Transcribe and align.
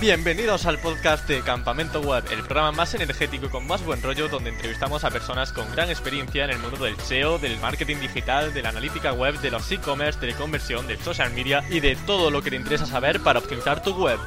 Bienvenidos 0.00 0.64
al 0.64 0.78
podcast 0.78 1.28
de 1.28 1.42
Campamento 1.42 2.00
Web, 2.00 2.24
el 2.30 2.38
programa 2.38 2.72
más 2.72 2.94
energético 2.94 3.44
y 3.44 3.48
con 3.50 3.66
más 3.66 3.84
buen 3.84 4.00
rollo 4.02 4.28
donde 4.28 4.48
entrevistamos 4.48 5.04
a 5.04 5.10
personas 5.10 5.52
con 5.52 5.70
gran 5.72 5.90
experiencia 5.90 6.44
en 6.46 6.52
el 6.52 6.58
mundo 6.58 6.82
del 6.82 6.98
SEO, 6.98 7.38
del 7.38 7.58
marketing 7.60 7.96
digital, 7.96 8.54
de 8.54 8.62
la 8.62 8.70
analítica 8.70 9.12
web, 9.12 9.38
de 9.40 9.50
los 9.50 9.70
e-commerce, 9.70 10.18
de 10.18 10.28
la 10.28 10.38
conversión, 10.38 10.86
del 10.86 10.98
social 11.00 11.30
media 11.34 11.62
y 11.68 11.80
de 11.80 11.96
todo 11.96 12.30
lo 12.30 12.40
que 12.40 12.48
te 12.48 12.56
interesa 12.56 12.86
saber 12.86 13.20
para 13.20 13.40
optimizar 13.40 13.82
tu 13.82 13.94
web. 13.94 14.18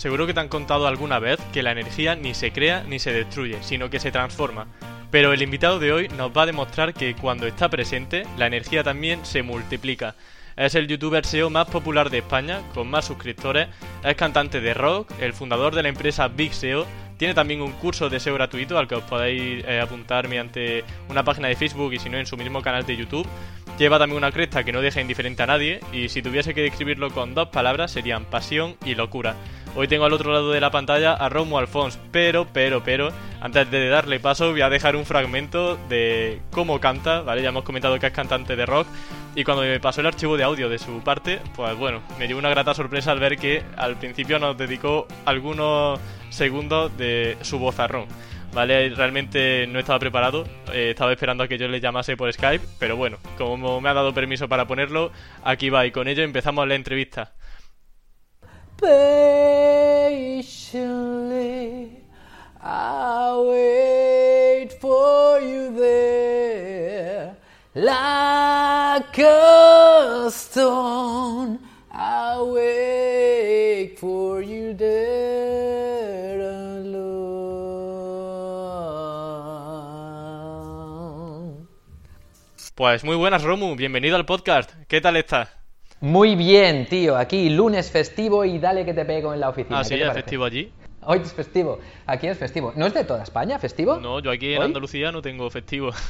Seguro 0.00 0.26
que 0.26 0.32
te 0.32 0.40
han 0.40 0.48
contado 0.48 0.86
alguna 0.86 1.18
vez 1.18 1.38
que 1.52 1.62
la 1.62 1.72
energía 1.72 2.16
ni 2.16 2.32
se 2.32 2.52
crea 2.52 2.84
ni 2.84 2.98
se 2.98 3.12
destruye, 3.12 3.58
sino 3.60 3.90
que 3.90 4.00
se 4.00 4.10
transforma. 4.10 4.66
Pero 5.10 5.34
el 5.34 5.42
invitado 5.42 5.78
de 5.78 5.92
hoy 5.92 6.08
nos 6.16 6.34
va 6.34 6.44
a 6.44 6.46
demostrar 6.46 6.94
que 6.94 7.14
cuando 7.14 7.46
está 7.46 7.68
presente, 7.68 8.22
la 8.38 8.46
energía 8.46 8.82
también 8.82 9.26
se 9.26 9.42
multiplica. 9.42 10.14
Es 10.56 10.74
el 10.74 10.88
youtuber 10.88 11.26
SEO 11.26 11.50
más 11.50 11.68
popular 11.68 12.08
de 12.08 12.16
España, 12.16 12.62
con 12.72 12.88
más 12.88 13.04
suscriptores, 13.04 13.68
es 14.02 14.16
cantante 14.16 14.62
de 14.62 14.72
rock, 14.72 15.12
el 15.20 15.34
fundador 15.34 15.74
de 15.74 15.82
la 15.82 15.90
empresa 15.90 16.28
Big 16.28 16.54
SEO, 16.54 16.86
tiene 17.18 17.34
también 17.34 17.60
un 17.60 17.72
curso 17.72 18.08
de 18.08 18.20
SEO 18.20 18.32
gratuito 18.32 18.78
al 18.78 18.88
que 18.88 18.94
os 18.94 19.04
podéis 19.04 19.62
eh, 19.68 19.78
apuntar 19.78 20.26
mediante 20.28 20.82
una 21.10 21.22
página 21.22 21.48
de 21.48 21.56
Facebook 21.56 21.92
y 21.92 21.98
si 21.98 22.08
no 22.08 22.16
en 22.16 22.24
su 22.24 22.38
mismo 22.38 22.62
canal 22.62 22.86
de 22.86 22.96
YouTube. 22.96 23.28
Lleva 23.80 23.98
también 23.98 24.18
una 24.18 24.30
cresta 24.30 24.62
que 24.62 24.72
no 24.72 24.82
deja 24.82 25.00
indiferente 25.00 25.42
a 25.42 25.46
nadie 25.46 25.80
y 25.90 26.10
si 26.10 26.20
tuviese 26.20 26.52
que 26.52 26.60
describirlo 26.60 27.10
con 27.12 27.34
dos 27.34 27.48
palabras 27.48 27.90
serían 27.90 28.26
pasión 28.26 28.76
y 28.84 28.94
locura. 28.94 29.36
Hoy 29.74 29.88
tengo 29.88 30.04
al 30.04 30.12
otro 30.12 30.34
lado 30.34 30.52
de 30.52 30.60
la 30.60 30.70
pantalla 30.70 31.14
a 31.14 31.30
Romo 31.30 31.56
Alfons, 31.56 31.98
pero, 32.12 32.46
pero, 32.52 32.84
pero, 32.84 33.08
antes 33.40 33.70
de 33.70 33.88
darle 33.88 34.20
paso 34.20 34.50
voy 34.50 34.60
a 34.60 34.68
dejar 34.68 34.96
un 34.96 35.06
fragmento 35.06 35.78
de 35.88 36.42
cómo 36.50 36.78
canta, 36.78 37.22
¿vale? 37.22 37.40
Ya 37.40 37.48
hemos 37.48 37.64
comentado 37.64 37.98
que 37.98 38.08
es 38.08 38.12
cantante 38.12 38.54
de 38.54 38.66
rock 38.66 38.86
y 39.34 39.44
cuando 39.44 39.62
me 39.62 39.80
pasó 39.80 40.02
el 40.02 40.08
archivo 40.08 40.36
de 40.36 40.44
audio 40.44 40.68
de 40.68 40.78
su 40.78 41.00
parte, 41.00 41.40
pues 41.56 41.74
bueno, 41.78 42.02
me 42.18 42.26
dio 42.26 42.36
una 42.36 42.50
grata 42.50 42.74
sorpresa 42.74 43.12
al 43.12 43.18
ver 43.18 43.38
que 43.38 43.62
al 43.78 43.96
principio 43.96 44.38
nos 44.38 44.58
dedicó 44.58 45.08
algunos 45.24 45.98
segundos 46.28 46.94
de 46.98 47.38
su 47.40 47.58
vozarrón. 47.58 48.08
¿Vale? 48.52 48.90
Realmente 48.90 49.66
no 49.66 49.78
estaba 49.78 49.98
preparado, 49.98 50.44
eh, 50.72 50.90
estaba 50.90 51.12
esperando 51.12 51.44
a 51.44 51.48
que 51.48 51.58
yo 51.58 51.68
le 51.68 51.80
llamase 51.80 52.16
por 52.16 52.32
Skype, 52.32 52.64
pero 52.78 52.96
bueno, 52.96 53.18
como 53.38 53.80
me 53.80 53.88
ha 53.88 53.94
dado 53.94 54.14
permiso 54.14 54.48
para 54.48 54.66
ponerlo, 54.66 55.12
aquí 55.44 55.70
va 55.70 55.86
y 55.86 55.90
con 55.90 56.08
ello 56.08 56.22
empezamos 56.22 56.66
la 56.66 56.74
entrevista. 56.74 57.32
Patiently, 58.76 60.38
I 62.62 64.68
for 64.80 65.40
you 65.40 65.74
there, 65.76 67.36
like 67.74 69.22
a 69.22 70.28
stone. 70.30 71.58
I 71.92 72.36
for 73.98 74.42
you 74.42 74.74
there 74.74 75.39
Pues 82.80 83.04
muy 83.04 83.14
buenas, 83.14 83.42
Romu, 83.42 83.76
bienvenido 83.76 84.16
al 84.16 84.24
podcast. 84.24 84.72
¿Qué 84.88 85.02
tal 85.02 85.14
estás? 85.18 85.54
Muy 86.00 86.34
bien, 86.34 86.86
tío. 86.86 87.14
Aquí 87.14 87.50
lunes 87.50 87.90
festivo 87.90 88.42
y 88.42 88.58
dale 88.58 88.86
que 88.86 88.94
te 88.94 89.04
pego 89.04 89.34
en 89.34 89.40
la 89.40 89.50
oficina. 89.50 89.80
Ah, 89.80 89.82
¿Qué 89.82 89.96
sí, 89.96 90.00
es 90.02 90.10
festivo 90.14 90.46
allí. 90.46 90.72
Hoy 91.02 91.18
es 91.18 91.34
festivo. 91.34 91.78
Aquí 92.06 92.26
es 92.26 92.38
festivo. 92.38 92.72
¿No 92.76 92.86
es 92.86 92.94
de 92.94 93.04
toda 93.04 93.22
España 93.22 93.58
festivo? 93.58 93.98
No, 94.00 94.20
yo 94.20 94.30
aquí 94.30 94.54
en 94.54 94.60
¿Hoy? 94.60 94.64
Andalucía 94.64 95.12
no 95.12 95.20
tengo 95.20 95.50
festivo. 95.50 95.90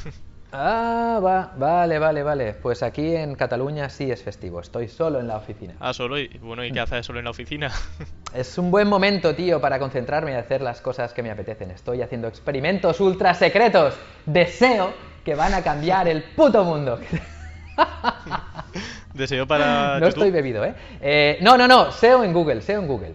Ah, 0.53 1.21
va, 1.23 1.53
vale, 1.57 1.97
vale, 1.97 2.23
vale. 2.23 2.53
Pues 2.53 2.83
aquí 2.83 3.15
en 3.15 3.35
Cataluña 3.35 3.89
sí 3.89 4.11
es 4.11 4.21
festivo. 4.21 4.59
Estoy 4.59 4.89
solo 4.89 5.21
en 5.21 5.27
la 5.29 5.37
oficina. 5.37 5.75
ah, 5.79 5.93
solo, 5.93 6.19
y 6.19 6.27
bueno, 6.41 6.65
¿y 6.65 6.73
qué 6.73 6.81
haces 6.81 7.05
solo 7.05 7.19
en 7.19 7.25
la 7.25 7.31
oficina? 7.31 7.71
Es 8.33 8.57
un 8.57 8.69
buen 8.69 8.89
momento, 8.89 9.33
tío, 9.33 9.59
para 9.61 9.79
concentrarme 9.79 10.31
y 10.31 10.35
hacer 10.35 10.61
las 10.61 10.81
cosas 10.81 11.13
que 11.13 11.23
me 11.23 11.31
apetecen. 11.31 11.71
Estoy 11.71 12.01
haciendo 12.01 12.27
experimentos 12.27 12.99
ultra 12.99 13.33
secretos. 13.33 13.93
Deseo 14.25 14.93
que 15.23 15.35
van 15.35 15.53
a 15.53 15.61
cambiar 15.63 16.07
el 16.07 16.23
puto 16.23 16.63
mundo. 16.63 16.99
Deseo 19.13 19.45
para 19.47 19.99
No 19.99 20.07
YouTube. 20.07 20.09
estoy 20.09 20.31
bebido, 20.31 20.63
¿eh? 20.65 20.73
Eh, 21.01 21.37
No, 21.41 21.57
no, 21.57 21.67
no. 21.67 21.91
SEO 21.91 22.23
en 22.23 22.33
Google, 22.33 22.61
SEO 22.61 22.81
en 22.81 22.87
Google. 22.87 23.13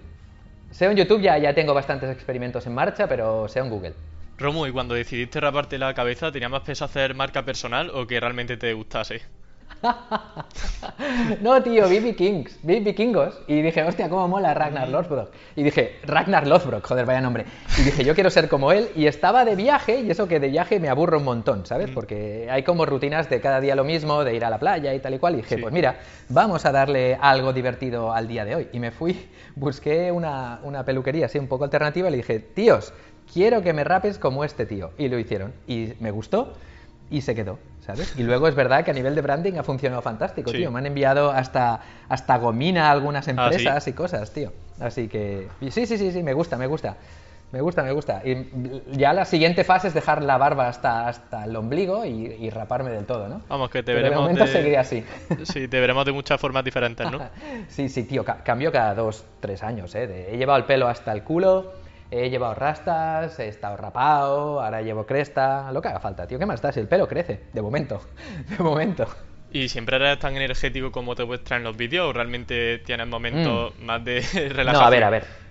SEO 0.70 0.90
en 0.90 0.96
YouTube 0.98 1.20
ya, 1.22 1.38
ya 1.38 1.54
tengo 1.54 1.72
bastantes 1.74 2.10
experimentos 2.10 2.66
en 2.66 2.74
marcha, 2.74 3.06
pero 3.08 3.48
SEO 3.48 3.64
en 3.64 3.70
Google. 3.70 3.94
Romu, 4.38 4.66
¿y 4.66 4.72
cuando 4.72 4.94
decidiste 4.94 5.40
raparte 5.40 5.78
la 5.78 5.94
cabeza, 5.94 6.30
tenía 6.30 6.50
más 6.50 6.60
peso 6.60 6.84
hacer 6.84 7.14
marca 7.14 7.42
personal 7.44 7.90
o 7.94 8.06
que 8.06 8.20
realmente 8.20 8.56
te 8.58 8.74
gustase? 8.74 9.22
No, 11.42 11.62
tío, 11.62 11.88
vi 11.88 11.98
Vikings, 12.00 12.58
vi 12.62 12.80
Vikingos 12.80 13.38
y 13.46 13.60
dije, 13.62 13.82
hostia, 13.84 14.08
cómo 14.08 14.26
mola 14.28 14.54
Ragnar 14.54 14.88
Lothbrok. 14.88 15.30
Y 15.54 15.62
dije, 15.62 15.96
Ragnar 16.04 16.46
Lothbrok, 16.46 16.84
joder, 16.86 17.04
vaya 17.06 17.20
nombre. 17.20 17.44
Y 17.78 17.82
dije, 17.82 18.04
yo 18.04 18.14
quiero 18.14 18.30
ser 18.30 18.48
como 18.48 18.72
él. 18.72 18.88
Y 18.96 19.06
estaba 19.06 19.44
de 19.44 19.54
viaje, 19.56 20.00
y 20.00 20.10
eso 20.10 20.26
que 20.28 20.40
de 20.40 20.48
viaje 20.48 20.80
me 20.80 20.88
aburro 20.88 21.18
un 21.18 21.24
montón, 21.24 21.66
¿sabes? 21.66 21.90
Porque 21.90 22.48
hay 22.50 22.62
como 22.62 22.86
rutinas 22.86 23.28
de 23.28 23.40
cada 23.40 23.60
día 23.60 23.74
lo 23.74 23.84
mismo, 23.84 24.24
de 24.24 24.34
ir 24.34 24.44
a 24.44 24.50
la 24.50 24.58
playa 24.58 24.94
y 24.94 25.00
tal 25.00 25.14
y 25.14 25.18
cual. 25.18 25.34
Y 25.34 25.36
dije, 25.38 25.56
Sí. 25.56 25.60
pues 25.62 25.72
mira, 25.72 25.98
vamos 26.28 26.64
a 26.64 26.72
darle 26.72 27.16
algo 27.20 27.52
divertido 27.52 28.12
al 28.12 28.28
día 28.28 28.44
de 28.44 28.56
hoy. 28.56 28.68
Y 28.72 28.80
me 28.80 28.90
fui, 28.90 29.28
busqué 29.56 30.10
una, 30.12 30.60
una 30.62 30.84
peluquería 30.84 31.26
así 31.26 31.38
un 31.38 31.48
poco 31.48 31.64
alternativa 31.64 32.08
y 32.08 32.12
le 32.12 32.16
dije, 32.18 32.38
tíos, 32.40 32.92
quiero 33.32 33.62
que 33.62 33.72
me 33.72 33.84
rapes 33.84 34.18
como 34.18 34.44
este 34.44 34.66
tío. 34.66 34.90
Y 34.98 35.08
lo 35.08 35.18
hicieron. 35.18 35.52
Y 35.66 35.92
me 36.00 36.10
gustó 36.10 36.54
y 37.10 37.20
se 37.20 37.34
quedó, 37.36 37.58
¿sabes? 37.86 38.14
Y 38.18 38.22
luego 38.22 38.48
es 38.48 38.54
verdad 38.54 38.84
que 38.84 38.90
a 38.90 38.94
nivel 38.94 39.14
de 39.14 39.20
branding 39.22 39.54
ha 39.58 39.62
funcionado 39.62 40.02
fantástico, 40.02 40.50
Sí. 40.50 40.58
tío. 40.58 40.70
Me 40.70 40.78
han 40.80 40.86
enviado 40.86 41.30
hasta, 41.30 41.80
hasta 42.08 42.36
gomina 42.38 42.88
a 42.88 42.90
algunas 42.92 43.28
Ah, 43.28 43.30
empresas 43.30 43.84
¿sí? 43.84 43.90
y 43.90 43.92
cosas, 43.92 44.30
tío. 44.32 44.52
Así 44.80 45.08
que 45.08 45.48
sí, 45.70 45.86
sí, 45.86 45.98
sí, 45.98 46.10
sí, 46.12 46.22
me 46.22 46.32
gusta, 46.34 46.56
me 46.56 46.66
gusta. 46.66 46.96
Me 47.52 47.60
gusta, 47.60 47.84
me 47.84 47.92
gusta. 47.92 48.22
Y 48.24 48.50
ya 48.98 49.12
la 49.12 49.24
siguiente 49.24 49.62
fase 49.62 49.86
es 49.86 49.94
dejar 49.94 50.20
la 50.20 50.36
barba 50.36 50.66
hasta, 50.66 51.06
hasta 51.06 51.44
el 51.44 51.54
ombligo 51.54 52.04
y, 52.04 52.10
y 52.26 52.50
raparme 52.50 52.90
del 52.90 53.06
todo, 53.06 53.28
¿no? 53.28 53.40
Vamos, 53.48 53.70
que 53.70 53.78
te 53.84 53.92
Pero 53.92 53.98
de 53.98 54.02
veremos 54.02 54.22
momento 54.22 54.44
de- 54.44 54.50
seguiré 54.52 54.78
así. 54.78 55.04
Sí, 55.44 55.68
te 55.68 55.78
veremos 55.80 56.04
de 56.04 56.10
muchas 56.12 56.40
formas 56.40 56.64
diferentes, 56.64 57.08
¿no? 57.10 57.20
Sí, 57.68 57.88
sí, 57.88 58.02
tío, 58.02 58.24
ca- 58.24 58.38
cambio 58.42 58.72
cada 58.72 58.94
dos, 58.96 59.24
tres 59.38 59.62
años, 59.62 59.94
¿eh? 59.94 60.08
De- 60.08 60.34
he 60.34 60.36
llevado 60.38 60.58
el 60.58 60.64
pelo 60.64 60.88
hasta 60.88 61.12
el 61.12 61.22
culo, 61.22 61.72
he 62.10 62.30
llevado 62.30 62.54
rastas, 62.54 63.38
he 63.38 63.48
estado 63.48 63.76
rapado, 63.76 64.60
ahora 64.60 64.82
llevo 64.82 65.06
cresta, 65.06 65.70
lo 65.72 65.82
que 65.82 65.88
haga 65.88 66.00
falta, 66.00 66.26
tío. 66.26 66.38
¿Qué 66.38 66.46
más 66.46 66.62
da? 66.62 66.72
Si 66.72 66.80
el 66.80 66.88
pelo 66.88 67.08
crece, 67.08 67.44
de 67.52 67.62
momento, 67.62 68.00
de 68.56 68.62
momento. 68.62 69.06
¿Y 69.52 69.68
siempre 69.68 69.96
eres 69.96 70.18
tan 70.18 70.36
energético 70.36 70.92
como 70.92 71.14
te 71.14 71.24
muestras 71.24 71.58
en 71.58 71.64
los 71.64 71.76
vídeos 71.76 72.08
o 72.08 72.12
realmente 72.12 72.78
tienes 72.78 73.06
momentos 73.06 73.78
más 73.80 74.04
de 74.04 74.20
relajación? 74.20 74.66
Mm. 74.66 74.72
No, 74.72 74.80
a 74.80 74.90
ver, 74.90 75.04
a 75.04 75.10
ver. 75.10 75.45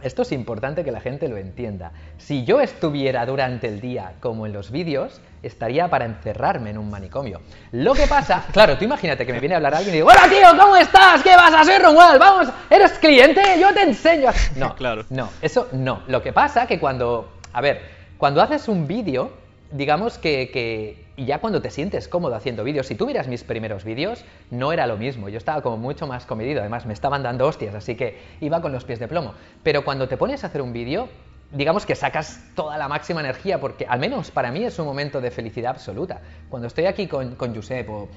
Esto 0.00 0.22
es 0.22 0.32
importante 0.32 0.84
que 0.84 0.90
la 0.90 1.00
gente 1.00 1.28
lo 1.28 1.36
entienda. 1.36 1.92
Si 2.16 2.44
yo 2.44 2.60
estuviera 2.60 3.26
durante 3.26 3.68
el 3.68 3.80
día 3.80 4.14
como 4.20 4.46
en 4.46 4.52
los 4.52 4.70
vídeos, 4.70 5.20
estaría 5.42 5.88
para 5.88 6.06
encerrarme 6.06 6.70
en 6.70 6.78
un 6.78 6.90
manicomio. 6.90 7.40
Lo 7.72 7.92
que 7.92 8.06
pasa, 8.06 8.44
claro, 8.52 8.78
tú 8.78 8.84
imagínate 8.84 9.26
que 9.26 9.32
me 9.32 9.38
viene 9.38 9.54
a 9.54 9.58
hablar 9.58 9.74
alguien 9.74 9.94
y 9.94 9.98
digo, 9.98 10.08
hola 10.08 10.28
tío, 10.30 10.58
¿cómo 10.58 10.76
estás? 10.76 11.22
¿Qué 11.22 11.36
vas 11.36 11.52
a 11.52 11.60
hacer, 11.60 11.82
Romuald? 11.82 12.18
Vamos, 12.18 12.48
¿eres 12.70 12.92
cliente? 12.92 13.42
Yo 13.60 13.72
te 13.74 13.82
enseño. 13.82 14.30
a-". 14.30 14.34
No, 14.56 14.74
Claro. 14.74 15.04
no, 15.10 15.28
eso 15.42 15.68
no. 15.72 16.02
Lo 16.08 16.22
que 16.22 16.32
pasa 16.32 16.66
que 16.66 16.80
cuando, 16.80 17.30
a 17.52 17.60
ver, 17.60 17.82
cuando 18.16 18.40
haces 18.40 18.68
un 18.68 18.86
vídeo, 18.88 19.30
digamos 19.72 20.18
que, 20.18 21.06
ya 21.16 21.38
cuando 21.38 21.60
te 21.62 21.70
sientes 21.70 22.08
cómodo 22.08 22.34
haciendo 22.34 22.64
vídeos, 22.64 22.86
si 22.86 22.94
tú 22.94 23.06
miras 23.06 23.28
mis 23.28 23.44
primeros 23.44 23.84
vídeos, 23.84 24.24
no 24.50 24.72
era 24.72 24.86
lo 24.86 24.96
mismo. 24.96 25.28
Yo 25.28 25.38
estaba 25.38 25.62
como 25.62 25.76
mucho 25.76 26.06
más 26.06 26.26
comedido, 26.26 26.60
además 26.60 26.86
me 26.86 26.92
estaban 26.92 27.22
dando 27.22 27.46
hostias, 27.46 27.74
así 27.74 27.96
que 27.96 28.18
iba 28.40 28.60
con 28.60 28.72
los 28.72 28.84
pies 28.84 28.98
de 28.98 29.08
plomo. 29.08 29.34
Pero 29.62 29.84
cuando 29.84 30.08
te 30.08 30.16
pones 30.16 30.44
a 30.44 30.48
hacer 30.48 30.62
un 30.62 30.72
vídeo, 30.72 31.08
digamos 31.50 31.86
que 31.86 31.94
sacas 31.94 32.40
toda 32.54 32.78
la 32.78 32.88
máxima 32.88 33.20
energía, 33.20 33.60
porque 33.60 33.86
al 33.86 33.98
menos 33.98 34.30
para 34.30 34.50
mí 34.50 34.64
es 34.64 34.78
un 34.78 34.86
momento 34.86 35.20
de 35.20 35.30
felicidad 35.30 35.72
absoluta. 35.72 36.20
Cuando 36.48 36.68
estoy 36.68 36.86
aquí 36.86 37.06
con, 37.06 37.34
con 37.36 37.54
Josep 37.54 37.88
o 37.90 38.08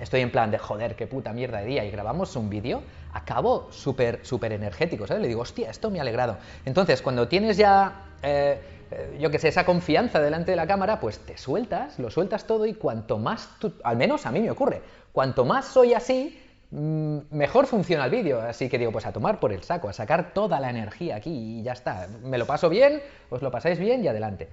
estoy 0.00 0.20
en 0.20 0.30
plan 0.30 0.50
de 0.50 0.58
joder, 0.58 0.96
qué 0.96 1.06
puta 1.06 1.32
mierda 1.32 1.60
de 1.60 1.66
día 1.66 1.84
y 1.84 1.90
grabamos 1.90 2.34
un 2.36 2.50
vídeo, 2.50 2.82
acabo 3.12 3.68
súper, 3.70 4.20
súper 4.22 4.52
energético, 4.52 5.06
¿sabes? 5.06 5.22
Le 5.22 5.28
digo, 5.28 5.42
hostia, 5.42 5.70
esto 5.70 5.90
me 5.90 5.98
ha 5.98 6.02
alegrado. 6.02 6.36
Entonces, 6.64 7.00
cuando 7.00 7.28
tienes 7.28 7.56
ya, 7.56 8.06
eh, 8.22 8.60
yo 9.18 9.30
que 9.30 9.38
sé, 9.38 9.48
esa 9.48 9.64
confianza 9.64 10.20
delante 10.20 10.50
de 10.50 10.56
la 10.56 10.66
cámara, 10.66 11.00
pues 11.00 11.18
te 11.18 11.36
sueltas, 11.38 11.98
lo 11.98 12.10
sueltas 12.10 12.46
todo 12.46 12.66
y 12.66 12.74
cuanto 12.74 13.18
más, 13.18 13.48
tú, 13.58 13.72
al 13.82 13.96
menos 13.96 14.26
a 14.26 14.32
mí 14.32 14.40
me 14.40 14.50
ocurre, 14.50 14.82
cuanto 15.12 15.44
más 15.44 15.66
soy 15.66 15.94
así, 15.94 16.38
mm, 16.70 17.18
mejor 17.30 17.66
funciona 17.66 18.04
el 18.04 18.10
vídeo. 18.10 18.40
Así 18.40 18.68
que 18.68 18.78
digo, 18.78 18.92
pues 18.92 19.06
a 19.06 19.12
tomar 19.12 19.40
por 19.40 19.52
el 19.52 19.62
saco, 19.62 19.88
a 19.88 19.92
sacar 19.92 20.32
toda 20.34 20.60
la 20.60 20.70
energía 20.70 21.16
aquí 21.16 21.60
y 21.60 21.62
ya 21.62 21.72
está. 21.72 22.08
Me 22.22 22.38
lo 22.38 22.46
paso 22.46 22.68
bien, 22.68 23.02
os 23.30 23.42
lo 23.42 23.50
pasáis 23.50 23.78
bien 23.78 24.04
y 24.04 24.08
adelante. 24.08 24.48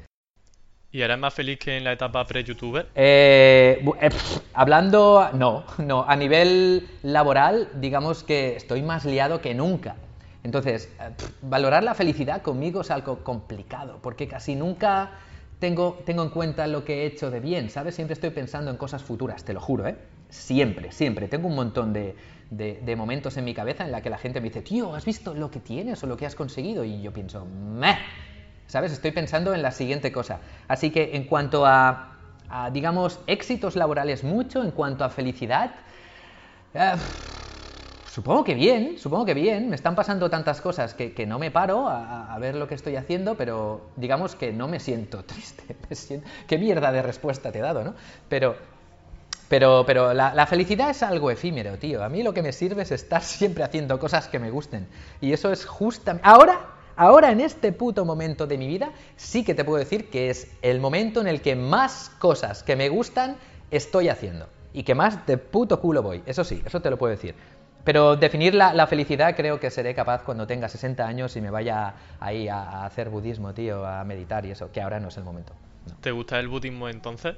¿Y 0.94 1.02
eres 1.02 1.18
más 1.18 1.34
feliz 1.34 1.58
que 1.58 1.78
en 1.78 1.86
la 1.86 1.94
etapa 1.94 2.26
pre-youtuber? 2.26 2.88
Eh, 2.96 3.82
eh, 4.02 4.10
hablando, 4.54 5.30
no, 5.34 5.64
no, 5.78 6.04
a 6.04 6.16
nivel 6.18 6.90
laboral, 7.02 7.70
digamos 7.76 8.24
que 8.24 8.58
estoy 8.58 8.82
más 8.82 9.06
liado 9.06 9.40
que 9.40 9.54
nunca. 9.54 9.96
Entonces, 10.44 10.90
eh, 11.00 11.12
valorar 11.42 11.84
la 11.84 11.94
felicidad 11.94 12.42
conmigo 12.42 12.82
es 12.82 12.92
algo 12.92 13.24
complicado, 13.24 14.00
porque 14.02 14.28
casi 14.28 14.56
nunca 14.56 15.12
tengo, 15.60 16.02
tengo 16.06 16.24
en 16.24 16.30
cuenta 16.30 16.68
lo 16.68 16.84
que 16.84 17.04
he 17.04 17.06
hecho 17.06 17.30
de 17.30 17.40
bien, 17.40 17.70
¿sabes? 17.70 17.96
Siempre 17.96 18.14
estoy 18.14 18.32
pensando 18.32 18.72
en 18.72 18.78
cosas 18.78 19.04
futuras, 19.04 19.44
te 19.44 19.54
lo 19.54 19.60
juro, 19.60 19.88
¿eh? 19.88 19.96
Siempre, 20.30 20.92
siempre. 20.92 21.28
Tengo 21.28 21.48
un 21.48 21.56
montón 21.56 21.94
de, 21.94 22.16
de, 22.50 22.96
momentos 22.96 23.38
en 23.38 23.46
mi 23.46 23.54
cabeza 23.54 23.86
en 23.86 23.92
la 23.92 24.02
que 24.02 24.10
la 24.10 24.18
gente 24.18 24.42
me 24.42 24.48
dice, 24.48 24.62
tío, 24.62 24.96
¿has 24.96 25.06
visto 25.06 25.34
lo 25.34 25.52
que 25.52 25.60
tienes 25.60 26.04
o 26.04 26.08
lo 26.08 26.18
que 26.18 26.26
has 26.26 26.36
conseguido? 26.36 26.84
Y 26.84 27.02
yo 27.02 27.12
pienso, 27.14 27.46
meh, 27.46 27.98
¿sabes? 28.68 28.92
Estoy 28.92 29.12
pensando 29.12 29.54
en 29.54 29.62
la 29.62 29.72
siguiente 29.72 30.12
cosa. 30.12 30.40
Así 30.68 30.90
que 30.90 31.16
en 31.16 31.26
cuanto 31.26 31.66
a, 31.66 32.18
digamos, 32.72 33.20
éxitos 33.28 33.76
laborales 33.76 34.24
mucho, 34.24 34.64
en 34.64 34.72
cuanto 34.72 35.04
a 35.04 35.10
felicidad, 35.10 35.72
eh, 36.74 36.94
Supongo 38.12 38.44
que 38.44 38.56
bien, 38.56 38.98
supongo 38.98 39.24
que 39.24 39.34
bien. 39.34 39.70
Me 39.70 39.76
están 39.78 39.96
pasando 39.96 40.30
tantas 40.30 40.60
cosas 40.60 40.94
que, 40.94 41.26
no 41.26 41.40
me 41.40 41.50
paro 41.50 41.88
a, 41.88 42.38
ver 42.42 42.56
lo 42.56 42.68
que 42.68 42.76
estoy 42.76 42.98
haciendo, 42.98 43.36
pero 43.36 43.92
digamos 43.96 44.36
que 44.36 44.52
no 44.52 44.68
me 44.68 44.82
siento 44.82 45.24
triste. 45.88 46.22
Qué 46.46 46.58
mierda 46.58 46.92
de 46.92 47.02
respuesta 47.02 47.54
te 47.54 47.60
he 47.60 47.62
dado, 47.62 47.86
¿no? 47.86 47.94
Pero, 48.28 48.58
pero, 49.48 49.86
pero 49.88 50.14
la, 50.14 50.46
felicidad 50.46 50.90
es 50.90 51.04
algo 51.04 51.32
efímero, 51.32 51.78
tío. 51.78 52.04
A 52.04 52.10
mí 52.10 52.22
lo 52.22 52.34
que 52.34 52.42
me 52.42 52.52
sirve 52.52 52.82
es 52.82 52.92
estar 52.92 53.22
siempre 53.24 53.64
haciendo 53.64 53.98
cosas 53.98 54.28
que 54.28 54.40
me 54.40 54.52
gusten. 54.52 54.88
Y 55.22 55.32
eso 55.32 55.50
es 55.50 55.66
justamente... 55.66 56.28
Ahora, 56.28 56.60
ahora 56.98 57.32
en 57.32 57.40
este 57.40 57.72
puto 57.72 58.04
momento 58.04 58.46
de 58.46 58.58
mi 58.58 58.68
vida, 58.68 58.92
sí 59.16 59.46
que 59.46 59.56
te 59.56 59.64
puedo 59.64 59.80
decir 59.80 60.10
que 60.10 60.30
es 60.30 60.52
el 60.62 60.82
momento 60.82 61.22
en 61.22 61.28
el 61.28 61.40
que 61.40 61.56
más 61.56 62.12
cosas 62.20 62.62
que 62.62 62.76
me 62.76 62.90
gustan 62.90 63.38
estoy 63.72 64.10
haciendo. 64.10 64.50
Y 64.74 64.84
que 64.84 64.96
más 64.96 65.26
de 65.26 65.38
puto 65.38 65.80
culo 65.80 66.04
voy. 66.04 66.24
Eso 66.26 66.44
sí, 66.44 66.62
eso 66.66 66.82
te 66.82 66.90
lo 66.90 66.98
puedo 66.98 67.12
decir. 67.12 67.36
Pero 67.84 68.16
definir 68.16 68.54
la, 68.54 68.88
felicidad 68.88 69.36
creo 69.36 69.60
que 69.60 69.70
seré 69.70 69.96
capaz 69.96 70.24
cuando 70.24 70.46
tenga 70.46 70.68
60 70.68 71.06
años 71.06 71.36
y 71.36 71.42
me 71.42 71.50
vaya 71.50 71.94
ahí 72.20 72.48
a, 72.48 72.86
hacer 72.86 73.10
budismo, 73.10 73.54
tío, 73.54 73.86
a 73.86 74.04
meditar 74.04 74.46
y 74.46 74.52
eso, 74.52 74.72
que 74.72 74.82
ahora 74.82 75.00
no 75.00 75.08
es 75.08 75.18
el 75.18 75.24
momento. 75.24 75.54
¿Te 76.02 76.12
gusta 76.12 76.40
el 76.40 76.48
budismo 76.48 76.90
entonces? 76.90 77.36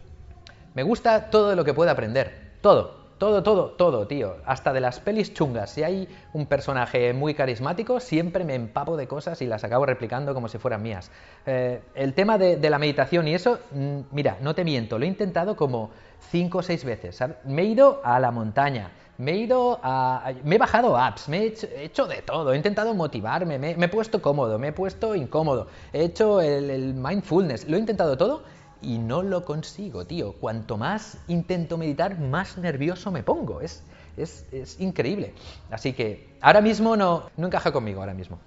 Me 0.73 0.83
gusta 0.83 1.29
todo 1.29 1.55
lo 1.55 1.63
que 1.63 1.73
pueda 1.73 1.91
aprender, 1.91 2.53
todo, 2.61 3.03
todo, 3.17 3.41
todo, 3.41 3.69
todo, 3.71 4.05
tío. 4.05 4.35
Hasta 4.45 4.73
de 4.73 4.81
las 4.81 4.99
pelis 4.99 5.33
chungas. 5.33 5.71
Si 5.71 5.81
hay 5.81 6.09
un 6.33 6.45
personaje 6.45 7.13
muy 7.13 7.33
carismático, 7.33 8.01
siempre 8.01 8.43
me 8.43 8.55
empapo 8.55 8.97
de 8.97 9.07
cosas 9.07 9.41
y 9.41 9.47
las 9.47 9.63
acabo 9.63 9.85
replicando 9.85 10.33
como 10.33 10.49
si 10.49 10.57
fueran 10.57 10.81
mías. 10.81 11.09
Eh, 11.45 11.81
el 11.95 12.13
tema 12.15 12.37
de, 12.37 12.57
la 12.69 12.79
meditación 12.79 13.27
y 13.27 13.33
eso, 13.33 13.59
mm, 13.71 13.99
mira, 14.11 14.37
no 14.41 14.55
te 14.55 14.65
miento, 14.65 14.99
lo 14.99 15.05
he 15.05 15.07
intentado 15.07 15.55
como 15.55 15.91
cinco 16.31 16.57
o 16.57 16.63
seis 16.63 16.83
veces. 16.83 17.23
Me 17.45 17.61
he 17.61 17.65
ido 17.65 18.01
a 18.03 18.19
la 18.19 18.31
montaña 18.31 18.91
me 19.23 19.31
he 19.31 19.37
ido 19.37 19.79
me 20.43 20.55
he 20.55 20.57
bajado 20.57 20.97
apps, 20.97 21.27
me 21.29 21.43
he 21.43 21.83
hecho, 21.83 22.07
de 22.07 22.21
todo, 22.21 22.53
he 22.53 22.57
intentado 22.57 22.93
motivarme, 22.93 23.57
me, 23.57 23.71
he 23.71 23.87
puesto 23.87 24.21
cómodo, 24.21 24.59
me 24.59 24.69
he 24.69 24.71
puesto 24.73 25.15
incómodo, 25.15 25.67
he 25.91 26.03
hecho 26.03 26.41
el, 26.41 26.93
mindfulness, 26.93 27.67
lo 27.67 27.77
he 27.77 27.79
intentado 27.79 28.17
todo 28.17 28.43
y 28.81 28.97
no 28.97 29.23
lo 29.23 29.45
consigo, 29.45 30.05
tío. 30.05 30.33
Cuanto 30.33 30.77
más 30.77 31.17
intento 31.27 31.77
meditar, 31.77 32.19
más 32.19 32.57
nervioso 32.57 33.11
me 33.11 33.23
pongo. 33.23 33.61
Es, 33.61 33.81
es, 34.17 34.45
es 34.51 34.79
increíble. 34.81 35.33
Así 35.71 35.93
que 35.93 36.37
ahora 36.41 36.59
mismo 36.59 36.97
no, 36.97 37.29
no 37.37 37.47
encaja 37.47 37.71
conmigo, 37.71 38.01
ahora 38.01 38.13
mismo. 38.13 38.39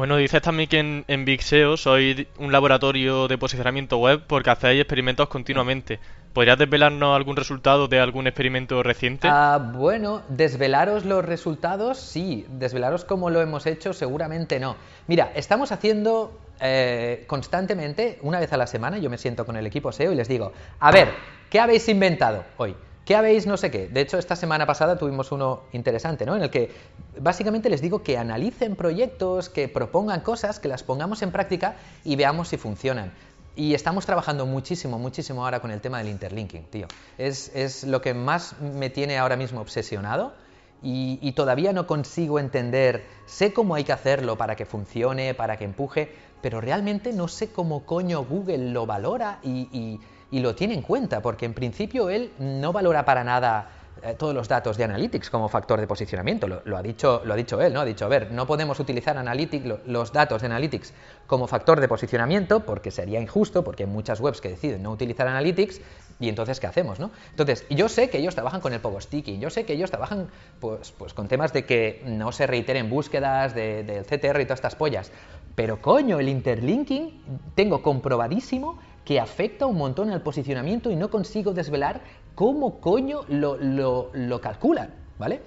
Bueno, 0.00 0.16
dices 0.16 0.40
también 0.40 0.66
que 0.66 0.78
en, 0.78 1.04
en 1.08 1.26
Big 1.26 1.42
SEO 1.42 1.76
sois 1.76 2.26
un 2.38 2.52
laboratorio 2.52 3.28
de 3.28 3.36
posicionamiento 3.36 3.98
web 3.98 4.22
porque 4.26 4.48
hacéis 4.48 4.80
experimentos 4.80 5.28
continuamente. 5.28 6.00
¿Podrías 6.32 6.56
desvelarnos 6.56 7.14
algún 7.14 7.36
resultado 7.36 7.86
de 7.86 8.00
algún 8.00 8.26
experimento 8.26 8.82
reciente? 8.82 9.28
Ah, 9.30 9.60
bueno, 9.74 10.22
desvelaros 10.30 11.04
los 11.04 11.22
resultados, 11.22 11.98
sí. 11.98 12.46
Desvelaros 12.48 13.04
cómo 13.04 13.28
lo 13.28 13.42
hemos 13.42 13.66
hecho, 13.66 13.92
seguramente 13.92 14.58
no. 14.58 14.76
Mira, 15.06 15.32
estamos 15.34 15.70
haciendo 15.70 16.32
eh, 16.62 17.24
constantemente, 17.26 18.18
una 18.22 18.40
vez 18.40 18.54
a 18.54 18.56
la 18.56 18.66
semana, 18.66 18.96
yo 18.96 19.10
me 19.10 19.18
siento 19.18 19.44
con 19.44 19.56
el 19.56 19.66
equipo 19.66 19.92
SEO 19.92 20.12
y 20.12 20.14
les 20.14 20.28
digo, 20.28 20.54
a 20.78 20.90
ver, 20.92 21.10
¿qué 21.50 21.60
habéis 21.60 21.86
inventado 21.90 22.42
hoy? 22.56 22.74
¿Qué 23.10 23.16
habéis 23.16 23.44
no 23.44 23.56
sé 23.56 23.72
qué? 23.72 23.88
De 23.88 24.02
hecho, 24.02 24.18
esta 24.18 24.36
semana 24.36 24.66
pasada 24.66 24.96
tuvimos 24.96 25.32
uno 25.32 25.62
interesante, 25.72 26.24
¿no? 26.24 26.36
En 26.36 26.42
el 26.42 26.50
que 26.50 26.70
básicamente 27.18 27.68
les 27.68 27.80
digo 27.80 28.04
que 28.04 28.16
analicen 28.16 28.76
proyectos, 28.76 29.48
que 29.48 29.66
propongan 29.66 30.20
cosas, 30.20 30.60
que 30.60 30.68
las 30.68 30.84
pongamos 30.84 31.20
en 31.22 31.32
práctica 31.32 31.74
y 32.04 32.14
veamos 32.14 32.46
si 32.46 32.56
funcionan. 32.56 33.12
Y 33.56 33.74
estamos 33.74 34.06
trabajando 34.06 34.46
muchísimo, 34.46 34.96
muchísimo 34.96 35.44
ahora 35.44 35.58
con 35.58 35.72
el 35.72 35.80
tema 35.80 35.98
del 35.98 36.06
interlinking, 36.06 36.66
tío. 36.66 36.86
Es, 37.18 37.50
es 37.52 37.82
lo 37.82 38.00
que 38.00 38.14
más 38.14 38.60
me 38.60 38.90
tiene 38.90 39.18
ahora 39.18 39.34
mismo 39.34 39.60
obsesionado 39.60 40.32
y, 40.80 41.32
todavía 41.32 41.72
no 41.72 41.88
consigo 41.88 42.38
entender, 42.38 43.04
sé 43.26 43.52
cómo 43.52 43.74
hay 43.74 43.82
que 43.82 43.92
hacerlo 43.92 44.38
para 44.38 44.54
que 44.54 44.66
funcione, 44.66 45.34
para 45.34 45.56
que 45.56 45.64
empuje, 45.64 46.12
pero 46.42 46.60
realmente 46.60 47.12
no 47.12 47.26
sé 47.26 47.50
cómo 47.50 47.84
coño 47.84 48.24
Google 48.24 48.70
lo 48.70 48.86
valora 48.86 49.40
y 49.42 49.98
lo 50.38 50.54
tiene 50.54 50.74
en 50.74 50.82
cuenta, 50.82 51.20
porque 51.20 51.46
en 51.46 51.54
principio 51.54 52.08
él 52.08 52.30
no 52.38 52.72
valora 52.72 53.04
para 53.04 53.24
nada 53.24 53.70
eh, 54.02 54.14
todos 54.16 54.34
los 54.34 54.48
datos 54.48 54.78
de 54.78 54.84
Analytics 54.84 55.28
como 55.28 55.48
factor 55.48 55.78
de 55.78 55.86
posicionamiento. 55.86 56.46
Lo, 56.46 56.76
ha 56.76 56.82
dicho, 56.82 57.20
lo 57.24 57.34
ha 57.34 57.36
dicho 57.36 57.60
él, 57.60 57.74
¿no? 57.74 57.80
Ha 57.80 57.84
dicho, 57.84 58.06
a 58.06 58.08
ver, 58.08 58.30
no 58.30 58.46
podemos 58.46 58.80
utilizar 58.80 59.18
Analytics, 59.18 59.66
los 59.86 60.12
datos 60.12 60.40
de 60.40 60.46
Analytics 60.46 60.94
como 61.26 61.46
factor 61.46 61.80
de 61.80 61.88
posicionamiento 61.88 62.60
porque 62.60 62.90
sería 62.90 63.20
injusto, 63.20 63.62
porque 63.62 63.82
hay 63.82 63.90
muchas 63.90 64.20
webs 64.20 64.40
que 64.40 64.48
deciden 64.48 64.82
no 64.82 64.90
utilizar 64.90 65.28
Analytics 65.28 65.80
y 66.18 66.28
entonces, 66.28 66.60
¿qué 66.60 66.66
hacemos, 66.66 66.98
no? 66.98 67.10
Entonces, 67.30 67.66
yo 67.68 67.88
sé 67.88 68.08
que 68.08 68.18
ellos 68.18 68.34
trabajan 68.34 68.60
con 68.60 68.72
el 68.72 68.80
pogo 68.80 69.00
sticking, 69.00 69.40
yo 69.40 69.50
sé 69.50 69.64
que 69.64 69.74
ellos 69.74 69.90
trabajan 69.90 70.28
pues, 70.60 70.92
pues 70.92 71.12
con 71.12 71.28
temas 71.28 71.52
de 71.52 71.66
que 71.66 72.02
no 72.06 72.32
se 72.32 72.46
reiteren 72.46 72.88
búsquedas 72.88 73.54
del 73.54 73.86
de 73.86 74.02
CTR 74.02 74.40
y 74.40 74.44
todas 74.44 74.58
estas 74.58 74.76
pollas, 74.76 75.12
pero 75.54 75.82
coño, 75.82 76.18
el 76.20 76.28
interlinking 76.28 77.22
tengo 77.54 77.82
comprobadísimo 77.82 78.78
que 79.10 79.18
afecta 79.18 79.66
un 79.66 79.76
montón 79.76 80.10
al 80.10 80.22
posicionamiento 80.22 80.88
y 80.88 80.94
no 80.94 81.10
consigo 81.10 81.52
desvelar 81.52 82.00
cómo 82.36 82.78
coño 82.78 83.22
lo, 83.28 83.56
lo, 83.58 84.40
calculan, 84.40 84.90
¿vale? 85.18 85.40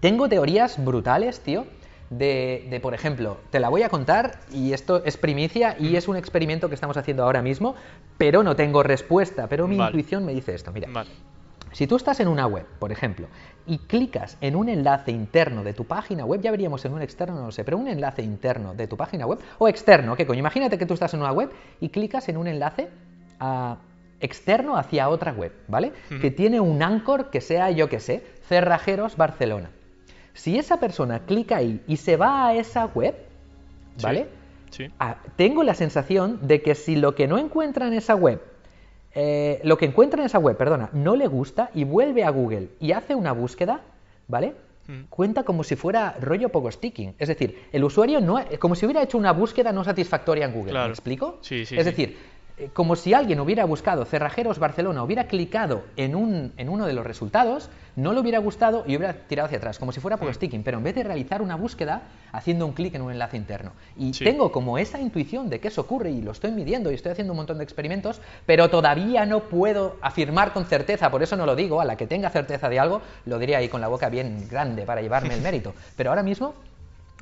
Tengo 0.00 0.28
teorías 0.28 0.84
brutales, 0.84 1.40
tío, 1.40 1.64
de, 2.10 2.78
por 2.82 2.92
ejemplo, 2.92 3.38
te 3.48 3.60
la 3.60 3.70
voy 3.70 3.82
a 3.82 3.88
contar 3.88 4.40
y 4.52 4.74
esto 4.74 5.02
es 5.06 5.16
primicia 5.16 5.74
y 5.80 5.96
es 5.96 6.06
un 6.06 6.18
experimento 6.18 6.68
que 6.68 6.74
estamos 6.74 6.98
haciendo 6.98 7.24
ahora 7.24 7.40
mismo, 7.40 7.76
pero 8.18 8.42
no 8.42 8.56
tengo 8.56 8.82
respuesta, 8.82 9.48
pero 9.48 9.66
mi 9.66 9.78
intuición 9.78 10.26
me 10.26 10.34
dice 10.34 10.54
esto, 10.54 10.70
mira. 10.70 10.88
Si 11.72 11.86
tú 11.86 11.96
estás 11.96 12.20
en 12.20 12.28
una 12.28 12.46
web, 12.46 12.66
por 12.78 12.92
ejemplo, 12.92 13.26
y 13.66 13.78
clicas 13.78 14.36
en 14.40 14.56
un 14.56 14.68
enlace 14.68 15.10
interno 15.10 15.64
de 15.64 15.72
tu 15.72 15.84
página 15.84 16.24
web, 16.24 16.40
ya 16.40 16.50
veríamos 16.50 16.84
en 16.84 16.92
un 16.92 17.02
externo, 17.02 17.36
no 17.36 17.46
lo 17.46 17.52
sé, 17.52 17.64
pero 17.64 17.78
un 17.78 17.88
enlace 17.88 18.22
interno 18.22 18.74
de 18.74 18.86
tu 18.86 18.96
página 18.96 19.26
web, 19.26 19.38
o 19.58 19.68
externo, 19.68 20.14
¿qué 20.16 20.26
coño? 20.26 20.40
Imagínate 20.40 20.78
que 20.78 20.86
tú 20.86 20.94
estás 20.94 21.14
en 21.14 21.20
una 21.20 21.32
web 21.32 21.50
y 21.80 21.88
clicas 21.88 22.28
en 22.28 22.36
un 22.36 22.46
enlace 22.46 22.90
ah, 23.40 23.78
externo 24.20 24.76
hacia 24.76 25.08
otra 25.08 25.32
web, 25.32 25.52
¿vale? 25.68 25.92
Que 26.20 26.30
tiene 26.30 26.60
un 26.60 26.82
anchor 26.82 27.30
que 27.30 27.40
sea, 27.40 27.70
yo 27.70 27.88
que 27.88 28.00
sé, 28.00 28.22
Cerrajeros 28.48 29.16
Barcelona. 29.16 29.70
Si 30.34 30.58
esa 30.58 30.78
persona 30.78 31.20
clica 31.20 31.56
ahí 31.56 31.82
y 31.86 31.96
se 31.96 32.16
va 32.16 32.48
a 32.48 32.54
esa 32.54 32.86
web, 32.86 33.14
¿vale? 34.02 34.28
Sí. 34.70 34.90
Ah, 34.98 35.16
tengo 35.36 35.64
la 35.64 35.74
sensación 35.74 36.38
de 36.46 36.62
que 36.62 36.74
si 36.74 36.96
lo 36.96 37.14
que 37.14 37.26
no 37.26 37.38
encuentra 37.38 37.86
en 37.86 37.94
esa 37.94 38.14
web 38.14 38.40
eh, 39.14 39.60
lo 39.64 39.76
que 39.76 39.86
encuentra 39.86 40.20
en 40.20 40.26
esa 40.26 40.38
web, 40.38 40.56
perdona, 40.56 40.90
no 40.92 41.16
le 41.16 41.26
gusta 41.26 41.70
y 41.74 41.84
vuelve 41.84 42.24
a 42.24 42.30
Google 42.30 42.68
y 42.80 42.92
hace 42.92 43.14
una 43.14 43.32
búsqueda, 43.32 43.80
¿vale? 44.28 44.54
Mm. 44.88 45.02
Cuenta 45.08 45.42
como 45.44 45.64
si 45.64 45.76
fuera 45.76 46.16
rollo 46.20 46.48
poco 46.48 46.70
sticking. 46.70 47.14
Es 47.18 47.28
decir, 47.28 47.68
el 47.72 47.84
usuario 47.84 48.20
no, 48.20 48.40
como 48.58 48.74
si 48.74 48.86
hubiera 48.86 49.02
hecho 49.02 49.18
una 49.18 49.32
búsqueda 49.32 49.72
no 49.72 49.84
satisfactoria 49.84 50.46
en 50.46 50.52
Google. 50.52 50.72
¿Me 50.72 50.86
explico? 50.86 51.38
Sí, 51.42 51.64
sí, 51.66 51.76
es 51.76 51.84
decir, 51.84 52.16
como 52.72 52.96
si 52.96 53.14
alguien 53.14 53.40
hubiera 53.40 53.64
buscado 53.64 54.04
Cerrajeros 54.04 54.58
Barcelona, 54.58 55.02
hubiera 55.02 55.26
clicado 55.26 55.82
en, 55.96 56.14
un, 56.14 56.52
en 56.56 56.68
uno 56.68 56.86
de 56.86 56.92
los 56.92 57.04
resultados, 57.04 57.70
no 57.96 58.12
le 58.12 58.20
hubiera 58.20 58.38
gustado 58.38 58.84
y 58.86 58.96
hubiera 58.96 59.14
tirado 59.14 59.46
hacia 59.46 59.58
atrás, 59.58 59.78
como 59.78 59.92
si 59.92 60.00
fuera 60.00 60.16
por 60.16 60.28
mm. 60.28 60.34
sticking, 60.34 60.62
pero 60.62 60.78
en 60.78 60.84
vez 60.84 60.94
de 60.94 61.02
realizar 61.02 61.42
una 61.42 61.56
búsqueda, 61.56 62.02
haciendo 62.30 62.66
un 62.66 62.72
clic 62.72 62.94
en 62.94 63.02
un 63.02 63.12
enlace 63.12 63.36
interno. 63.36 63.72
Y 63.96 64.12
tengo 64.12 64.52
como 64.52 64.78
esa 64.78 65.00
intuición 65.00 65.48
de 65.50 65.60
que 65.60 65.68
eso 65.68 65.82
ocurre 65.82 66.10
y 66.10 66.22
lo 66.22 66.32
estoy 66.32 66.52
midiendo 66.52 66.90
y 66.90 66.94
estoy 66.94 67.12
haciendo 67.12 67.32
un 67.32 67.38
montón 67.38 67.58
de 67.58 67.64
experimentos, 67.64 68.20
pero 68.46 68.70
todavía 68.70 69.26
no 69.26 69.40
puedo 69.40 69.96
afirmar 70.00 70.52
con 70.52 70.64
certeza, 70.66 71.10
por 71.10 71.22
eso 71.22 71.36
no 71.36 71.46
lo 71.46 71.56
digo, 71.56 71.80
a 71.80 71.84
la 71.84 71.96
que 71.96 72.06
tenga 72.06 72.30
certeza 72.30 72.68
de 72.68 72.78
algo, 72.78 73.02
lo 73.26 73.38
diría 73.38 73.58
ahí 73.58 73.68
con 73.68 73.80
la 73.80 73.88
boca 73.88 74.08
bien 74.08 74.48
grande 74.48 74.84
para 74.84 75.02
llevarme 75.02 75.34
el 75.34 75.42
mérito. 75.42 75.74
Pero 75.96 76.10
ahora 76.10 76.22
mismo 76.22 76.54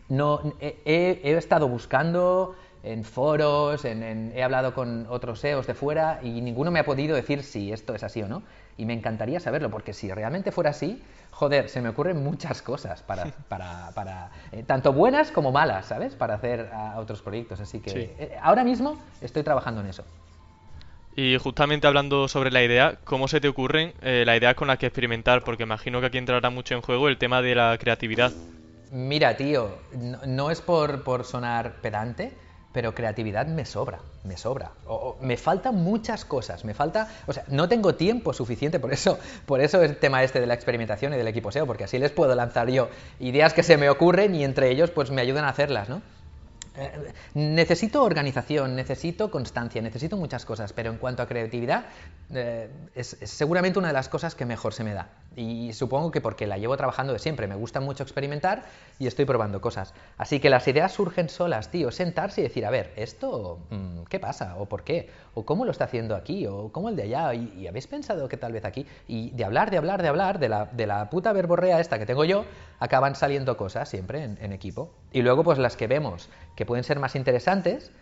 no 0.09 0.55
he 0.61 1.37
estado 1.37 1.69
buscando 1.69 2.57
en 2.83 3.05
foros, 3.05 3.85
en, 3.85 4.33
he 4.35 4.43
hablado 4.43 4.75
con 4.75 5.07
otros 5.09 5.41
SEOs 5.41 5.67
de 5.67 5.75
fuera 5.75 6.21
y 6.23 6.41
ninguno 6.41 6.71
me 6.71 6.81
ha 6.81 6.85
podido 6.85 7.17
decir 7.17 7.43
si 7.43 7.73
esto 7.73 7.95
es 7.95 8.03
así 8.03 8.23
o 8.23 8.29
no. 8.29 8.43
Y 8.77 8.87
me 8.87 8.95
encantaría 8.95 9.41
saberlo, 9.41 9.71
porque 9.71 9.93
si 9.93 10.11
realmente 10.11 10.53
fuera 10.53 10.71
así, 10.71 11.03
joder, 11.31 11.69
se 11.69 11.83
me 11.83 11.91
ocurren 11.91 12.23
muchas 12.23 12.63
cosas 12.63 13.03
para, 13.03 13.27
para, 13.49 13.91
para 13.95 14.31
eh, 14.53 14.63
tanto 14.67 14.93
buenas 14.93 15.31
como 15.31 15.53
malas, 15.53 15.87
¿sabes? 15.87 16.15
Para 16.15 16.35
hacer 16.35 16.71
otros 16.97 17.21
proyectos. 17.21 17.61
Así 17.61 17.81
que 17.81 18.15
eh, 18.19 18.39
ahora 18.41 18.65
mismo 18.65 18.99
estoy 19.21 19.43
trabajando 19.43 19.83
en 19.83 19.89
eso. 19.89 20.05
Y 21.17 21.37
justamente 21.39 21.87
hablando 21.87 22.29
sobre 22.29 22.51
la 22.51 22.63
idea, 22.63 22.99
¿cómo 23.05 23.29
se 23.29 23.41
te 23.41 23.49
ocurren 23.49 23.93
eh, 24.01 24.23
las 24.25 24.39
ideas 24.39 24.55
con 24.55 24.69
las 24.69 24.79
que 24.79 24.87
experimentar? 24.87 25.43
Porque 25.43 25.65
imagino 25.65 26.01
que 26.01 26.07
aquí 26.07 26.19
entrará 26.19 26.51
mucho 26.51 26.75
en 26.75 26.83
juego 26.83 27.09
el 27.09 27.19
tema 27.19 27.43
de 27.43 27.55
la 27.55 27.77
creatividad. 27.79 28.33
Mira, 28.91 29.37
tío, 29.37 29.79
no, 30.27 30.51
es 30.51 30.61
por, 30.61 31.03
por 31.03 31.25
sonar 31.25 31.75
pedante, 31.81 32.33
pero 32.73 32.95
creatividad 32.95 33.47
me 33.47 33.65
sobra, 33.65 34.01
me 34.25 34.37
sobra. 34.37 34.73
Me 35.21 35.37
faltan 35.37 35.77
muchas 35.77 36.25
cosas, 36.25 36.65
me 36.65 36.75
falta, 36.75 37.09
o 37.27 37.33
sea, 37.33 37.45
no 37.49 37.69
tengo 37.69 37.95
tiempo 37.95 38.33
suficiente, 38.33 38.79
por 38.79 38.93
eso, 38.93 39.19
por 39.47 39.61
eso 39.61 39.83
el 39.83 39.97
tema 39.97 40.23
este 40.23 40.41
de 40.41 40.47
la 40.47 40.55
experimentación 40.55 41.13
y 41.15 41.17
del 41.17 41.29
equipo 41.29 41.51
SEO, 41.51 41.67
porque 41.67 41.85
así 41.85 41.99
les 41.99 42.13
puedo 42.13 42.35
lanzar 42.35 42.71
yo 42.71 42.89
ideas 43.19 43.55
que 43.55 43.63
se 43.63 43.77
me 43.77 43.91
ocurren 43.91 44.35
y 44.35 44.45
entre 44.45 44.71
ellos 44.71 44.91
pues 44.91 45.11
me 45.11 45.21
ayudan 45.21 45.45
a 45.45 45.49
hacerlas, 45.49 45.89
¿no? 45.89 46.03
Eh, 46.77 47.13
necesito 47.35 48.05
organización, 48.05 48.77
necesito 48.77 49.31
constancia, 49.31 49.83
necesito 49.83 50.17
muchas 50.17 50.45
cosas, 50.45 50.73
pero 50.73 50.91
en 50.91 50.99
cuanto 50.99 51.23
a 51.23 51.27
creatividad, 51.27 51.87
eh, 52.33 52.71
es, 52.95 53.17
seguramente 53.25 53.79
una 53.79 53.89
de 53.89 53.95
las 53.95 54.09
cosas 54.09 54.37
que 54.37 54.47
mejor 54.47 54.73
se 54.73 54.85
me 54.85 54.95
da. 54.95 55.09
Y 55.37 55.73
supongo 55.73 56.11
que 56.11 56.21
porque 56.21 56.47
la 56.47 56.59
llevo 56.59 56.77
trabajando 56.77 57.13
de 57.13 57.19
siempre, 57.19 57.47
me 57.47 57.55
gusta 57.55 57.81
mucho 57.81 58.03
experimentar 58.03 58.65
y 58.99 59.07
estoy 59.07 59.25
probando 59.25 59.61
cosas. 59.61 59.95
Así 60.19 60.41
que 60.41 60.51
las 60.51 60.67
ideas 60.67 60.93
surgen 60.93 61.29
solas, 61.29 61.71
tío, 61.71 61.93
sentarse 61.93 62.41
y 62.41 62.45
decir, 62.45 62.67
a 62.67 62.71
ver, 62.71 62.93
¿esto 62.97 63.59
mm, 63.71 64.03
qué 64.09 64.19
pasa? 64.19 64.57
¿O 64.59 64.67
por 64.67 64.83
qué? 64.83 65.09
¿O 65.35 65.45
cómo 65.45 65.65
lo 65.65 65.71
está 65.71 65.85
haciendo 65.85 66.17
aquí? 66.17 66.47
¿O 66.47 66.71
cómo 66.73 66.89
el 66.89 66.97
de 66.97 67.05
allá? 67.05 67.33
¿Y, 67.35 67.67
habéis 67.69 67.87
pensado 67.87 68.29
que 68.29 68.37
tal 68.37 68.53
vez 68.53 68.65
aquí? 68.65 68.87
Y 69.07 69.31
de 69.31 69.45
hablar, 69.45 69.71
de 69.71 69.79
hablar, 69.79 70.03
de 70.03 70.09
hablar, 70.09 70.39
de 70.41 70.49
la, 70.49 70.67
de 70.67 70.87
la 70.87 71.09
puta 71.11 71.33
verborrea 71.33 71.79
esta 71.79 71.99
que 71.99 72.07
tengo 72.07 72.25
yo, 72.25 72.45
acaban 72.81 73.15
saliendo 73.15 73.57
cosas 73.57 73.89
siempre 73.89 74.25
en 74.25 74.53
equipo. 74.53 74.91
Y 75.13 75.23
luego, 75.23 75.45
pues 75.45 75.59
las 75.59 75.77
que 75.77 75.87
vemos 75.87 76.29
que 76.57 76.67
pueden 76.67 76.85
ser 76.85 76.99
más 76.99 77.15
interesantes 77.15 77.93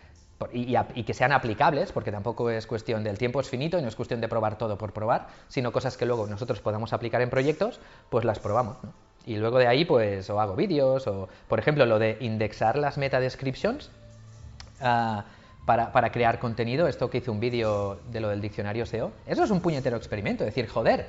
y, 0.53 1.03
que 1.03 1.13
sean 1.13 1.31
aplicables, 1.31 1.91
porque 1.91 2.11
tampoco 2.11 2.49
es 2.49 2.65
cuestión 2.65 3.03
del 3.03 3.17
tiempo 3.17 3.41
es 3.41 3.49
finito 3.49 3.77
y 3.77 3.81
no 3.81 3.87
es 3.87 3.95
cuestión 3.95 4.21
de 4.21 4.27
probar 4.27 4.57
todo 4.57 4.77
por 4.77 4.93
probar, 4.93 5.27
sino 5.47 5.71
cosas 5.71 5.97
que 5.97 6.05
luego 6.05 6.27
nosotros 6.27 6.61
podamos 6.61 6.93
aplicar 6.93 7.21
en 7.21 7.29
proyectos, 7.29 7.79
pues 8.09 8.25
las 8.25 8.39
probamos. 8.39 8.77
Y 9.25 9.35
luego 9.35 9.59
de 9.59 9.67
ahí, 9.67 9.85
pues, 9.85 10.29
o 10.29 10.39
hago 10.39 10.55
vídeos, 10.55 11.05
o, 11.07 11.27
por 11.47 11.59
ejemplo, 11.59 11.85
lo 11.85 11.99
de 11.99 12.17
indexar 12.21 12.77
las 12.77 12.97
meta 12.97 13.19
descriptions 13.19 13.91
ah, 14.81 15.25
para, 15.65 15.91
para, 15.91 16.11
crear 16.11 16.39
contenido, 16.39 16.87
esto 16.87 17.09
que 17.09 17.17
hice 17.17 17.29
un 17.29 17.39
vídeo 17.39 17.99
de 18.09 18.21
lo 18.21 18.29
del 18.29 18.41
diccionario 18.41 18.85
SEO, 18.85 19.11
eso 19.27 19.43
es 19.43 19.51
un 19.51 19.59
puñetero 19.59 19.97
experimento, 19.97 20.45
es 20.45 20.55
decir, 20.55 20.69
joder, 20.69 21.05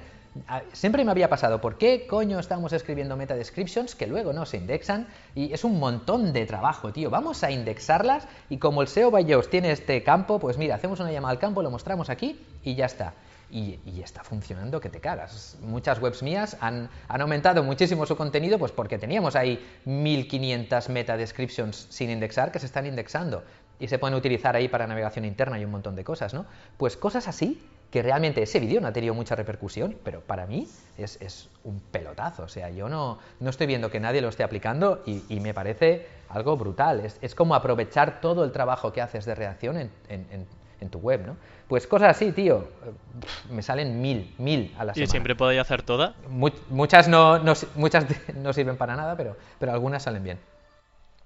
siempre 0.72 1.04
me 1.04 1.10
había 1.10 1.28
pasado, 1.28 1.60
¿por 1.60 1.76
qué 1.76 2.06
coño 2.06 2.38
estamos 2.38 2.72
escribiendo 2.72 3.16
meta 3.16 3.34
descriptions 3.34 3.94
que 3.94 4.06
luego 4.06 4.32
no 4.32 4.46
se 4.46 4.56
indexan? 4.56 5.08
Y 5.34 5.52
es 5.52 5.64
un 5.64 5.78
montón 5.78 6.32
de 6.32 6.46
trabajo, 6.46 6.92
tío. 6.92 7.10
Vamos 7.10 7.42
a 7.42 7.50
indexarlas 7.50 8.28
y 8.48 8.58
como 8.58 8.82
el 8.82 8.88
SEO 8.88 9.10
by 9.10 9.26
tiene 9.50 9.72
este 9.72 10.02
campo, 10.02 10.38
pues 10.38 10.58
mira, 10.58 10.74
hacemos 10.76 11.00
una 11.00 11.12
llamada 11.12 11.32
al 11.32 11.38
campo, 11.38 11.62
lo 11.62 11.70
mostramos 11.70 12.10
aquí 12.10 12.40
y 12.62 12.74
ya 12.74 12.86
está. 12.86 13.14
Y, 13.50 13.80
está 14.00 14.22
funcionando 14.22 14.80
que 14.80 14.88
te 14.88 15.00
cagas. 15.00 15.58
Muchas 15.60 16.00
webs 16.00 16.22
mías 16.22 16.56
han, 16.60 16.88
aumentado 17.08 17.64
muchísimo 17.64 18.06
su 18.06 18.16
contenido 18.16 18.58
pues 18.58 18.70
porque 18.70 18.96
teníamos 18.98 19.34
ahí 19.34 19.64
1500 19.84 20.88
meta 20.88 21.16
descriptions 21.16 21.86
sin 21.90 22.10
indexar 22.10 22.52
que 22.52 22.60
se 22.60 22.66
están 22.66 22.86
indexando 22.86 23.42
y 23.80 23.88
se 23.88 23.98
pueden 23.98 24.16
utilizar 24.16 24.54
ahí 24.54 24.68
para 24.68 24.86
navegación 24.86 25.24
interna 25.24 25.58
y 25.58 25.64
un 25.64 25.72
montón 25.72 25.96
de 25.96 26.04
cosas, 26.04 26.32
¿no? 26.32 26.46
Pues 26.76 26.96
cosas 26.96 27.26
así 27.26 27.60
que 27.90 28.02
realmente 28.02 28.42
ese 28.42 28.60
vídeo 28.60 28.80
no 28.80 28.88
ha 28.88 28.92
tenido 28.92 29.14
mucha 29.14 29.34
repercusión, 29.34 29.96
pero 30.04 30.20
para 30.20 30.46
mí 30.46 30.68
es, 30.96 31.48
un 31.64 31.80
pelotazo. 31.80 32.44
O 32.44 32.48
sea, 32.48 32.70
yo 32.70 32.88
no, 32.88 33.18
no, 33.40 33.50
estoy 33.50 33.66
viendo 33.66 33.90
que 33.90 34.00
nadie 34.00 34.20
lo 34.20 34.28
esté 34.28 34.44
aplicando 34.44 35.02
y, 35.06 35.40
me 35.40 35.52
parece 35.52 36.06
algo 36.28 36.56
brutal. 36.56 37.02
Es, 37.20 37.34
como 37.34 37.54
aprovechar 37.54 38.20
todo 38.20 38.44
el 38.44 38.52
trabajo 38.52 38.92
que 38.92 39.00
haces 39.00 39.24
de 39.24 39.34
reacción 39.34 39.90
en, 40.08 40.90
tu 40.90 40.98
web, 40.98 41.26
¿no? 41.26 41.36
Pues 41.68 41.86
cosas 41.86 42.16
así, 42.16 42.32
tío. 42.32 42.68
Me 43.50 43.62
salen 43.62 44.00
mil, 44.00 44.34
mil 44.38 44.74
a 44.78 44.84
la 44.84 44.94
semana. 44.94 45.04
¿Y 45.04 45.06
siempre 45.06 45.34
podéis 45.36 45.60
hacer 45.60 45.82
todas? 45.82 46.14
muchas, 46.70 47.06
no, 47.06 47.38
no, 47.38 47.52
muchas 47.74 48.06
no 48.34 48.52
sirven 48.52 48.76
para 48.76 48.96
nada, 48.96 49.16
pero, 49.16 49.36
pero 49.58 49.72
algunas 49.72 50.02
salen 50.02 50.24
bien. 50.24 50.38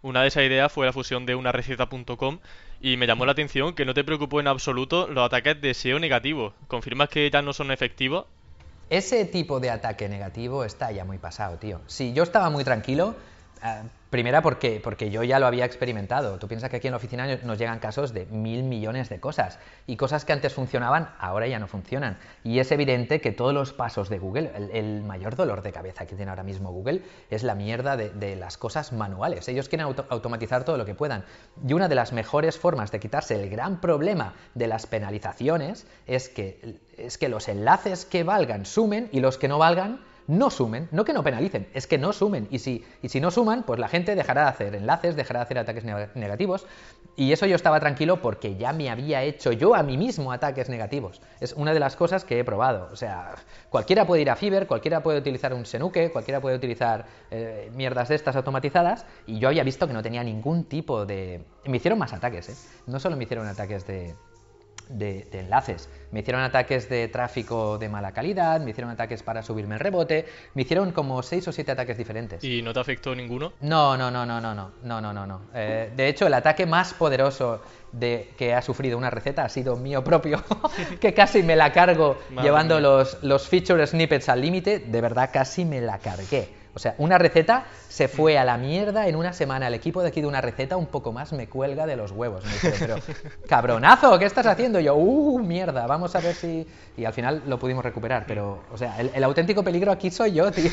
Una 0.04 0.20
de 0.20 0.28
esas 0.28 0.42
ideas 0.42 0.70
fue 0.70 0.84
la 0.84 0.92
fusión 0.92 1.24
de 1.24 1.34
unareceta.com 1.34 2.38
y 2.78 2.98
me 2.98 3.06
llamó 3.06 3.24
la 3.24 3.32
atención 3.32 3.74
que 3.74 3.86
no 3.86 3.94
te 3.94 4.04
preocupó 4.04 4.38
en 4.38 4.48
absoluto 4.48 5.08
los 5.08 5.24
ataques 5.24 5.58
de 5.62 5.72
SEO 5.72 5.98
negativos. 5.98 6.52
¿Confirmas 6.68 7.08
que 7.08 7.30
ya 7.30 7.40
no 7.40 7.54
son 7.54 7.70
efectivos? 7.70 8.26
Ese 8.90 9.24
tipo 9.24 9.60
de 9.60 9.70
ataque 9.70 10.10
negativo 10.10 10.66
está 10.66 10.92
ya 10.92 11.06
muy 11.06 11.16
pasado, 11.16 11.56
tío. 11.56 11.80
Si 11.86 12.12
yo 12.12 12.22
estaba 12.22 12.50
muy 12.50 12.64
tranquilo, 12.64 13.14
eh, 13.64 13.82
Primera 14.14 14.42
porque, 14.42 14.80
porque 14.80 15.10
yo 15.10 15.24
ya 15.24 15.40
lo 15.40 15.46
había 15.48 15.64
experimentado. 15.64 16.38
Tú 16.38 16.46
piensas 16.46 16.70
que 16.70 16.76
aquí 16.76 16.86
en 16.86 16.92
la 16.92 16.98
oficina 16.98 17.26
nos 17.42 17.58
llegan 17.58 17.80
casos 17.80 18.14
de 18.14 18.26
mil 18.26 18.62
millones 18.62 19.08
de 19.08 19.18
cosas 19.18 19.58
y 19.88 19.96
cosas 19.96 20.24
que 20.24 20.32
antes 20.32 20.54
funcionaban 20.54 21.10
ahora 21.18 21.48
ya 21.48 21.58
no 21.58 21.66
funcionan. 21.66 22.16
Y 22.44 22.60
es 22.60 22.70
evidente 22.70 23.20
que 23.20 23.32
todos 23.32 23.52
los 23.52 23.72
pasos 23.72 24.08
de 24.08 24.20
Google, 24.20 24.52
el, 24.72 25.02
mayor 25.02 25.34
dolor 25.34 25.62
de 25.62 25.72
cabeza 25.72 26.06
que 26.06 26.14
tiene 26.14 26.30
ahora 26.30 26.44
mismo 26.44 26.70
Google 26.70 27.02
es 27.28 27.42
la 27.42 27.56
mierda 27.56 27.96
de, 27.96 28.36
las 28.36 28.56
cosas 28.56 28.92
manuales. 28.92 29.48
Ellos 29.48 29.68
quieren 29.68 29.88
automatizar 30.08 30.62
todo 30.62 30.76
lo 30.76 30.84
que 30.84 30.94
puedan. 30.94 31.24
Y 31.66 31.72
una 31.72 31.88
de 31.88 31.96
las 31.96 32.12
mejores 32.12 32.56
formas 32.56 32.92
de 32.92 33.00
quitarse 33.00 33.34
el 33.34 33.50
gran 33.50 33.80
problema 33.80 34.34
de 34.54 34.68
las 34.68 34.86
penalizaciones 34.86 35.88
es 36.06 36.28
que, 36.28 36.78
es 36.96 37.18
que 37.18 37.28
los 37.28 37.48
enlaces 37.48 38.04
que 38.04 38.22
valgan 38.22 38.64
sumen 38.64 39.08
y 39.10 39.18
los 39.18 39.38
que 39.38 39.48
no 39.48 39.58
valgan 39.58 39.98
no 40.26 40.50
sumen, 40.50 40.88
no 40.90 41.04
que 41.04 41.12
no 41.12 41.22
penalicen, 41.22 41.68
es 41.74 41.86
que 41.86 41.98
no 41.98 42.12
sumen. 42.12 42.48
Y 42.50 42.58
si, 42.58 42.84
y 43.02 43.08
si 43.08 43.20
no 43.20 43.30
suman, 43.30 43.62
pues 43.64 43.78
la 43.78 43.88
gente 43.88 44.14
dejará 44.14 44.42
de 44.42 44.48
hacer 44.48 44.74
enlaces, 44.74 45.16
dejará 45.16 45.40
de 45.40 45.44
hacer 45.44 45.58
ataques 45.58 45.84
negativos. 45.84 46.66
Y 47.16 47.32
eso 47.32 47.46
yo 47.46 47.54
estaba 47.54 47.78
tranquilo 47.78 48.20
porque 48.20 48.56
ya 48.56 48.72
me 48.72 48.90
había 48.90 49.22
hecho 49.22 49.52
yo 49.52 49.74
a 49.74 49.82
mí 49.82 49.96
mismo 49.96 50.32
ataques 50.32 50.68
negativos. 50.68 51.20
Es 51.40 51.52
una 51.52 51.72
de 51.72 51.80
las 51.80 51.94
cosas 51.94 52.24
que 52.24 52.40
he 52.40 52.44
probado. 52.44 52.88
O 52.92 52.96
sea, 52.96 53.34
cualquiera 53.70 54.06
puede 54.06 54.22
ir 54.22 54.30
a 54.30 54.36
Fiverr, 54.36 54.66
cualquiera 54.66 55.02
puede 55.02 55.18
utilizar 55.18 55.54
un 55.54 55.66
Senuke, 55.66 56.10
cualquiera 56.10 56.40
puede 56.40 56.56
utilizar 56.56 57.06
eh, 57.30 57.70
mierdas 57.74 58.08
de 58.08 58.16
estas 58.16 58.34
automatizadas. 58.36 59.06
Y 59.26 59.38
yo 59.38 59.48
había 59.48 59.62
visto 59.62 59.86
que 59.86 59.92
no 59.92 60.02
tenía 60.02 60.24
ningún 60.24 60.64
tipo 60.64 61.06
de... 61.06 61.44
Me 61.66 61.76
hicieron 61.76 61.98
más 61.98 62.12
ataques, 62.12 62.48
¿eh? 62.48 62.56
No 62.86 62.98
solo 62.98 63.16
me 63.16 63.24
hicieron 63.24 63.46
ataques 63.46 63.86
de, 63.86 64.14
de, 64.88 65.26
enlaces. 65.32 65.88
Me 66.10 66.20
hicieron 66.20 66.42
ataques 66.42 66.88
de 66.88 67.08
tráfico 67.08 67.78
de 67.78 67.88
mala 67.88 68.12
calidad, 68.12 68.60
me 68.60 68.70
hicieron 68.70 68.90
ataques 68.90 69.22
para 69.22 69.42
subirme 69.42 69.74
el 69.74 69.80
rebote, 69.80 70.26
me 70.54 70.62
hicieron 70.62 70.92
como 70.92 71.22
seis 71.22 71.46
o 71.48 71.52
siete 71.52 71.72
ataques 71.72 71.98
diferentes. 71.98 72.42
¿Y 72.44 72.62
no 72.62 72.72
te 72.72 72.80
afectó 72.80 73.14
ninguno? 73.14 73.52
No, 73.60 73.96
no, 73.96 74.10
no, 74.10 74.24
no, 74.24 74.40
no, 74.40 74.54
no, 74.54 74.72
no, 74.82 75.00
no, 75.00 75.12
no. 75.12 75.26
no. 75.26 75.40
Eh, 75.54 75.92
de 75.94 76.08
hecho, 76.08 76.26
el 76.26 76.34
ataque 76.34 76.66
más 76.66 76.94
poderoso 76.94 77.62
de 77.92 78.30
que 78.36 78.54
ha 78.54 78.62
sufrido 78.62 78.98
una 78.98 79.10
receta 79.10 79.44
ha 79.44 79.48
sido 79.48 79.76
mío 79.76 80.02
propio, 80.02 80.42
que 81.00 81.14
casi 81.14 81.42
me 81.42 81.56
la 81.56 81.72
cargo 81.72 82.18
llevando 82.42 82.80
los, 82.80 83.22
los 83.22 83.48
feature 83.48 83.86
snippets 83.86 84.28
al 84.28 84.40
límite, 84.40 84.80
de 84.80 85.00
verdad 85.00 85.30
casi 85.32 85.64
me 85.64 85.80
la 85.80 85.98
cargué. 85.98 86.63
O 86.74 86.78
sea, 86.78 86.94
una 86.98 87.18
receta 87.18 87.66
se 87.88 88.08
fue 88.08 88.36
a 88.36 88.44
la 88.44 88.56
mierda 88.56 89.06
en 89.06 89.16
una 89.16 89.32
semana. 89.32 89.68
El 89.68 89.74
equipo 89.74 90.02
de 90.02 90.08
aquí 90.08 90.20
de 90.20 90.26
una 90.26 90.40
receta 90.40 90.76
un 90.76 90.86
poco 90.86 91.12
más 91.12 91.32
me 91.32 91.48
cuelga 91.48 91.86
de 91.86 91.96
los 91.96 92.10
huevos. 92.10 92.44
Me 92.44 92.52
dice, 92.52 92.74
pero, 92.78 92.96
cabronazo, 93.48 94.18
¿qué 94.18 94.24
estás 94.24 94.46
haciendo? 94.46 94.80
Y 94.80 94.84
yo, 94.84 94.96
uh, 94.96 95.38
mierda, 95.38 95.86
vamos 95.86 96.14
a 96.16 96.20
ver 96.20 96.34
si... 96.34 96.66
Y 96.96 97.04
al 97.04 97.12
final 97.12 97.42
lo 97.46 97.58
pudimos 97.58 97.84
recuperar. 97.84 98.24
Pero, 98.26 98.64
o 98.72 98.78
sea, 98.78 99.00
el, 99.00 99.10
el 99.14 99.24
auténtico 99.24 99.62
peligro 99.62 99.92
aquí 99.92 100.10
soy 100.10 100.32
yo, 100.32 100.50
tío. 100.52 100.70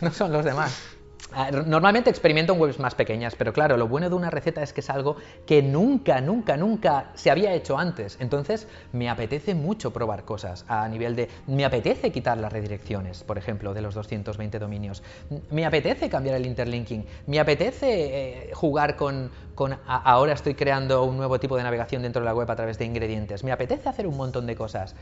no 0.00 0.10
son 0.10 0.32
los 0.32 0.44
demás. 0.44 0.99
Ah, 1.32 1.50
normalmente 1.50 2.10
experimento 2.10 2.54
en 2.54 2.60
webs 2.60 2.80
más 2.80 2.96
pequeñas, 2.96 3.36
pero 3.36 3.52
claro, 3.52 3.76
lo 3.76 3.86
bueno 3.86 4.08
de 4.08 4.16
una 4.16 4.30
receta 4.30 4.62
es 4.62 4.72
que 4.72 4.80
es 4.80 4.90
algo 4.90 5.16
que 5.46 5.62
nunca, 5.62 6.20
nunca, 6.20 6.56
nunca 6.56 7.12
se 7.14 7.30
había 7.30 7.52
hecho 7.52 7.78
antes. 7.78 8.16
Entonces, 8.20 8.66
me 8.92 9.08
apetece 9.08 9.54
mucho 9.54 9.92
probar 9.92 10.24
cosas 10.24 10.64
a 10.66 10.88
nivel 10.88 11.14
de... 11.14 11.28
Me 11.46 11.64
apetece 11.64 12.10
quitar 12.10 12.36
las 12.38 12.52
redirecciones, 12.52 13.22
por 13.22 13.38
ejemplo, 13.38 13.74
de 13.74 13.82
los 13.82 13.94
220 13.94 14.58
dominios. 14.58 15.02
Me 15.50 15.64
apetece 15.64 16.08
cambiar 16.08 16.34
el 16.36 16.46
interlinking. 16.46 17.06
Me 17.26 17.38
apetece 17.38 18.48
eh, 18.48 18.50
jugar 18.52 18.96
con... 18.96 19.30
con 19.54 19.78
ahora 19.86 20.32
estoy 20.32 20.54
creando 20.54 21.04
un 21.04 21.16
nuevo 21.16 21.38
tipo 21.38 21.56
de 21.56 21.62
navegación 21.62 22.02
dentro 22.02 22.22
de 22.22 22.26
la 22.26 22.34
web 22.34 22.50
a 22.50 22.56
través 22.56 22.76
de 22.78 22.86
ingredientes. 22.86 23.44
Me 23.44 23.52
apetece 23.52 23.88
hacer 23.88 24.08
un 24.08 24.16
montón 24.16 24.46
de 24.46 24.56
cosas. 24.56 24.96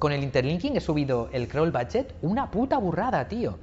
Con 0.00 0.10
el 0.10 0.24
interlinking 0.24 0.76
he 0.76 0.80
subido 0.80 1.28
el 1.32 1.46
crawl 1.46 1.70
budget 1.70 2.14
una 2.22 2.50
puta 2.50 2.78
burrada, 2.78 3.28
tío. 3.28 3.58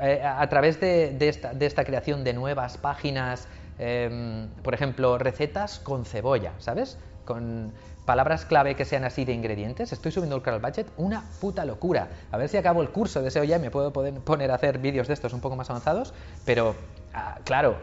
Eh, 0.00 0.22
a 0.24 0.48
través 0.48 0.80
de, 0.80 1.16
esta, 1.20 1.84
creación 1.84 2.24
de 2.24 2.32
nuevas 2.32 2.78
páginas, 2.78 3.46
em, 3.78 4.48
por 4.62 4.74
ejemplo, 4.74 5.18
recetas 5.18 5.78
con 5.78 6.04
cebolla, 6.04 6.52
¿sabes? 6.58 6.98
Con 7.24 7.72
palabras 8.06 8.44
clave 8.44 8.74
que 8.74 8.84
sean 8.84 9.04
así 9.04 9.24
de 9.24 9.32
ingredientes. 9.32 9.92
Estoy 9.92 10.12
subiendo 10.12 10.36
el 10.36 10.42
canal 10.42 10.60
budget, 10.60 10.86
una 10.96 11.24
puta 11.40 11.64
locura. 11.64 12.08
A 12.30 12.38
ver 12.38 12.48
si 12.48 12.56
acabo 12.56 12.80
el 12.80 12.90
curso 12.90 13.20
de 13.20 13.30
SEO 13.30 13.44
ya 13.44 13.58
me 13.58 13.70
puedo 13.70 13.92
poner 13.92 14.50
a 14.50 14.54
hacer 14.54 14.78
vídeos 14.78 15.08
de 15.08 15.14
estos 15.14 15.32
un 15.32 15.40
poco 15.40 15.56
más 15.56 15.68
avanzados, 15.68 16.14
pero 16.44 16.74
ah, 17.12 17.38
claro, 17.44 17.76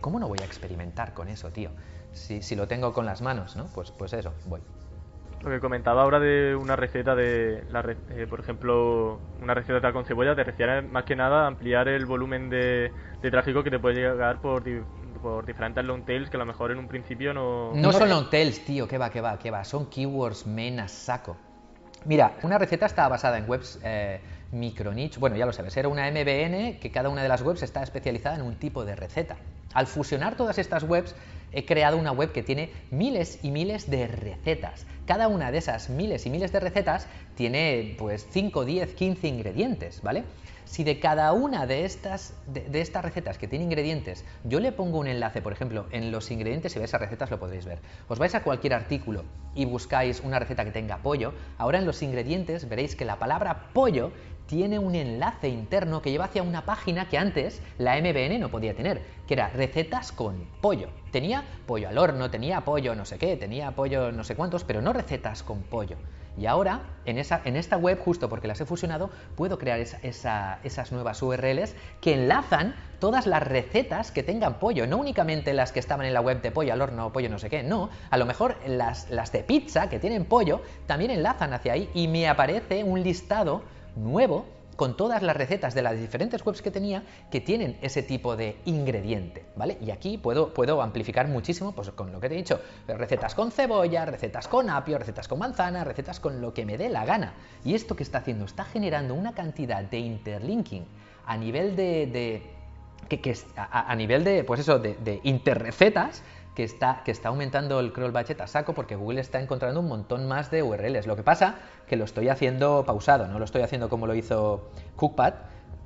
¿cómo, 0.00 0.18
no 0.18 0.26
voy 0.26 0.38
a 0.40 0.44
experimentar 0.44 1.14
con 1.14 1.28
eso, 1.28 1.50
tío? 1.50 1.70
Si, 2.12 2.42
si, 2.42 2.56
lo 2.56 2.66
tengo 2.66 2.92
con 2.92 3.06
las 3.06 3.20
manos, 3.20 3.54
¿no? 3.54 3.66
Pues, 3.66 3.92
pues 3.92 4.12
eso, 4.14 4.32
voy. 4.46 4.60
Lo 5.42 5.50
que 5.50 5.60
comentaba 5.60 6.02
ahora 6.02 6.20
de 6.20 6.54
una 6.54 6.76
receta 6.76 7.14
de, 7.14 7.64
la, 7.70 7.80
eh, 8.10 8.26
por 8.28 8.40
ejemplo, 8.40 9.20
una 9.40 9.54
receta 9.54 9.90
con 9.92 10.04
cebolla, 10.04 10.36
te 10.36 10.44
refiere 10.44 10.82
más 10.82 11.04
que 11.04 11.16
nada 11.16 11.44
a 11.44 11.46
ampliar 11.46 11.88
el 11.88 12.04
volumen 12.04 12.50
de, 12.50 12.92
tráfico 13.22 13.62
que 13.62 13.70
te 13.70 13.78
puede 13.78 13.94
llegar 13.94 14.42
por, 14.42 14.62
por 15.22 15.46
diferentes 15.46 15.82
long 15.82 16.04
tails 16.04 16.28
que 16.28 16.36
a 16.36 16.40
lo 16.40 16.46
mejor 16.46 16.72
en 16.72 16.78
un 16.78 16.88
principio 16.88 17.32
no... 17.32 17.72
No 17.74 17.90
son 17.92 18.10
long 18.10 18.28
tails, 18.28 18.64
tío, 18.66 18.86
que 18.86 18.98
va, 18.98 19.08
que 19.08 19.22
va, 19.22 19.38
que 19.38 19.50
va, 19.50 19.64
son 19.64 19.86
keywords 19.86 20.46
menas 20.46 20.92
saco. 20.92 21.38
Mira, 22.04 22.34
una 22.42 22.58
receta 22.58 22.86
está 22.86 23.08
basada 23.08 23.38
en 23.38 23.48
webs 23.48 23.78
eh, 23.82 24.20
micro 24.52 24.92
niche, 24.92 25.20
bueno, 25.20 25.36
ya 25.36 25.46
lo 25.46 25.52
sabes, 25.52 25.76
era 25.76 25.88
una 25.88 26.10
MBN 26.10 26.78
que 26.80 26.90
cada 26.92 27.08
una 27.08 27.22
de 27.22 27.28
las 27.28 27.42
webs 27.42 27.62
está 27.62 27.82
especializada 27.82 28.36
en 28.36 28.42
un 28.42 28.56
tipo 28.56 28.84
de 28.84 28.96
receta. 28.96 29.36
Al 29.74 29.86
fusionar 29.86 30.36
todas 30.36 30.58
estas 30.58 30.82
webs, 30.82 31.14
he 31.52 31.64
creado 31.64 31.96
una 31.96 32.12
web 32.12 32.32
que 32.32 32.42
tiene 32.42 32.70
miles 32.90 33.38
y 33.42 33.50
miles 33.50 33.90
de 33.90 34.06
recetas. 34.06 34.86
Cada 35.06 35.28
una 35.28 35.50
de 35.50 35.58
esas 35.58 35.90
miles 35.90 36.26
y 36.26 36.30
miles 36.30 36.52
de 36.52 36.60
recetas 36.60 37.06
tiene 37.34 37.96
pues 37.98 38.26
5, 38.30 38.64
10, 38.64 38.94
15 38.94 39.28
ingredientes, 39.28 40.02
¿vale? 40.02 40.24
Si 40.70 40.84
de 40.84 41.00
cada 41.00 41.32
una 41.32 41.66
de 41.66 41.84
estas, 41.84 42.32
de, 42.46 42.80
estas 42.80 43.04
recetas 43.04 43.38
que 43.38 43.48
tiene 43.48 43.64
ingredientes, 43.64 44.24
yo 44.44 44.60
le 44.60 44.70
pongo 44.70 45.00
un 45.00 45.08
enlace, 45.08 45.42
por 45.42 45.52
ejemplo, 45.52 45.86
en 45.90 46.12
los 46.12 46.30
ingredientes, 46.30 46.72
si 46.72 46.78
vais 46.78 46.94
a 46.94 46.98
recetas 46.98 47.28
lo 47.28 47.40
podréis 47.40 47.64
ver. 47.64 47.80
Os 48.06 48.20
vais 48.20 48.36
a 48.36 48.44
cualquier 48.44 48.74
artículo 48.74 49.24
y 49.56 49.64
buscáis 49.64 50.20
una 50.20 50.38
receta 50.38 50.64
que 50.64 50.70
tenga 50.70 50.98
pollo, 50.98 51.32
ahora 51.58 51.78
en 51.78 51.86
los 51.86 52.02
ingredientes 52.02 52.68
veréis 52.68 52.94
que 52.94 53.04
la 53.04 53.18
palabra 53.18 53.70
pollo 53.72 54.12
tiene 54.50 54.80
un 54.80 54.96
enlace 54.96 55.48
interno 55.48 56.02
que 56.02 56.10
lleva 56.10 56.24
hacia 56.24 56.42
una 56.42 56.64
página 56.64 57.08
que 57.08 57.16
antes 57.16 57.62
la 57.78 57.94
MBN 58.00 58.40
no 58.40 58.50
podía 58.50 58.74
tener, 58.74 59.00
que 59.28 59.34
era 59.34 59.48
recetas 59.50 60.10
con 60.10 60.44
pollo. 60.60 60.88
Tenía 61.12 61.44
pollo 61.66 61.88
al 61.88 61.96
horno, 61.96 62.32
tenía 62.32 62.62
pollo 62.62 62.96
no 62.96 63.04
sé 63.04 63.16
qué, 63.16 63.36
tenía 63.36 63.70
pollo 63.70 64.10
no 64.10 64.24
sé 64.24 64.34
cuántos, 64.34 64.64
pero 64.64 64.82
no 64.82 64.92
recetas 64.92 65.44
con 65.44 65.62
pollo. 65.62 65.98
Y 66.36 66.46
ahora, 66.46 66.80
en, 67.04 67.18
esa, 67.18 67.40
en 67.44 67.54
esta 67.54 67.76
web, 67.76 68.00
justo 68.00 68.28
porque 68.28 68.48
las 68.48 68.60
he 68.60 68.66
fusionado, 68.66 69.10
puedo 69.36 69.56
crear 69.56 69.78
esas 69.78 70.90
nuevas 70.90 71.22
URLs 71.22 71.76
que 72.00 72.14
enlazan 72.14 72.74
todas 72.98 73.28
las 73.28 73.44
recetas 73.44 74.10
que 74.10 74.24
tengan 74.24 74.58
pollo, 74.58 74.84
no 74.88 74.96
únicamente 74.96 75.54
las 75.54 75.70
que 75.70 75.78
estaban 75.78 76.06
en 76.06 76.12
la 76.12 76.20
web 76.20 76.42
de 76.42 76.50
pollo 76.50 76.72
al 76.72 76.82
horno 76.82 77.12
pollo 77.12 77.28
no 77.28 77.38
sé 77.38 77.50
qué, 77.50 77.62
no, 77.62 77.88
a 78.10 78.16
lo 78.16 78.26
mejor 78.26 78.56
las, 78.66 79.10
las 79.10 79.30
de 79.30 79.44
pizza 79.44 79.88
que 79.88 80.00
tienen 80.00 80.24
pollo 80.24 80.60
también 80.86 81.12
enlazan 81.12 81.52
hacia 81.52 81.74
ahí 81.74 81.88
y 81.94 82.08
me 82.08 82.28
aparece 82.28 82.82
un 82.82 83.02
listado 83.02 83.62
nuevo 84.02 84.46
con 84.80 84.96
todas 84.96 85.20
las 85.22 85.36
recetas 85.36 85.74
de 85.74 85.82
las 85.82 86.00
diferentes 86.00 86.42
webs 86.46 86.62
que 86.62 86.70
tenía 86.70 87.02
que 87.30 87.42
tienen 87.42 87.76
ese 87.82 88.02
tipo 88.02 88.34
de 88.34 88.56
ingrediente, 88.64 89.44
¿vale? 89.54 89.76
Y 89.82 89.90
aquí 89.90 90.16
puedo, 90.16 90.54
puedo 90.54 90.80
amplificar 90.80 91.28
muchísimo, 91.28 91.72
pues 91.72 91.90
con 91.90 92.10
lo 92.10 92.18
que 92.18 92.30
te 92.30 92.34
he 92.34 92.38
dicho, 92.38 92.62
recetas 92.88 93.34
con 93.34 93.52
cebolla, 93.52 94.06
recetas 94.06 94.48
con 94.48 94.70
apio, 94.70 94.96
recetas 94.96 95.28
con 95.28 95.38
manzana, 95.38 95.84
recetas 95.84 96.18
con 96.18 96.40
lo 96.40 96.54
que 96.54 96.64
me 96.64 96.78
dé 96.78 96.88
la 96.88 97.04
gana. 97.04 97.34
Y 97.62 97.74
esto 97.74 97.94
que 97.94 98.02
está 98.02 98.18
haciendo, 98.18 98.46
está 98.46 98.64
generando 98.64 99.12
una 99.12 99.34
cantidad 99.34 99.84
de 99.84 99.98
interlinking 99.98 100.86
a 101.26 101.36
nivel 101.36 101.76
de, 101.76 102.42
que, 103.06 103.36
a, 103.56 103.94
nivel 103.96 104.24
de, 104.24 104.44
pues 104.44 104.60
eso, 104.60 104.78
de, 104.78 104.94
de 104.94 105.20
interrecetas, 105.24 106.22
que 106.54 106.64
está, 106.64 107.02
que 107.04 107.10
está 107.10 107.28
aumentando 107.28 107.80
el 107.80 107.92
crawl 107.92 108.12
budget 108.12 108.40
a 108.40 108.46
saco 108.46 108.74
porque 108.74 108.96
Google 108.96 109.20
está 109.20 109.40
encontrando 109.40 109.80
un 109.80 109.88
montón 109.88 110.26
más 110.26 110.50
de 110.50 110.62
URLs. 110.62 111.06
Lo 111.06 111.16
que 111.16 111.22
pasa 111.22 111.56
que 111.86 111.96
lo 111.96 112.04
estoy 112.04 112.28
haciendo 112.28 112.84
pausado, 112.86 113.26
no 113.28 113.38
lo 113.38 113.44
estoy 113.44 113.62
haciendo 113.62 113.88
como 113.88 114.06
lo 114.06 114.14
hizo 114.14 114.70
Cookpad. 114.96 115.34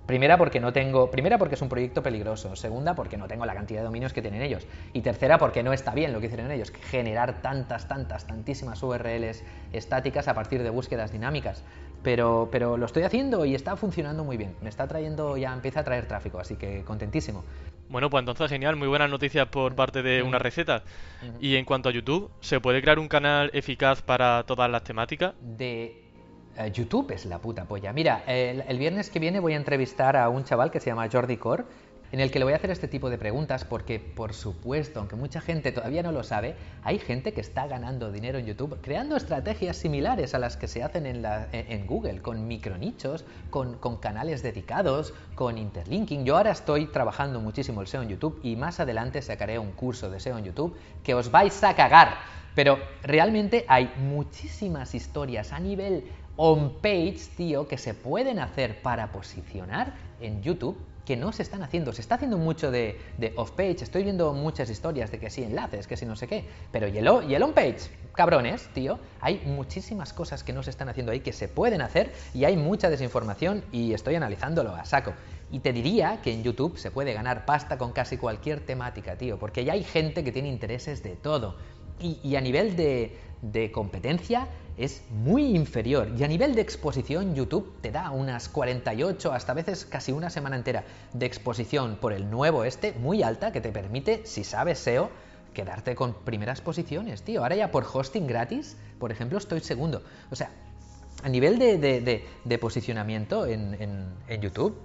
Primera 0.06 0.36
porque 0.36 0.60
no 0.60 0.70
tengo, 0.74 1.10
primera 1.10 1.38
porque 1.38 1.54
es 1.54 1.62
un 1.62 1.70
proyecto 1.70 2.02
peligroso, 2.02 2.56
segunda 2.56 2.94
porque 2.94 3.16
no 3.16 3.26
tengo 3.26 3.46
la 3.46 3.54
cantidad 3.54 3.80
de 3.80 3.86
dominios 3.86 4.12
que 4.12 4.20
tienen 4.20 4.42
ellos 4.42 4.66
y 4.92 5.00
tercera 5.00 5.38
porque 5.38 5.62
no 5.62 5.72
está 5.72 5.94
bien 5.94 6.12
lo 6.12 6.20
que 6.20 6.26
hicieron 6.26 6.50
ellos, 6.50 6.72
generar 6.90 7.40
tantas, 7.40 7.88
tantas, 7.88 8.26
tantísimas 8.26 8.82
URLs 8.82 9.42
estáticas 9.72 10.28
a 10.28 10.34
partir 10.34 10.62
de 10.62 10.68
búsquedas 10.68 11.10
dinámicas. 11.10 11.62
Pero, 12.02 12.50
pero 12.52 12.76
lo 12.76 12.84
estoy 12.84 13.04
haciendo 13.04 13.46
y 13.46 13.54
está 13.54 13.76
funcionando 13.76 14.24
muy 14.24 14.36
bien. 14.36 14.54
Me 14.60 14.68
está 14.68 14.86
trayendo, 14.86 15.38
ya 15.38 15.54
empieza 15.54 15.80
a 15.80 15.84
traer 15.84 16.06
tráfico, 16.06 16.38
así 16.38 16.56
que 16.56 16.84
contentísimo. 16.84 17.42
Bueno, 17.88 18.10
pues 18.10 18.22
entonces 18.22 18.48
genial, 18.48 18.76
muy 18.76 18.88
buenas 18.88 19.10
noticias 19.10 19.46
por 19.48 19.74
parte 19.74 20.02
de 20.02 20.22
una 20.22 20.38
receta. 20.38 20.82
Y 21.40 21.56
en 21.56 21.64
cuanto 21.64 21.88
a 21.88 21.92
YouTube, 21.92 22.30
¿se 22.40 22.60
puede 22.60 22.82
crear 22.82 22.98
un 22.98 23.08
canal 23.08 23.50
eficaz 23.52 24.02
para 24.02 24.42
todas 24.44 24.70
las 24.70 24.84
temáticas? 24.84 25.34
De 25.40 26.02
eh, 26.56 26.70
YouTube 26.72 27.10
es 27.12 27.26
la 27.26 27.38
puta 27.38 27.64
polla. 27.64 27.92
Mira, 27.92 28.22
el, 28.26 28.62
el, 28.66 28.78
viernes 28.78 29.10
que 29.10 29.18
viene 29.18 29.40
voy 29.40 29.54
a 29.54 29.56
entrevistar 29.56 30.16
a 30.16 30.28
un 30.28 30.44
chaval 30.44 30.70
que 30.70 30.80
se 30.80 30.90
llama 30.90 31.08
Jordi 31.10 31.36
Core 31.36 31.64
en 32.14 32.20
el 32.20 32.30
que 32.30 32.38
le 32.38 32.44
voy 32.44 32.54
a 32.54 32.58
hacer 32.58 32.70
este 32.70 32.86
tipo 32.86 33.10
de 33.10 33.18
preguntas 33.18 33.64
porque, 33.64 33.98
por 33.98 34.34
supuesto, 34.34 35.00
aunque 35.00 35.16
mucha 35.16 35.40
gente 35.40 35.72
todavía 35.72 36.04
no 36.04 36.12
lo 36.12 36.22
sabe, 36.22 36.54
hay 36.84 37.00
gente 37.00 37.32
que 37.32 37.40
está 37.40 37.66
ganando 37.66 38.12
dinero 38.12 38.38
en 38.38 38.46
YouTube 38.46 38.78
creando 38.80 39.16
estrategias 39.16 39.76
similares 39.76 40.32
a 40.32 40.38
las 40.38 40.56
que 40.56 40.68
se 40.68 40.84
hacen 40.84 41.06
en, 41.06 41.86
Google, 41.88 42.22
con 42.22 42.46
micronichos, 42.46 43.24
con, 43.50 43.78
con 43.78 43.96
canales 43.96 44.44
dedicados, 44.44 45.12
con 45.34 45.58
interlinking. 45.58 46.24
Yo 46.24 46.36
ahora 46.36 46.52
estoy 46.52 46.86
trabajando 46.86 47.40
muchísimo 47.40 47.80
el 47.80 47.88
SEO 47.88 48.02
en 48.02 48.10
YouTube 48.10 48.38
y 48.44 48.54
más 48.54 48.78
adelante 48.78 49.20
sacaré 49.20 49.58
un 49.58 49.72
curso 49.72 50.08
de 50.08 50.20
SEO 50.20 50.38
en 50.38 50.44
YouTube 50.44 50.76
que 51.02 51.14
os 51.14 51.32
vais 51.32 51.64
a 51.64 51.74
cagar. 51.74 52.18
Pero 52.54 52.78
realmente 53.02 53.64
hay 53.66 53.92
muchísimas 53.98 54.94
historias 54.94 55.52
a 55.52 55.58
nivel 55.58 56.04
on-page, 56.36 57.18
tío, 57.36 57.66
que 57.66 57.76
se 57.76 57.92
pueden 57.92 58.38
hacer 58.38 58.82
para 58.82 59.10
posicionar 59.10 59.94
en 60.20 60.40
YouTube 60.44 60.76
que 61.04 61.16
no 61.16 61.32
se 61.32 61.42
están 61.42 61.62
haciendo. 61.62 61.92
Se 61.92 62.00
está 62.00 62.16
haciendo 62.16 62.38
mucho 62.38 62.70
de, 62.70 62.98
off-page, 63.36 63.82
estoy 63.82 64.04
viendo 64.04 64.32
muchas 64.32 64.70
historias 64.70 65.10
de 65.10 65.18
que 65.18 65.30
sí 65.30 65.42
enlaces, 65.42 65.86
que 65.86 65.96
sí 65.96 66.06
no 66.06 66.16
sé 66.16 66.26
qué, 66.26 66.44
pero 66.72 66.88
y 66.88 66.98
el, 66.98 67.08
y 67.28 67.34
el 67.34 67.42
on-page, 67.42 67.90
cabrones, 68.14 68.68
tío, 68.74 68.98
hay 69.20 69.42
muchísimas 69.46 70.12
cosas 70.12 70.44
que 70.44 70.52
no 70.52 70.62
se 70.62 70.70
están 70.70 70.88
haciendo 70.88 71.12
ahí 71.12 71.20
que 71.20 71.32
se 71.32 71.48
pueden 71.48 71.80
hacer 71.82 72.12
y 72.32 72.44
hay 72.44 72.56
mucha 72.56 72.90
desinformación 72.90 73.64
y 73.72 73.92
estoy 73.92 74.14
analizándolo 74.14 74.74
a 74.74 74.84
saco. 74.84 75.12
Y 75.50 75.60
te 75.60 75.72
diría 75.72 76.20
que 76.22 76.32
en 76.32 76.42
YouTube 76.42 76.78
se 76.78 76.90
puede 76.90 77.12
ganar 77.12 77.44
pasta 77.44 77.78
con 77.78 77.92
casi 77.92 78.16
cualquier 78.16 78.60
temática, 78.60 79.16
tío, 79.16 79.38
porque 79.38 79.64
ya 79.64 79.74
hay 79.74 79.84
gente 79.84 80.24
que 80.24 80.32
tiene 80.32 80.48
intereses 80.48 81.02
de 81.02 81.16
todo. 81.16 81.56
y 82.00 82.34
a 82.34 82.40
nivel 82.40 82.76
de, 82.76 83.16
de 83.52 83.70
competencia 83.70 84.48
es 84.76 85.02
muy 85.10 85.54
inferior. 85.54 86.10
Y 86.16 86.24
a 86.24 86.28
nivel 86.28 86.54
de 86.54 86.62
exposición, 86.62 87.34
YouTube 87.34 87.74
te 87.80 87.90
da 87.90 88.10
unas 88.10 88.48
48, 88.48 89.32
hasta 89.32 89.54
veces 89.54 89.84
casi 89.84 90.12
una 90.12 90.30
semana 90.30 90.56
entera 90.56 90.84
de 91.12 91.26
exposición 91.26 91.96
por 92.00 92.12
el 92.12 92.30
nuevo 92.30 92.64
este, 92.64 92.92
muy 92.92 93.22
alta, 93.22 93.52
que 93.52 93.60
te 93.60 93.70
permite, 93.70 94.22
si 94.24 94.44
sabes 94.44 94.78
SEO, 94.78 95.10
quedarte 95.52 95.94
con 95.94 96.14
primeras 96.14 96.60
posiciones, 96.60 97.22
tío. 97.22 97.42
Ahora 97.42 97.56
ya 97.56 97.70
por 97.70 97.86
hosting 97.90 98.26
gratis, 98.26 98.76
por 98.98 99.12
ejemplo, 99.12 99.38
estoy 99.38 99.60
segundo. 99.60 100.02
O 100.30 100.36
sea, 100.36 100.50
a 101.22 101.28
nivel 101.28 101.58
de, 101.58 102.58
posicionamiento 102.60 103.46
en, 103.46 104.12
YouTube, 104.40 104.76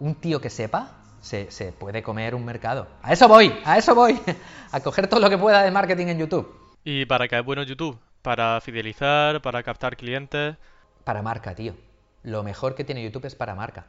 un 0.00 0.16
tío 0.16 0.40
que 0.40 0.50
sepa 0.50 0.98
se, 1.20 1.50
se 1.52 1.72
puede 1.72 2.02
comer 2.02 2.34
un 2.34 2.44
mercado. 2.44 2.88
A 3.02 3.12
eso 3.12 3.28
voy, 3.28 3.54
a 3.64 3.78
eso 3.78 3.94
voy, 3.94 4.18
a 4.72 4.80
coger 4.80 5.06
todo 5.06 5.20
lo 5.20 5.30
que 5.30 5.38
pueda 5.38 5.62
de 5.62 5.70
marketing 5.70 6.08
en 6.08 6.18
YouTube. 6.18 6.52
¿Y 6.84 7.06
para 7.06 7.28
qué 7.28 7.38
es 7.38 7.44
bueno 7.44 7.62
YouTube? 7.62 7.96
¿Para 8.22 8.60
fidelizar? 8.60 9.42
¿Para 9.42 9.64
captar 9.64 9.96
clientes? 9.96 10.56
Para 11.02 11.22
marca, 11.22 11.56
tío. 11.56 11.74
Lo 12.22 12.44
mejor 12.44 12.76
que 12.76 12.84
tiene 12.84 13.02
YouTube 13.02 13.26
es 13.26 13.34
para 13.34 13.56
marca. 13.56 13.84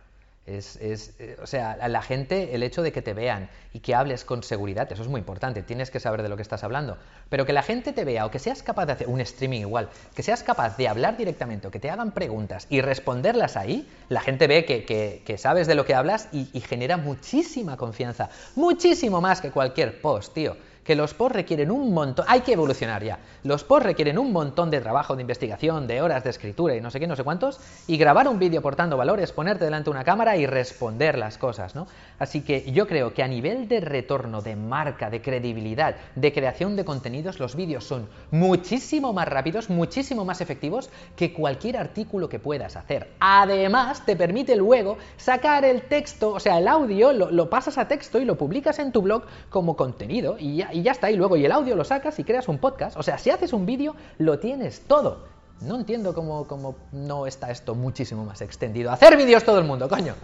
Es, 0.48 0.76
es, 0.78 1.13
eh, 1.19 1.38
o 1.41 1.48
sea, 1.48 1.88
la 1.88 2.02
gente, 2.02 2.54
el 2.54 2.63
hecho 2.63 2.82
de 2.82 2.91
que 2.91 3.02
te 3.02 3.13
vean 3.13 3.48
y 3.72 3.80
que 3.80 3.96
hables 3.96 4.26
con 4.26 4.43
seguridad, 4.43 4.91
eso 4.91 5.04
es 5.04 5.08
muy 5.08 5.19
importante, 5.19 5.63
tienes 5.63 5.89
que 5.89 6.02
saber 6.02 6.22
de 6.22 6.28
lo 6.28 6.36
que 6.36 6.41
estás 6.41 6.63
hablando. 6.65 6.98
Pero 7.30 7.46
que 7.46 7.54
la 7.54 7.62
gente 7.62 7.93
te 7.93 8.04
vea 8.04 8.26
o 8.26 8.32
que 8.32 8.39
seas 8.39 8.62
capaz 8.63 8.88
de 8.88 8.93
hacer 8.93 9.08
un 9.08 9.22
streaming 9.22 9.62
igual, 9.62 9.88
que 10.15 10.24
seas 10.24 10.43
capaz 10.43 10.76
de 10.76 10.89
hablar 10.89 11.15
directamente 11.15 11.69
que 11.69 11.80
te 11.80 11.91
hagan 11.91 12.12
preguntas 12.12 12.67
y 12.69 12.82
responderlas 12.82 13.56
ahí, 13.56 13.88
la 14.10 14.19
gente 14.19 14.48
ve 14.48 14.65
que, 14.65 14.84
que, 14.84 15.38
sabes 15.38 15.67
de 15.67 15.76
lo 15.76 15.86
que 15.86 15.93
hablas 15.96 16.28
y 16.34 16.60
genera 16.60 16.98
muchísima 16.98 17.78
confianza, 17.78 18.30
muchísimo 18.56 19.22
más 19.22 19.39
que 19.39 19.52
cualquier 19.52 20.02
post, 20.02 20.34
tío 20.34 20.58
que 20.84 20.96
los 20.96 21.13
posts 21.13 21.36
requieren 21.36 21.72
un 21.72 21.93
montón, 21.93 22.26
hay 22.28 22.41
que 22.41 22.54
evolucionar 22.54 23.04
ya, 23.04 23.19
los 23.43 23.63
posts 23.63 23.86
requieren 23.86 24.17
un 24.17 24.32
montón 24.32 24.69
de 24.69 24.82
trabajo, 24.82 25.15
de 25.15 25.22
investigación, 25.22 25.88
de 25.88 26.02
horas 26.02 26.24
de 26.24 26.30
escritura 26.30 26.76
y 26.76 26.82
no 26.82 26.91
sé 26.91 27.00
qué, 27.00 27.08
no 27.08 27.15
sé 27.15 27.24
cuántos, 27.24 27.60
y 27.88 27.98
grabar 27.98 28.28
un 28.28 28.39
vídeo 28.39 28.62
portando 28.62 28.98
valores, 28.98 29.32
ponerte 29.32 29.65
delante 29.65 29.86
de 29.86 29.91
una 29.91 30.04
cámara 30.04 30.38
y 30.38 30.46
responder 30.46 31.17
las 31.17 31.38
cosas, 31.38 31.76
¿no? 31.76 31.88
Así 32.19 32.41
que 32.41 32.72
yo 32.72 32.88
creo 32.88 33.13
que 33.13 33.24
a 33.24 33.28
nivel 33.28 33.67
de 33.67 33.80
retorno, 33.80 34.41
de 34.41 34.56
marca, 34.56 35.10
de 35.10 35.22
credibilidad, 35.22 35.96
de 36.15 36.34
creación 36.34 36.76
de 36.76 36.86
contenidos, 36.86 37.39
los 37.39 37.56
vídeos 37.56 37.86
son 37.86 38.08
muchísimo 38.32 39.13
más 39.13 39.28
rápidos, 39.28 39.69
muchísimo 39.69 40.26
más 40.26 40.41
efectivos 40.41 40.89
que 41.15 41.34
cualquier 41.34 41.78
artículo 41.78 42.30
que 42.30 42.39
puedas 42.39 42.76
hacer. 42.76 43.10
Además, 43.19 44.06
te 44.06 44.15
permite 44.15 44.56
luego 44.56 44.98
sacar 45.17 45.65
el 45.65 45.84
texto, 45.84 46.32
o 46.32 46.39
sea, 46.39 46.58
el 46.58 46.67
audio, 46.67 47.13
lo, 47.13 47.32
lo 47.32 47.50
pasas 47.50 47.78
a 47.78 47.88
texto 47.88 48.19
y 48.19 48.26
lo 48.26 48.38
publicas 48.38 48.80
en 48.80 48.91
tu 48.91 49.02
blog 49.02 49.24
como 49.50 49.76
contenido 49.76 50.38
y 50.39 50.58
ya, 50.58 50.72
y 50.73 50.83
ya 50.83 50.91
está. 50.91 51.12
Y 51.12 51.15
luego, 51.15 51.38
y 51.38 51.45
el 51.45 51.51
audio 51.51 51.75
lo 51.75 51.83
sacas 51.83 52.17
y 52.19 52.23
creas 52.23 52.47
un 52.47 52.57
podcast. 52.57 52.97
O 52.97 53.03
sea, 53.03 53.17
si 53.17 53.29
haces 53.29 53.53
un 53.53 53.65
vídeo, 53.65 53.95
lo 54.17 54.39
tienes 54.39 54.81
todo. 54.81 55.25
No 55.62 55.75
entiendo 55.75 56.13
cómo, 56.13 56.45
cómo 56.47 56.75
no 56.91 57.27
está 57.27 57.51
esto 57.51 57.75
muchísimo 57.75 58.25
más 58.25 58.41
extendido. 58.41 58.91
Hacer 58.91 59.15
vídeos 59.15 59.43
todo 59.43 59.59
el 59.59 59.65
mundo, 59.65 59.88
coño. 59.88 60.15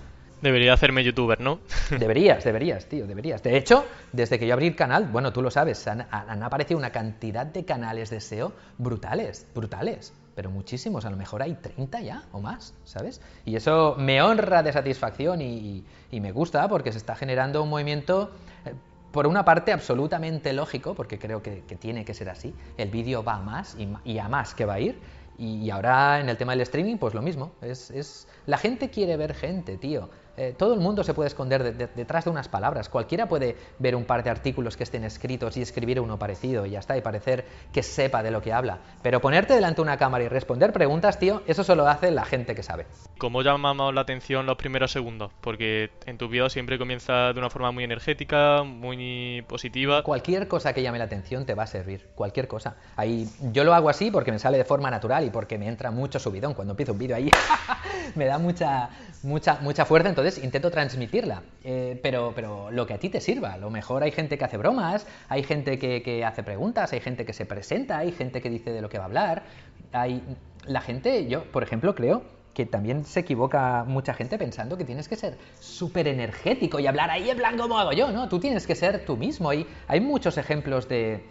Debería 0.41 0.73
hacerme 0.73 1.03
youtuber, 1.03 1.41
¿no? 1.41 1.59
deberías, 1.99 2.43
deberías, 2.43 2.85
tío, 2.85 3.05
deberías. 3.07 3.43
De 3.43 3.57
hecho, 3.57 3.85
desde 4.13 4.39
que 4.39 4.47
yo 4.47 4.53
abrí 4.53 4.67
el 4.67 4.75
canal, 4.75 5.05
bueno, 5.05 5.33
tú 5.33 5.41
lo 5.41 5.51
sabes, 5.51 5.85
han, 5.87 6.07
han, 6.11 6.43
aparecido 6.43 6.77
una 6.77 6.91
cantidad 6.91 7.45
de 7.45 7.65
canales 7.65 8.09
de 8.09 8.21
SEO 8.21 8.53
brutales, 8.77 9.45
brutales. 9.53 10.13
Pero 10.35 10.49
muchísimos, 10.49 11.03
a 11.03 11.09
lo 11.09 11.17
mejor 11.17 11.41
hay 11.41 11.55
30 11.55 11.99
ya 12.01 12.23
o 12.31 12.39
más, 12.39 12.73
¿sabes? 12.85 13.19
Y 13.43 13.57
eso 13.57 13.95
me 13.97 14.21
honra 14.21 14.63
de 14.63 14.71
satisfacción 14.71 15.41
y, 15.41 15.83
y 16.11 16.19
me 16.21 16.31
gusta 16.31 16.65
porque 16.69 16.93
se 16.93 16.97
está 16.97 17.15
generando 17.15 17.61
un 17.61 17.69
movimiento 17.69 18.31
eh, 18.65 18.73
por 19.11 19.27
una 19.27 19.45
parte 19.45 19.71
absolutamente 19.71 20.53
lógico, 20.53 20.93
porque 20.93 21.17
creo 21.17 21.41
que, 21.41 21.61
tiene 21.79 22.05
que 22.05 22.13
ser 22.13 22.29
así, 22.29 22.53
el 22.77 22.89
vídeo 22.89 23.23
va 23.23 23.35
a 23.35 23.41
más 23.41 23.75
y, 24.05 24.17
a 24.19 24.27
más 24.27 24.53
que 24.53 24.65
va 24.65 24.75
a 24.75 24.79
ir, 24.79 24.99
y, 25.37 25.69
ahora 25.69 26.19
en 26.19 26.29
el 26.29 26.37
tema 26.37 26.51
del 26.53 26.61
streaming, 26.61 26.97
pues 26.97 27.13
lo 27.13 27.21
mismo, 27.21 27.51
es, 27.61 28.27
la 28.45 28.57
gente 28.57 28.89
quiere 28.89 29.17
ver 29.17 29.33
gente, 29.33 29.77
tío. 29.77 30.09
Eh, 30.41 30.55
todo 30.57 30.73
el 30.73 30.79
mundo 30.79 31.03
se 31.03 31.13
puede 31.13 31.27
esconder 31.27 31.63
de- 31.63 31.73
de- 31.73 31.87
detrás 31.93 32.23
de 32.23 32.29
unas 32.31 32.47
palabras. 32.47 32.87
Cualquiera 32.87 33.27
puede 33.27 33.57
ver 33.77 33.93
un 33.93 34.05
par 34.05 34.23
de 34.23 34.29
artículos 34.29 34.77
que 34.77 34.83
estén 34.83 35.03
escritos 35.03 35.57
y 35.57 35.61
escribir 35.61 35.99
uno 35.99 36.17
parecido 36.17 36.65
y 36.65 36.69
ya 36.71 36.79
está, 36.79 36.95
y 36.97 37.01
parecer 37.01 37.43
que 37.73 37.83
sepa 37.83 38.23
de 38.23 38.31
lo 38.31 38.41
que 38.41 38.53
habla. 38.53 38.77
Pero 39.03 39.19
ponerte 39.19 39.53
delante 39.53 39.75
de 39.77 39.81
una 39.81 39.97
cámara 39.97 40.23
y 40.23 40.29
responder 40.29 40.71
preguntas, 40.71 41.19
tío, 41.19 41.41
eso 41.45 41.65
solo 41.65 41.87
hace 41.89 42.09
la 42.11 42.23
gente 42.23 42.55
que 42.55 42.63
sabe. 42.63 42.85
¿Cómo 43.17 43.41
llamamos 43.41 43.93
la 43.93 43.99
atención 43.99 44.45
los 44.45 44.55
primeros 44.55 44.91
segundos? 44.93 45.31
Porque 45.41 45.89
en 46.05 46.17
tu 46.17 46.29
vídeo 46.29 46.49
siempre 46.49 46.77
comienza 46.77 47.33
de 47.33 47.39
una 47.39 47.49
forma 47.49 47.71
muy 47.71 47.83
energética, 47.83 48.63
muy 48.63 49.43
positiva. 49.49 50.03
Cualquier 50.03 50.47
cosa 50.47 50.71
que 50.71 50.81
llame 50.81 50.99
la 50.99 51.03
atención 51.03 51.45
te 51.45 51.53
va 51.53 51.63
a 51.63 51.67
servir, 51.67 52.07
cualquier 52.15 52.47
cosa. 52.47 52.77
Ahí, 52.95 53.27
yo 53.51 53.65
lo 53.65 53.73
hago 53.73 53.89
así 53.89 54.09
porque 54.09 54.31
me 54.31 54.39
sale 54.39 54.57
de 54.57 54.63
forma 54.63 54.89
natural 54.89 55.25
y 55.25 55.31
porque 55.31 55.57
me 55.57 55.67
entra 55.67 55.91
mucho 55.91 56.17
subidón. 56.17 56.53
Cuando 56.53 56.71
empiezo 56.71 56.93
un 56.93 56.99
vídeo 56.99 57.17
ahí 57.17 57.29
me 58.15 58.25
da 58.25 58.37
mucha, 58.37 58.89
mucha, 59.23 59.59
mucha 59.61 59.85
fuerza, 59.85 60.09
entonces 60.09 60.43
intento 60.43 60.71
transmitirla. 60.71 61.43
Eh, 61.63 61.99
pero, 62.01 62.33
pero 62.35 62.71
lo 62.71 62.85
que 62.85 62.93
a 62.93 62.97
ti 62.97 63.09
te 63.09 63.21
sirva. 63.21 63.53
A 63.53 63.57
lo 63.57 63.69
mejor 63.69 64.03
hay 64.03 64.11
gente 64.11 64.37
que 64.37 64.45
hace 64.45 64.57
bromas, 64.57 65.05
hay 65.27 65.43
gente 65.43 65.79
que, 65.79 66.01
que 66.01 66.25
hace 66.25 66.43
preguntas, 66.43 66.93
hay 66.93 66.99
gente 66.99 67.25
que 67.25 67.33
se 67.33 67.45
presenta, 67.45 67.97
hay 67.97 68.11
gente 68.11 68.41
que 68.41 68.49
dice 68.49 68.71
de 68.71 68.81
lo 68.81 68.89
que 68.89 68.97
va 68.97 69.05
a 69.05 69.07
hablar. 69.07 69.43
Hay, 69.91 70.23
la 70.65 70.81
gente, 70.81 71.27
yo, 71.27 71.43
por 71.45 71.63
ejemplo, 71.63 71.95
creo 71.95 72.23
que 72.53 72.65
también 72.65 73.05
se 73.05 73.21
equivoca 73.21 73.85
mucha 73.87 74.13
gente 74.13 74.37
pensando 74.37 74.77
que 74.77 74.83
tienes 74.83 75.07
que 75.07 75.15
ser 75.15 75.37
súper 75.59 76.07
energético 76.07 76.79
y 76.79 76.87
hablar 76.87 77.09
ahí 77.09 77.29
en 77.29 77.37
plan 77.37 77.57
como 77.57 77.79
hago 77.79 77.93
yo, 77.93 78.11
¿no? 78.11 78.27
Tú 78.27 78.39
tienes 78.39 78.67
que 78.67 78.75
ser 78.75 79.05
tú 79.05 79.15
mismo. 79.15 79.49
Hay, 79.49 79.65
hay 79.87 80.01
muchos 80.01 80.37
ejemplos 80.37 80.89
de, 80.89 81.23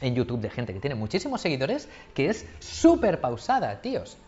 en 0.00 0.14
YouTube 0.14 0.40
de 0.40 0.50
gente 0.50 0.72
que 0.72 0.80
tiene 0.80 0.94
muchísimos 0.94 1.40
seguidores 1.40 1.88
que 2.14 2.28
es 2.28 2.46
súper 2.58 3.20
pausada, 3.20 3.80
tíos. 3.80 4.18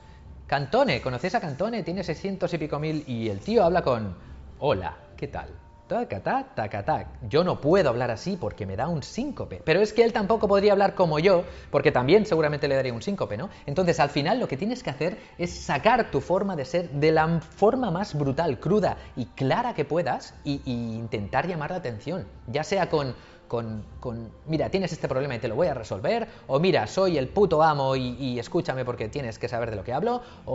Cantone, 0.49 1.03
¿conocéis 1.03 1.35
a 1.35 1.41
Cantone? 1.41 1.83
Tiene 1.83 2.03
600 2.03 2.55
y 2.55 2.57
pico 2.57 2.79
mil 2.79 3.05
y 3.07 3.29
el 3.29 3.39
tío 3.41 3.65
habla 3.65 3.83
con 3.83 4.17
Hola, 4.61 4.97
¿qué 5.15 5.29
tal? 5.29 5.51
Tacatá, 5.87 6.47
tacatá. 6.55 7.13
Yo 7.29 7.45
no 7.45 7.61
puedo 7.61 7.91
hablar 7.91 8.11
así 8.11 8.39
porque 8.41 8.65
me 8.65 8.75
da 8.75 8.89
un 8.89 9.03
síncope. 9.03 9.61
Pero 9.63 9.83
es 9.83 9.93
que 9.93 10.05
él 10.05 10.15
tampoco 10.15 10.49
podría 10.49 10.73
hablar 10.73 10.95
como 10.95 11.19
yo, 11.19 11.45
porque 11.71 11.93
también 11.93 12.25
seguramente 12.25 12.67
le 12.67 12.77
daría 12.77 12.95
un 12.95 13.03
síncope, 13.03 13.37
¿no? 13.37 13.51
Entonces, 13.67 14.01
al 14.01 14.09
final, 14.09 14.41
lo 14.41 14.49
que 14.49 14.57
tienes 14.57 14.83
que 14.83 14.89
hacer 14.89 15.19
es 15.37 15.65
sacar 15.65 16.11
tu 16.11 16.23
forma 16.23 16.57
de 16.57 16.65
ser 16.65 16.89
de 16.93 17.13
la 17.13 17.41
forma 17.41 17.91
más 17.91 18.15
brutal, 18.15 18.59
cruda 18.59 18.97
y 19.17 19.27
clara 19.27 19.75
que 19.75 19.85
puedas 19.85 20.35
y 20.45 20.63
intentar 20.65 21.47
llamar 21.47 21.73
la 21.73 21.77
atención. 21.77 22.27
Ya 22.47 22.65
sea 22.65 22.89
con, 22.89 23.15
con, 23.49 23.85
con, 23.99 24.31
mira, 24.47 24.71
tienes 24.71 24.93
este 24.93 25.09
problema 25.09 25.35
y 25.35 25.39
te 25.39 25.49
lo 25.49 25.57
voy 25.57 25.67
a 25.67 25.75
resolver, 25.75 26.29
o 26.47 26.61
mira, 26.61 26.87
soy 26.87 27.19
el 27.19 27.29
puto 27.29 27.63
amo 27.63 27.97
y, 27.97 28.15
y 28.19 28.39
escúchame 28.39 28.85
porque 28.85 29.09
tienes 29.09 29.39
que 29.39 29.49
saber 29.49 29.71
de 29.71 29.77
lo 29.77 29.83
que 29.85 29.93
hablo, 29.93 30.23
o, 30.45 30.55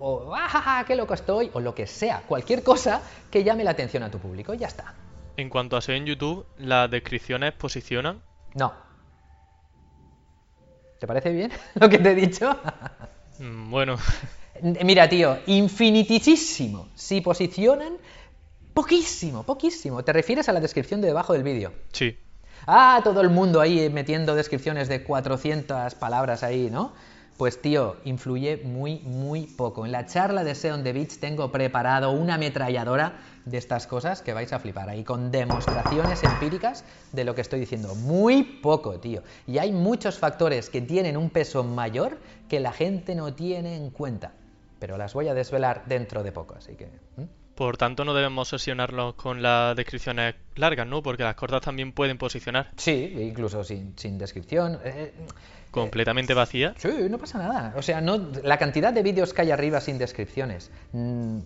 o, 0.00 0.28
o 0.28 0.34
¡ah, 0.34 0.84
qué 0.86 0.94
loco 0.96 1.14
estoy, 1.14 1.50
o 1.52 1.60
lo 1.60 1.74
que 1.74 1.86
sea, 1.86 2.22
cualquier 2.26 2.62
cosa 2.62 3.02
que 3.30 3.44
llame 3.44 3.64
la 3.64 3.72
atención 3.72 4.02
a 4.04 4.10
tu 4.10 4.18
público, 4.18 4.54
y 4.54 4.58
ya 4.58 4.68
está. 4.68 4.94
En 5.36 5.48
cuanto 5.48 5.76
a 5.76 5.80
SEO 5.80 5.96
en 5.96 6.06
YouTube, 6.06 6.46
¿las 6.58 6.90
descripciones 6.90 7.52
posicionan? 7.52 8.22
No. 8.54 8.72
¿Te 10.98 11.06
parece 11.06 11.32
bien 11.32 11.50
lo 11.74 11.88
que 11.88 11.98
te 11.98 12.12
he 12.12 12.14
dicho? 12.14 12.56
Mm, 13.38 13.70
Bueno, 13.70 13.96
Mira, 14.84 15.08
tío, 15.08 15.38
infinitísimo. 15.46 16.88
Si 16.94 17.20
posicionan, 17.20 17.94
poquísimo, 18.74 19.42
poquísimo. 19.42 20.02
¿Te 20.04 20.12
refieres 20.12 20.48
a 20.48 20.52
la 20.52 20.60
descripción 20.60 21.00
de 21.00 21.08
debajo 21.08 21.32
del 21.32 21.42
vídeo? 21.42 21.72
sí. 21.92 22.16
Ah, 22.66 23.00
todo 23.02 23.20
el 23.22 23.28
mundo 23.28 23.60
ahí 23.60 23.90
metiendo 23.90 24.36
descripciones 24.36 24.88
de 24.88 25.02
400 25.02 25.96
palabras 25.96 26.44
ahí, 26.44 26.70
¿no? 26.70 26.92
Pues 27.36 27.60
tío, 27.60 27.96
influye 28.04 28.58
muy, 28.58 29.00
muy 29.00 29.46
poco. 29.46 29.84
En 29.84 29.90
la 29.90 30.06
charla 30.06 30.44
de 30.44 30.54
SEO 30.54 30.76
on 30.76 30.84
the 30.84 30.92
Beach 30.92 31.18
tengo 31.18 31.50
preparado 31.50 32.12
una 32.12 32.34
ametralladora 32.34 33.18
de 33.46 33.58
estas 33.58 33.88
cosas 33.88 34.22
que 34.22 34.32
vais 34.32 34.52
a 34.52 34.60
flipar 34.60 34.88
ahí, 34.88 35.02
con 35.02 35.32
demostraciones 35.32 36.22
empíricas 36.22 36.84
de 37.10 37.24
lo 37.24 37.34
que 37.34 37.40
estoy 37.40 37.58
diciendo. 37.58 37.96
Muy 37.96 38.44
poco, 38.44 39.00
tío. 39.00 39.22
Y 39.48 39.58
hay 39.58 39.72
muchos 39.72 40.18
factores 40.18 40.70
que 40.70 40.80
tienen 40.82 41.16
un 41.16 41.30
peso 41.30 41.64
mayor 41.64 42.18
que 42.48 42.60
la 42.60 42.70
gente 42.70 43.16
no 43.16 43.34
tiene 43.34 43.74
en 43.74 43.90
cuenta. 43.90 44.34
Pero 44.78 44.96
las 44.96 45.14
voy 45.14 45.26
a 45.26 45.34
desvelar 45.34 45.82
dentro 45.86 46.22
de 46.22 46.30
poco, 46.30 46.54
así 46.54 46.76
que... 46.76 46.88
Por 47.54 47.76
tanto, 47.76 48.04
no 48.04 48.14
debemos 48.14 48.52
obsesionarnos 48.52 49.14
con 49.14 49.42
las 49.42 49.76
descripciones 49.76 50.34
largas, 50.56 50.86
¿no? 50.86 51.02
Porque 51.02 51.22
las 51.22 51.34
cortas 51.34 51.60
también 51.60 51.92
pueden 51.92 52.18
posicionar. 52.18 52.70
Sí, 52.76 53.14
incluso 53.20 53.62
sin, 53.62 53.92
sin 53.96 54.18
descripción. 54.18 54.78
Eh, 54.84 55.12
Completamente 55.70 56.34
vacías. 56.34 56.74
Sí, 56.76 56.88
no 57.08 57.16
pasa 57.16 57.38
nada. 57.38 57.72
O 57.76 57.82
sea, 57.82 58.02
no, 58.02 58.18
la 58.42 58.58
cantidad 58.58 58.92
de 58.92 59.02
vídeos 59.02 59.32
que 59.32 59.40
hay 59.40 59.50
arriba 59.50 59.80
sin 59.80 59.96
descripciones 59.96 60.70
mm, 60.92 61.38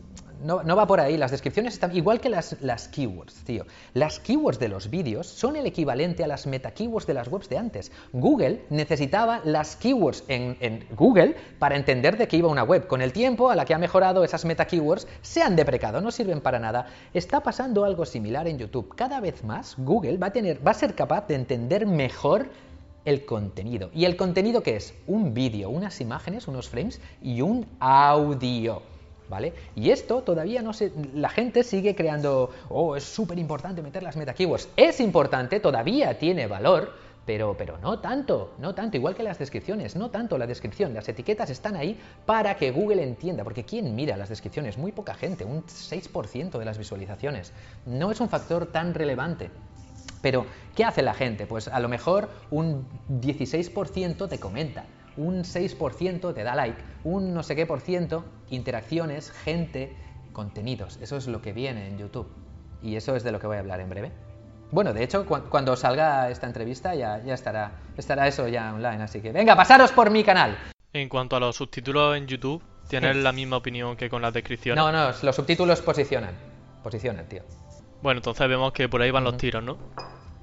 no, 0.43 0.77
va 0.77 0.87
por 0.87 1.01
ahí. 1.01 1.17
Las 1.17 1.31
descripciones 1.31 1.75
están 1.75 1.97
igual 1.97 2.21
que 2.21 2.29
las, 2.29 2.89
keywords, 2.89 3.35
tío. 3.45 3.67
Las 3.95 4.21
keywords 4.21 4.59
de 4.59 4.69
los 4.69 4.91
vídeos 4.91 5.27
son 5.27 5.57
el 5.57 5.67
equivalente 5.67 6.25
a 6.25 6.27
las 6.27 6.47
meta 6.47 6.73
keywords 6.73 7.07
de 7.07 7.15
las 7.15 7.29
webs 7.29 7.49
de 7.49 7.59
antes. 7.59 7.93
Google 8.13 8.65
necesitaba 8.71 9.41
las 9.45 9.77
keywords 9.77 10.25
en, 10.29 10.57
en 10.61 10.87
Google 10.97 11.37
para 11.59 11.77
entender 11.77 12.17
de 12.17 12.29
qué 12.29 12.37
iba 12.37 12.49
una 12.49 12.63
web. 12.63 12.87
Con 12.87 13.03
el 13.03 13.13
tiempo, 13.13 13.51
a 13.51 13.57
la 13.57 13.65
que 13.65 13.75
ha 13.75 13.79
mejorado, 13.79 14.25
esas 14.25 14.45
meta 14.45 14.67
keywords 14.67 15.07
se 15.23 15.43
han 15.43 15.57
deprecado, 15.57 16.01
no 16.01 16.11
sirven 16.11 16.41
para 16.41 16.59
nada. 16.59 16.87
Está 17.15 17.41
pasando 17.41 17.85
algo 17.85 18.05
similar 18.05 18.47
en 18.49 18.59
YouTube. 18.59 18.95
Cada 18.95 19.21
vez 19.21 19.45
más 19.45 19.75
Google 19.79 20.19
va 20.19 20.29
a, 20.29 20.33
tener, 20.33 20.67
va 20.67 20.73
a 20.73 20.75
ser 20.75 20.95
capaz 20.95 21.27
de 21.29 21.35
entender 21.35 21.87
mejor 21.87 22.49
el 23.07 23.25
contenido. 23.25 23.91
¿Y 23.95 24.05
el 24.05 24.17
contenido 24.17 24.63
qué 24.63 24.77
es? 24.77 24.93
Un 25.07 25.33
vídeo, 25.33 25.71
unas 25.71 26.01
imágenes, 26.01 26.49
unos 26.49 26.69
frames 26.69 27.01
y 27.23 27.41
un 27.41 27.67
audio. 27.81 28.83
¿Vale? 29.29 29.53
Y 29.75 29.91
esto 29.91 30.23
todavía 30.23 30.63
no 30.63 30.73
se. 30.73 30.93
La 31.15 31.29
gente 31.29 31.65
sigue 31.65 31.95
creando. 31.97 32.51
Oh, 32.69 32.97
es 32.97 33.05
súper 33.05 33.39
importante 33.39 33.83
meter 33.83 34.03
las 34.03 34.17
meta 34.17 34.35
keywords. 34.35 34.69
Es 34.77 35.01
importante, 35.01 35.59
todavía 35.59 36.19
tiene 36.19 36.47
valor, 36.47 36.93
pero, 37.27 37.57
pero 37.59 37.77
no 37.79 37.99
tanto, 37.99 38.55
no 38.59 38.73
tanto, 38.73 38.97
igual 38.97 39.17
que 39.17 39.25
las 39.25 39.39
descripciones, 39.39 39.97
no 39.97 40.11
tanto 40.11 40.39
la 40.39 40.47
descripción. 40.47 40.95
Las 40.95 41.09
etiquetas 41.09 41.51
están 41.51 41.75
ahí 41.75 41.99
para 42.25 42.57
que 42.57 42.71
Google 42.71 43.03
entienda, 43.03 43.43
porque 43.43 43.65
¿quién 43.65 43.97
mira 43.97 44.17
las 44.17 44.29
descripciones? 44.29 44.79
Muy 44.79 44.93
poca 44.93 45.15
gente, 45.15 45.45
un 45.45 45.65
6% 45.65 46.57
de 46.57 46.65
las 46.65 46.79
visualizaciones. 46.79 47.53
No 47.85 48.13
es 48.13 48.21
un 48.21 48.29
factor 48.29 48.67
tan 48.67 48.95
relevante. 48.95 49.51
Pero, 50.23 50.47
¿qué 50.77 50.85
hace 50.85 51.03
la 51.03 51.15
gente? 51.15 51.47
Pues 51.47 51.67
a 51.69 51.81
lo 51.81 51.89
mejor 51.89 52.29
un 52.51 52.87
16% 53.11 54.29
te 54.29 54.39
comenta, 54.39 54.85
un 55.17 55.45
6% 55.45 56.35
te 56.35 56.43
da 56.45 56.55
like, 56.55 56.83
un 57.05 57.33
no 57.35 57.43
sé 57.43 57.57
qué 57.57 57.67
por 57.67 57.81
ciento, 57.81 58.25
interacciones, 58.51 59.31
gente, 59.31 59.97
contenidos. 60.33 60.99
Eso 61.01 61.17
es 61.17 61.27
lo 61.27 61.41
que 61.43 61.53
viene 61.53 61.89
en 61.89 61.99
YouTube. 61.99 62.29
Y 62.83 62.97
eso 62.97 63.17
es 63.17 63.23
de 63.25 63.33
lo 63.33 63.41
que 63.41 63.47
voy 63.47 63.57
a 63.57 63.61
hablar 63.61 63.81
en 63.81 63.89
breve. 63.89 64.13
Bueno, 64.71 64.93
de 64.93 65.03
hecho, 65.05 65.25
cu- 65.27 65.49
cuando 65.49 65.77
salga 65.77 66.29
esta 66.31 66.47
entrevista 66.47 66.95
ya, 66.95 67.23
ya 67.25 67.35
estará, 67.35 67.73
estará 67.97 68.27
eso 68.29 68.47
ya 68.49 68.75
online, 68.75 69.03
así 69.03 69.21
que 69.21 69.33
venga, 69.33 69.55
pasaros 69.57 69.93
por 69.93 70.11
mi 70.11 70.25
canal. 70.25 70.57
En 70.93 71.09
cuanto 71.09 71.37
a 71.37 71.41
los 71.41 71.57
subtítulos 71.57 72.17
en 72.17 72.27
YouTube, 72.27 72.63
¿tienes 72.89 73.17
Sí. 73.17 73.23
la 73.23 73.33
misma 73.33 73.57
opinión 73.59 73.97
que 73.97 74.11
con 74.11 74.21
las 74.23 74.33
descripciones? 74.35 74.83
No, 74.83 74.91
no, 74.93 75.13
los 75.23 75.37
subtítulos 75.37 75.81
posicionan. 75.83 76.35
Posicionan, 76.83 77.27
tío. 77.27 77.43
Bueno, 78.03 78.19
entonces 78.19 78.49
vemos 78.49 78.73
que 78.73 78.89
por 78.89 79.01
ahí 79.03 79.11
van 79.11 79.25
los 79.25 79.37
tiros, 79.37 79.63
¿no? 79.63 79.79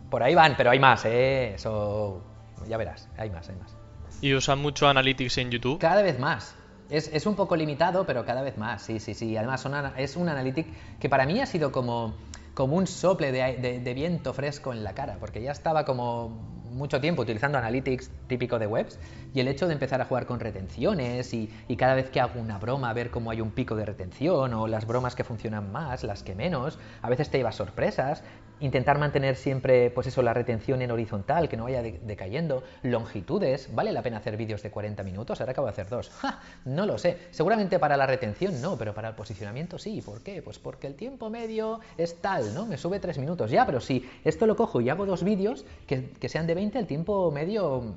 Por 0.10 0.24
ahí 0.24 0.34
van, 0.36 0.56
pero 0.58 0.72
hay 0.72 0.80
más, 0.80 1.06
¿eh? 1.06 1.54
Eso... 1.56 2.22
Ya 2.68 2.78
verás, 2.78 3.10
hay 3.18 3.30
más, 3.30 3.50
hay 3.50 3.56
más. 3.58 3.76
Y 4.24 4.34
usan 4.36 4.60
mucho 4.60 4.88
Analytics 4.88 5.38
en 5.40 5.52
YouTube. 5.52 5.80
Cada 5.80 6.02
vez 6.02 6.18
más. 6.18 6.56
Es, 6.90 7.10
es 7.12 7.26
un 7.26 7.36
poco 7.36 7.58
limitado, 7.58 8.06
pero 8.06 8.24
cada 8.24 8.42
vez 8.42 8.58
más. 8.58 8.82
Sí, 8.82 9.02
sí, 9.02 9.14
sí. 9.14 9.36
Además, 9.36 9.66
es 9.98 10.16
un 10.16 10.30
analytic 10.30 10.68
que 10.98 11.10
para 11.10 11.26
mí 11.26 11.42
ha 11.42 11.46
sido 11.46 11.74
como, 11.74 12.16
como 12.54 12.78
un 12.78 12.88
sople 12.88 13.34
de- 13.34 13.80
de 13.82 13.94
viento 13.94 14.34
fresco 14.34 14.72
en 14.72 14.84
la 14.86 14.94
cara, 14.94 15.18
porque 15.20 15.42
ya 15.42 15.52
estaba 15.52 15.84
como 15.84 16.63
mucho 16.74 17.00
tiempo 17.02 17.22
utilizando 17.22 17.58
analytics 17.58 18.12
típico 18.28 18.60
de 18.60 18.68
webs 18.68 19.00
y 19.34 19.40
el 19.40 19.48
hecho 19.48 19.68
de 19.68 19.74
empezar 19.74 20.02
a 20.02 20.06
jugar 20.06 20.26
con 20.26 20.40
retenciones 20.40 21.34
y, 21.34 21.50
y 21.68 21.76
cada 21.76 21.96
vez 21.96 22.10
que 22.10 22.20
hago 22.20 22.40
una 22.40 22.58
broma 22.58 22.92
ver 22.94 23.10
cómo 23.10 23.32
hay 23.32 23.42
un 23.42 23.52
pico 23.52 23.76
de 23.76 23.86
retención 23.86 24.54
o 24.54 24.68
las 24.68 24.86
bromas 24.86 25.16
que 25.16 25.24
funcionan 25.24 25.72
más, 25.72 26.04
las 26.04 26.24
que 26.24 26.36
menos, 26.36 26.80
a 27.02 27.10
veces 27.10 27.30
te 27.30 27.38
llevas 27.38 27.56
sorpresas, 27.56 28.24
intentar 28.60 28.98
mantener 28.98 29.36
siempre 29.36 29.90
pues 29.90 30.08
eso 30.08 30.22
la 30.22 30.34
retención 30.34 30.82
en 30.82 30.92
horizontal, 30.92 31.50
que 31.50 31.58
no 31.58 31.64
vaya 31.66 31.82
de- 31.82 32.00
decayendo, 32.04 32.64
longitudes, 32.82 33.74
¿vale 33.74 33.92
la 33.92 34.02
pena 34.02 34.18
hacer 34.18 34.38
vídeos 34.38 34.62
de 34.64 34.72
40 34.72 35.04
minutos? 35.04 35.42
Ahora 35.42 35.52
acabo 35.52 35.68
de 35.68 35.72
hacer 35.72 35.90
dos. 35.90 36.10
¡Ja! 36.10 36.40
No 36.64 36.86
lo 36.86 36.98
sé. 36.98 37.18
Seguramente 37.32 37.78
para 37.80 37.98
la 37.98 38.06
retención 38.06 38.62
no, 38.62 38.78
pero 38.78 38.94
para 38.94 39.10
el 39.10 39.16
posicionamiento 39.16 39.78
sí. 39.78 40.02
¿Por 40.02 40.22
qué? 40.22 40.42
Pues 40.42 40.60
porque 40.60 40.88
el 40.88 40.96
tiempo 40.96 41.30
medio 41.30 41.80
es 41.98 42.22
tal, 42.22 42.54
¿no? 42.54 42.66
Me 42.66 42.78
sube 42.78 43.00
3 43.00 43.18
minutos. 43.18 43.52
Ya, 43.52 43.66
pero 43.66 43.82
si 43.82 44.10
esto 44.24 44.46
lo 44.46 44.56
cojo 44.56 44.80
y 44.80 44.90
hago 44.90 45.06
dos 45.06 45.24
vídeos 45.24 45.66
que, 45.88 46.12
que 46.12 46.30
sean 46.30 46.48
de 46.48 46.54
20, 46.56 46.63
el 46.74 46.88
tiempo 46.88 47.32
medio 47.32 47.96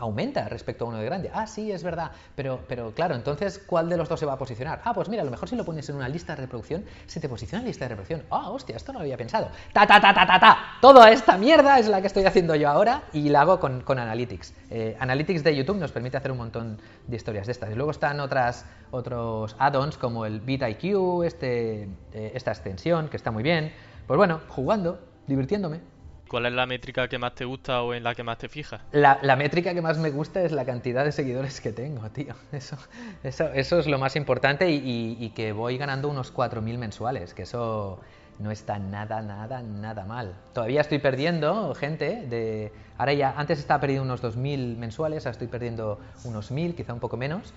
aumenta 0.00 0.48
respecto 0.48 0.84
a 0.84 0.88
uno 0.88 0.98
de 0.98 1.04
grande. 1.04 1.30
Ah, 1.32 1.46
sí, 1.46 1.70
es 1.70 1.82
verdad. 1.82 2.10
Pero, 2.34 2.60
pero 2.66 2.92
claro, 2.92 3.14
entonces, 3.14 3.58
¿cuál 3.58 3.88
de 3.88 3.96
los 3.96 4.08
dos 4.08 4.18
se 4.18 4.26
va 4.26 4.32
a 4.32 4.38
posicionar? 4.38 4.80
Ah, 4.84 4.94
pues 4.94 5.08
mira, 5.08 5.22
a 5.22 5.24
lo 5.24 5.30
mejor 5.30 5.48
si 5.48 5.56
lo 5.56 5.64
pones 5.64 5.88
en 5.90 5.96
una 5.96 6.08
lista 6.08 6.34
de 6.34 6.42
reproducción, 6.42 6.84
se 7.06 7.20
te 7.20 7.28
posiciona 7.28 7.60
en 7.60 7.68
lista 7.68 7.84
de 7.84 7.90
reproducción. 7.90 8.22
Ah, 8.30 8.50
hostia, 8.50 8.76
esto 8.76 8.92
no 8.92 9.00
lo 9.00 9.02
había 9.02 9.18
pensado. 9.18 9.50
Ta, 9.72 9.86
ta, 9.86 10.00
ta, 10.00 10.14
ta, 10.14 10.26
ta, 10.26 10.40
ta. 10.40 10.58
Toda 10.80 11.10
esta 11.10 11.36
mierda 11.36 11.78
es 11.78 11.88
la 11.88 12.00
que 12.00 12.06
estoy 12.06 12.24
haciendo 12.24 12.54
yo 12.54 12.68
ahora 12.70 13.02
y 13.12 13.28
la 13.28 13.42
hago 13.42 13.60
con, 13.60 13.82
con 13.82 13.98
Analytics. 13.98 14.54
Eh, 14.70 14.96
Analytics 14.98 15.44
de 15.44 15.54
YouTube 15.54 15.76
nos 15.76 15.92
permite 15.92 16.16
hacer 16.16 16.32
un 16.32 16.38
montón 16.38 16.78
de 17.06 17.16
historias 17.16 17.46
de 17.46 17.52
estas. 17.52 17.70
Y 17.70 17.74
luego 17.74 17.90
están 17.90 18.20
otras, 18.20 18.64
otros 18.90 19.54
add-ons 19.58 19.98
como 19.98 20.24
el 20.24 20.40
BitIQ, 20.40 21.24
este, 21.24 21.82
eh, 22.14 22.32
esta 22.34 22.52
extensión, 22.52 23.08
que 23.08 23.16
está 23.18 23.30
muy 23.30 23.42
bien. 23.42 23.72
Pues 24.06 24.16
bueno, 24.16 24.40
jugando, 24.48 24.98
divirtiéndome. 25.26 25.99
¿Cuál 26.30 26.46
es 26.46 26.52
la 26.52 26.64
métrica 26.64 27.08
que 27.08 27.18
más 27.18 27.34
te 27.34 27.44
gusta 27.44 27.82
o 27.82 27.92
en 27.92 28.04
la 28.04 28.14
que 28.14 28.22
más 28.22 28.38
te 28.38 28.48
fijas? 28.48 28.80
La, 28.92 29.18
métrica 29.34 29.74
que 29.74 29.82
más 29.82 29.98
me 29.98 30.10
gusta 30.10 30.42
es 30.42 30.52
la 30.52 30.64
cantidad 30.64 31.04
de 31.04 31.10
seguidores 31.10 31.60
que 31.60 31.72
tengo, 31.72 32.08
tío. 32.10 32.36
Eso, 32.52 32.76
eso, 33.24 33.48
eso 33.52 33.80
es 33.80 33.88
lo 33.88 33.98
más 33.98 34.14
importante 34.14 34.70
y 34.70 35.32
que 35.34 35.50
voy 35.50 35.76
ganando 35.76 36.08
unos 36.08 36.32
4.000 36.32 36.78
mensuales, 36.78 37.34
que 37.34 37.42
eso 37.42 37.98
no 38.40 38.50
está 38.50 38.78
nada, 38.78 39.20
nada, 39.22 39.62
nada 39.62 40.04
mal. 40.04 40.34
Todavía 40.54 40.80
estoy 40.80 40.98
perdiendo 40.98 41.74
gente 41.74 42.26
de... 42.28 42.72
Ahora 42.96 43.12
ya, 43.12 43.34
antes 43.36 43.58
estaba 43.58 43.80
perdiendo 43.80 44.04
unos 44.04 44.22
2.000 44.22 44.76
mensuales, 44.76 45.26
ahora 45.26 45.32
estoy 45.32 45.48
perdiendo 45.48 46.00
unos 46.24 46.50
1.000, 46.50 46.74
quizá 46.74 46.94
un 46.94 47.00
poco 47.00 47.16
menos. 47.16 47.52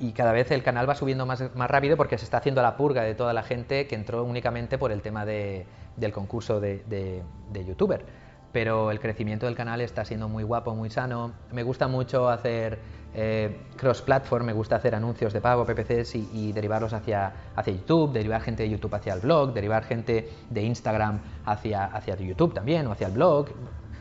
Y 0.00 0.12
cada 0.12 0.32
vez 0.32 0.50
el 0.50 0.62
canal 0.62 0.88
va 0.88 0.94
subiendo 0.94 1.26
más, 1.26 1.54
más 1.54 1.70
rápido 1.70 1.98
porque 1.98 2.16
se 2.16 2.24
está 2.24 2.38
haciendo 2.38 2.62
la 2.62 2.74
purga 2.76 3.02
de 3.02 3.14
toda 3.14 3.34
la 3.34 3.42
gente 3.42 3.86
que 3.86 3.94
entró 3.94 4.24
únicamente 4.24 4.78
por 4.78 4.92
el 4.92 5.02
tema 5.02 5.26
de, 5.26 5.66
del 5.96 6.10
concurso 6.10 6.58
de, 6.58 6.82
de, 6.88 7.64
youtuber. 7.64 8.04
Pero 8.50 8.90
el 8.90 8.98
crecimiento 8.98 9.44
del 9.44 9.54
canal 9.54 9.82
está 9.82 10.06
siendo 10.06 10.26
muy 10.26 10.42
guapo, 10.42 10.74
muy 10.74 10.88
sano. 10.88 11.32
Me 11.52 11.62
gusta 11.62 11.86
mucho 11.86 12.30
hacer 12.30 12.78
eh, 13.14 13.60
cross-platform, 13.76 14.46
me 14.46 14.52
gusta 14.54 14.76
hacer 14.76 14.94
anuncios 14.94 15.34
de 15.34 15.42
pago, 15.42 15.66
PPCs 15.66 16.14
y, 16.14 16.30
y, 16.32 16.52
derivarlos 16.52 16.94
hacia, 16.94 17.32
hacia 17.54 17.74
YouTube, 17.74 18.12
derivar 18.12 18.40
gente 18.40 18.62
de 18.62 18.70
YouTube 18.70 18.94
hacia 18.94 19.12
el 19.12 19.20
blog, 19.20 19.52
derivar 19.52 19.84
gente 19.84 20.30
de 20.48 20.62
Instagram 20.62 21.20
hacia, 21.44 21.84
hacia 21.84 22.16
YouTube 22.16 22.54
también 22.54 22.86
o 22.86 22.92
hacia 22.92 23.06
el 23.08 23.12
blog. 23.12 23.48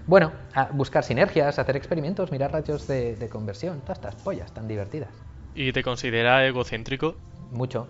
Bueno, 0.08 0.32
buscar 0.72 1.04
sinergias, 1.04 1.60
hacer 1.60 1.76
experimentos, 1.76 2.32
mirar 2.32 2.54
ratios 2.54 2.88
de, 2.88 3.18
de 3.18 3.30
conversión, 3.30 3.82
todas 3.82 3.98
estas 4.00 4.16
pollas 4.16 4.52
tan 4.54 4.68
divertidas. 4.68 5.29
¿Y 5.56 5.72
te 5.72 5.84
consideras 5.84 6.48
egocéntrico? 6.48 7.16
Mucho. 7.52 7.88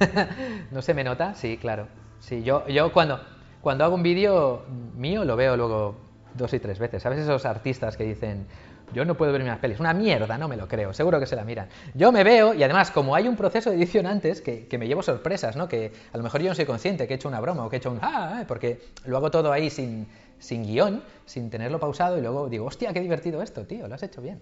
¿No 0.70 0.82
se 0.82 0.94
me 0.94 1.04
nota? 1.04 1.34
Sí, 1.34 1.58
claro. 1.58 1.86
Sí, 2.20 2.42
yo, 2.42 2.66
yo 2.68 2.92
cuando, 2.92 3.20
cuando 3.60 3.84
hago 3.84 3.94
un 3.94 4.02
vídeo 4.02 4.64
mío 4.96 5.24
lo 5.24 5.36
veo 5.36 5.56
luego 5.56 5.96
dos 6.34 6.52
y 6.54 6.58
tres 6.58 6.78
veces. 6.78 7.02
¿Sabes 7.02 7.20
esos 7.20 7.44
artistas 7.44 7.96
que 7.96 8.04
dicen, 8.04 8.46
yo 8.92 9.04
no 9.04 9.16
puedo 9.16 9.32
ver 9.32 9.44
mis 9.44 9.54
pelis? 9.56 9.78
Una 9.78 9.92
mierda, 9.92 10.38
no 10.38 10.48
me 10.48 10.56
lo 10.56 10.66
creo. 10.66 10.92
Seguro 10.92 11.20
que 11.20 11.26
se 11.26 11.36
la 11.36 11.44
miran. 11.44 11.68
Yo 11.94 12.12
me 12.12 12.24
veo 12.24 12.54
y 12.54 12.62
además, 12.62 12.90
como 12.90 13.14
hay 13.14 13.28
un 13.28 13.36
proceso 13.36 13.70
de 13.70 13.76
edición 13.76 14.06
antes, 14.06 14.40
que, 14.40 14.66
que 14.66 14.78
me 14.78 14.86
llevo 14.88 15.02
sorpresas, 15.02 15.56
¿no? 15.56 15.68
Que 15.68 15.92
a 16.12 16.16
lo 16.16 16.22
mejor 16.22 16.40
yo 16.40 16.48
no 16.48 16.54
soy 16.54 16.64
consciente 16.64 17.06
que 17.06 17.14
he 17.14 17.16
hecho 17.16 17.28
una 17.28 17.40
broma 17.40 17.64
o 17.64 17.70
que 17.70 17.76
he 17.76 17.78
hecho 17.78 17.90
un 17.90 17.98
ah, 18.02 18.44
porque 18.48 18.80
lo 19.04 19.18
hago 19.18 19.30
todo 19.30 19.52
ahí 19.52 19.70
sin, 19.70 20.06
sin 20.38 20.64
guion, 20.64 21.02
sin 21.26 21.50
tenerlo 21.50 21.78
pausado 21.78 22.18
y 22.18 22.22
luego 22.22 22.48
digo, 22.48 22.66
hostia, 22.66 22.92
qué 22.92 23.00
divertido 23.00 23.42
esto, 23.42 23.66
tío, 23.66 23.86
lo 23.86 23.94
has 23.94 24.02
hecho 24.02 24.20
bien. 24.20 24.40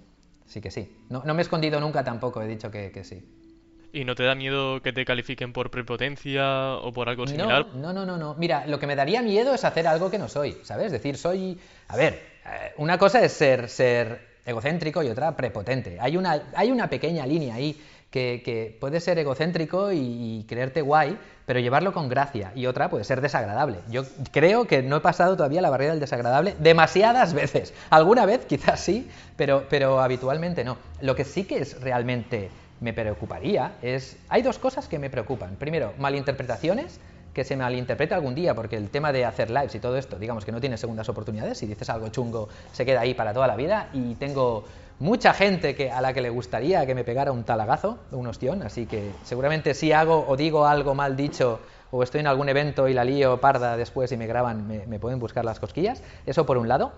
Sí 0.53 0.61
que 0.61 0.71
sí. 0.71 0.87
No, 1.09 1.23
no 1.25 1.33
me 1.33 1.41
he 1.41 1.45
escondido 1.45 1.81
nunca 1.81 2.05
tampoco, 2.05 2.43
he 2.43 2.47
dicho 2.47 2.71
que, 2.71 2.93
que, 2.93 3.05
sí. 3.05 3.25
¿Y 3.91 4.05
no 4.05 4.15
te 4.15 4.23
da 4.23 4.35
miedo 4.35 4.83
que 4.83 4.93
te 4.93 5.07
califiquen 5.07 5.55
por 5.55 5.71
prepotencia 5.71 6.75
o 6.75 6.93
por 6.93 7.09
algo 7.09 7.27
similar? 7.27 7.69
No, 7.75 7.95
no, 7.95 8.05
no, 8.05 8.19
no. 8.19 8.35
Mira, 8.35 8.67
lo 8.67 8.79
que 8.79 8.87
me 8.87 8.95
daría 8.95 9.23
miedo 9.23 9.55
es 9.55 9.65
hacer 9.65 9.87
algo 9.87 10.11
que 10.11 10.19
no 10.19 10.29
soy, 10.29 10.59
¿sabes? 10.63 10.87
Es 10.87 10.93
decir, 10.93 11.17
soy... 11.17 11.59
A 11.89 11.97
ver, 11.97 12.21
una 12.77 12.99
cosa 12.99 13.25
es 13.25 13.33
ser, 13.33 13.71
ser 13.71 14.29
egocéntrico 14.45 15.03
y 15.03 15.09
otra 15.09 15.35
prepotente. 15.35 15.97
Hay 15.99 16.19
una, 16.19 16.43
hay 16.55 16.71
una 16.71 16.91
pequeña 16.91 17.25
línea 17.25 17.55
ahí 17.55 17.81
que, 18.13 18.77
puede 18.79 19.01
ser 19.01 19.19
egocéntrico 19.19 19.91
y, 19.93 20.45
creerte 20.49 20.83
guay, 20.83 21.19
pero 21.47 21.59
llevarlo 21.59 21.93
con 21.93 22.09
gracia. 22.09 22.53
Y 22.55 22.67
otra 22.67 22.91
puede 22.91 23.05
ser 23.05 23.21
desagradable. 23.21 23.79
Yo 23.91 24.05
creo 24.31 24.67
que 24.67 24.83
no 24.83 24.97
he 24.97 25.01
pasado 25.01 25.37
todavía 25.37 25.63
la 25.63 25.71
barrera 25.71 25.93
del 25.93 26.01
desagradable 26.01 26.55
demasiadas 26.61 27.33
veces. 27.33 27.73
Alguna 27.91 28.27
vez 28.27 28.45
quizás 28.47 28.81
sí, 28.81 29.09
pero, 29.37 29.65
pero 29.69 30.01
habitualmente 30.01 30.63
no. 30.63 30.77
Lo 31.01 31.17
que 31.17 31.25
sí 31.25 31.45
que 31.45 31.59
es 31.59 31.81
realmente 31.81 32.51
me 32.81 32.93
preocuparía 32.93 33.73
es... 33.83 34.17
Hay 34.29 34.43
dos 34.43 34.59
cosas 34.59 34.89
que 34.89 34.99
me 34.99 35.09
preocupan. 35.09 35.57
Primero, 35.57 35.95
malinterpretaciones 35.99 37.01
que 37.33 37.45
se 37.45 37.57
malinterprete 37.57 38.15
algún 38.15 38.35
día, 38.35 38.55
porque 38.55 38.77
el 38.77 38.91
tema 38.91 39.11
de 39.11 39.25
hacer 39.25 39.51
lives 39.51 39.75
y 39.75 39.79
todo 39.79 39.97
esto, 39.97 40.19
digamos 40.19 40.45
que 40.45 40.53
no 40.53 40.61
tiene 40.61 40.77
segundas 40.77 41.09
oportunidades, 41.09 41.57
si 41.57 41.67
dices 41.67 41.89
algo 41.89 42.09
chungo 42.09 42.51
se 42.73 42.85
queda 42.85 43.01
ahí 43.01 43.15
para 43.15 43.33
toda 43.33 43.47
la 43.47 43.57
vida 43.57 43.89
y 43.95 44.17
tengo 44.17 44.65
mucha 45.03 45.35
gente 45.35 45.75
que, 45.75 45.91
a 45.91 46.01
la 46.01 46.13
que 46.13 46.21
le 46.21 46.31
gustaría 46.31 46.87
que 46.87 46.95
me 46.95 47.03
pegara 47.03 47.33
un 47.33 47.43
talagazo, 47.43 47.99
un 48.13 48.29
ostión, 48.29 48.63
así 48.63 48.87
que 48.87 49.11
seguramente 49.25 49.75
si 49.75 49.91
hago 49.91 50.25
o 50.29 50.37
digo 50.37 50.65
algo 50.65 50.95
mal 50.95 51.17
dicho 51.17 51.59
o 51.91 52.05
estoy 52.05 52.21
en 52.21 52.29
algún 52.29 52.49
evento 52.49 52.87
y 52.87 52.95
la 52.95 53.05
lío 53.05 53.41
parda 53.41 53.77
después 53.77 54.13
y 54.13 54.17
me 54.17 54.29
graban, 54.29 54.69
me, 54.69 54.99
pueden 55.01 55.19
buscar 55.19 55.45
las 55.45 55.59
cosquillas, 55.59 56.03
eso 56.25 56.47
por 56.47 56.57
un 56.57 56.69
lado. 56.69 56.93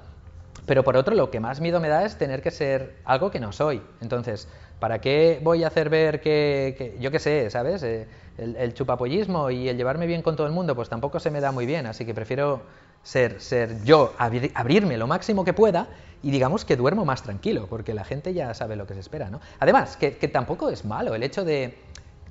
Pero 0.67 0.85
por 0.85 0.97
otro, 0.97 1.15
lo 1.15 1.31
que 1.31 1.41
más 1.41 1.61
miedo 1.61 1.81
me 1.81 1.89
da 1.89 2.05
es 2.05 2.17
tener 2.17 2.41
que 2.43 2.51
ser 2.51 2.97
algo 3.05 3.31
que 3.31 3.41
no 3.41 3.53
soy. 3.53 3.83
Entonces, 4.01 4.49
¿para 4.79 5.01
qué 5.01 5.41
voy 5.43 5.65
a 5.65 5.67
hacer 5.67 5.89
ver 5.91 6.21
que, 6.21 6.75
que 6.79 6.97
yo 7.01 7.11
qué 7.11 7.19
sé, 7.19 7.51
¿sabes? 7.51 7.83
Eh, 7.83 8.07
el, 8.39 8.57
el, 8.57 8.73
chupapollismo 8.73 9.51
y 9.51 9.69
el 9.69 9.77
llevarme 9.77 10.07
bien 10.07 10.23
con 10.23 10.37
todo 10.37 10.47
el 10.47 10.53
mundo, 10.53 10.75
pues 10.75 10.89
tampoco 10.89 11.21
se 11.21 11.31
me 11.31 11.41
da 11.41 11.53
muy 11.53 11.67
bien, 11.67 11.87
así 11.87 12.05
que 12.05 12.15
prefiero 12.15 12.63
ser, 13.05 13.41
ser 13.41 13.85
yo, 13.85 14.13
abrir, 14.19 14.51
abrirme 14.57 14.97
lo 14.97 15.07
máximo 15.07 15.45
que 15.45 15.53
pueda 15.53 15.87
y 16.23 16.33
digamos 16.33 16.65
que 16.65 16.75
duermo 16.75 17.05
más 17.05 17.23
tranquilo, 17.23 17.69
porque 17.69 17.95
la 17.95 18.03
gente 18.03 18.35
ya 18.35 18.53
sabe 18.55 18.75
lo 18.75 18.87
que 18.87 18.95
se 18.95 19.01
espera, 19.01 19.31
¿no? 19.31 19.41
Además, 19.61 19.97
que, 19.97 20.17
que 20.17 20.27
tampoco 20.27 20.71
es 20.71 20.85
malo 20.85 21.15
el 21.15 21.23
hecho 21.23 21.45
de, 21.45 21.79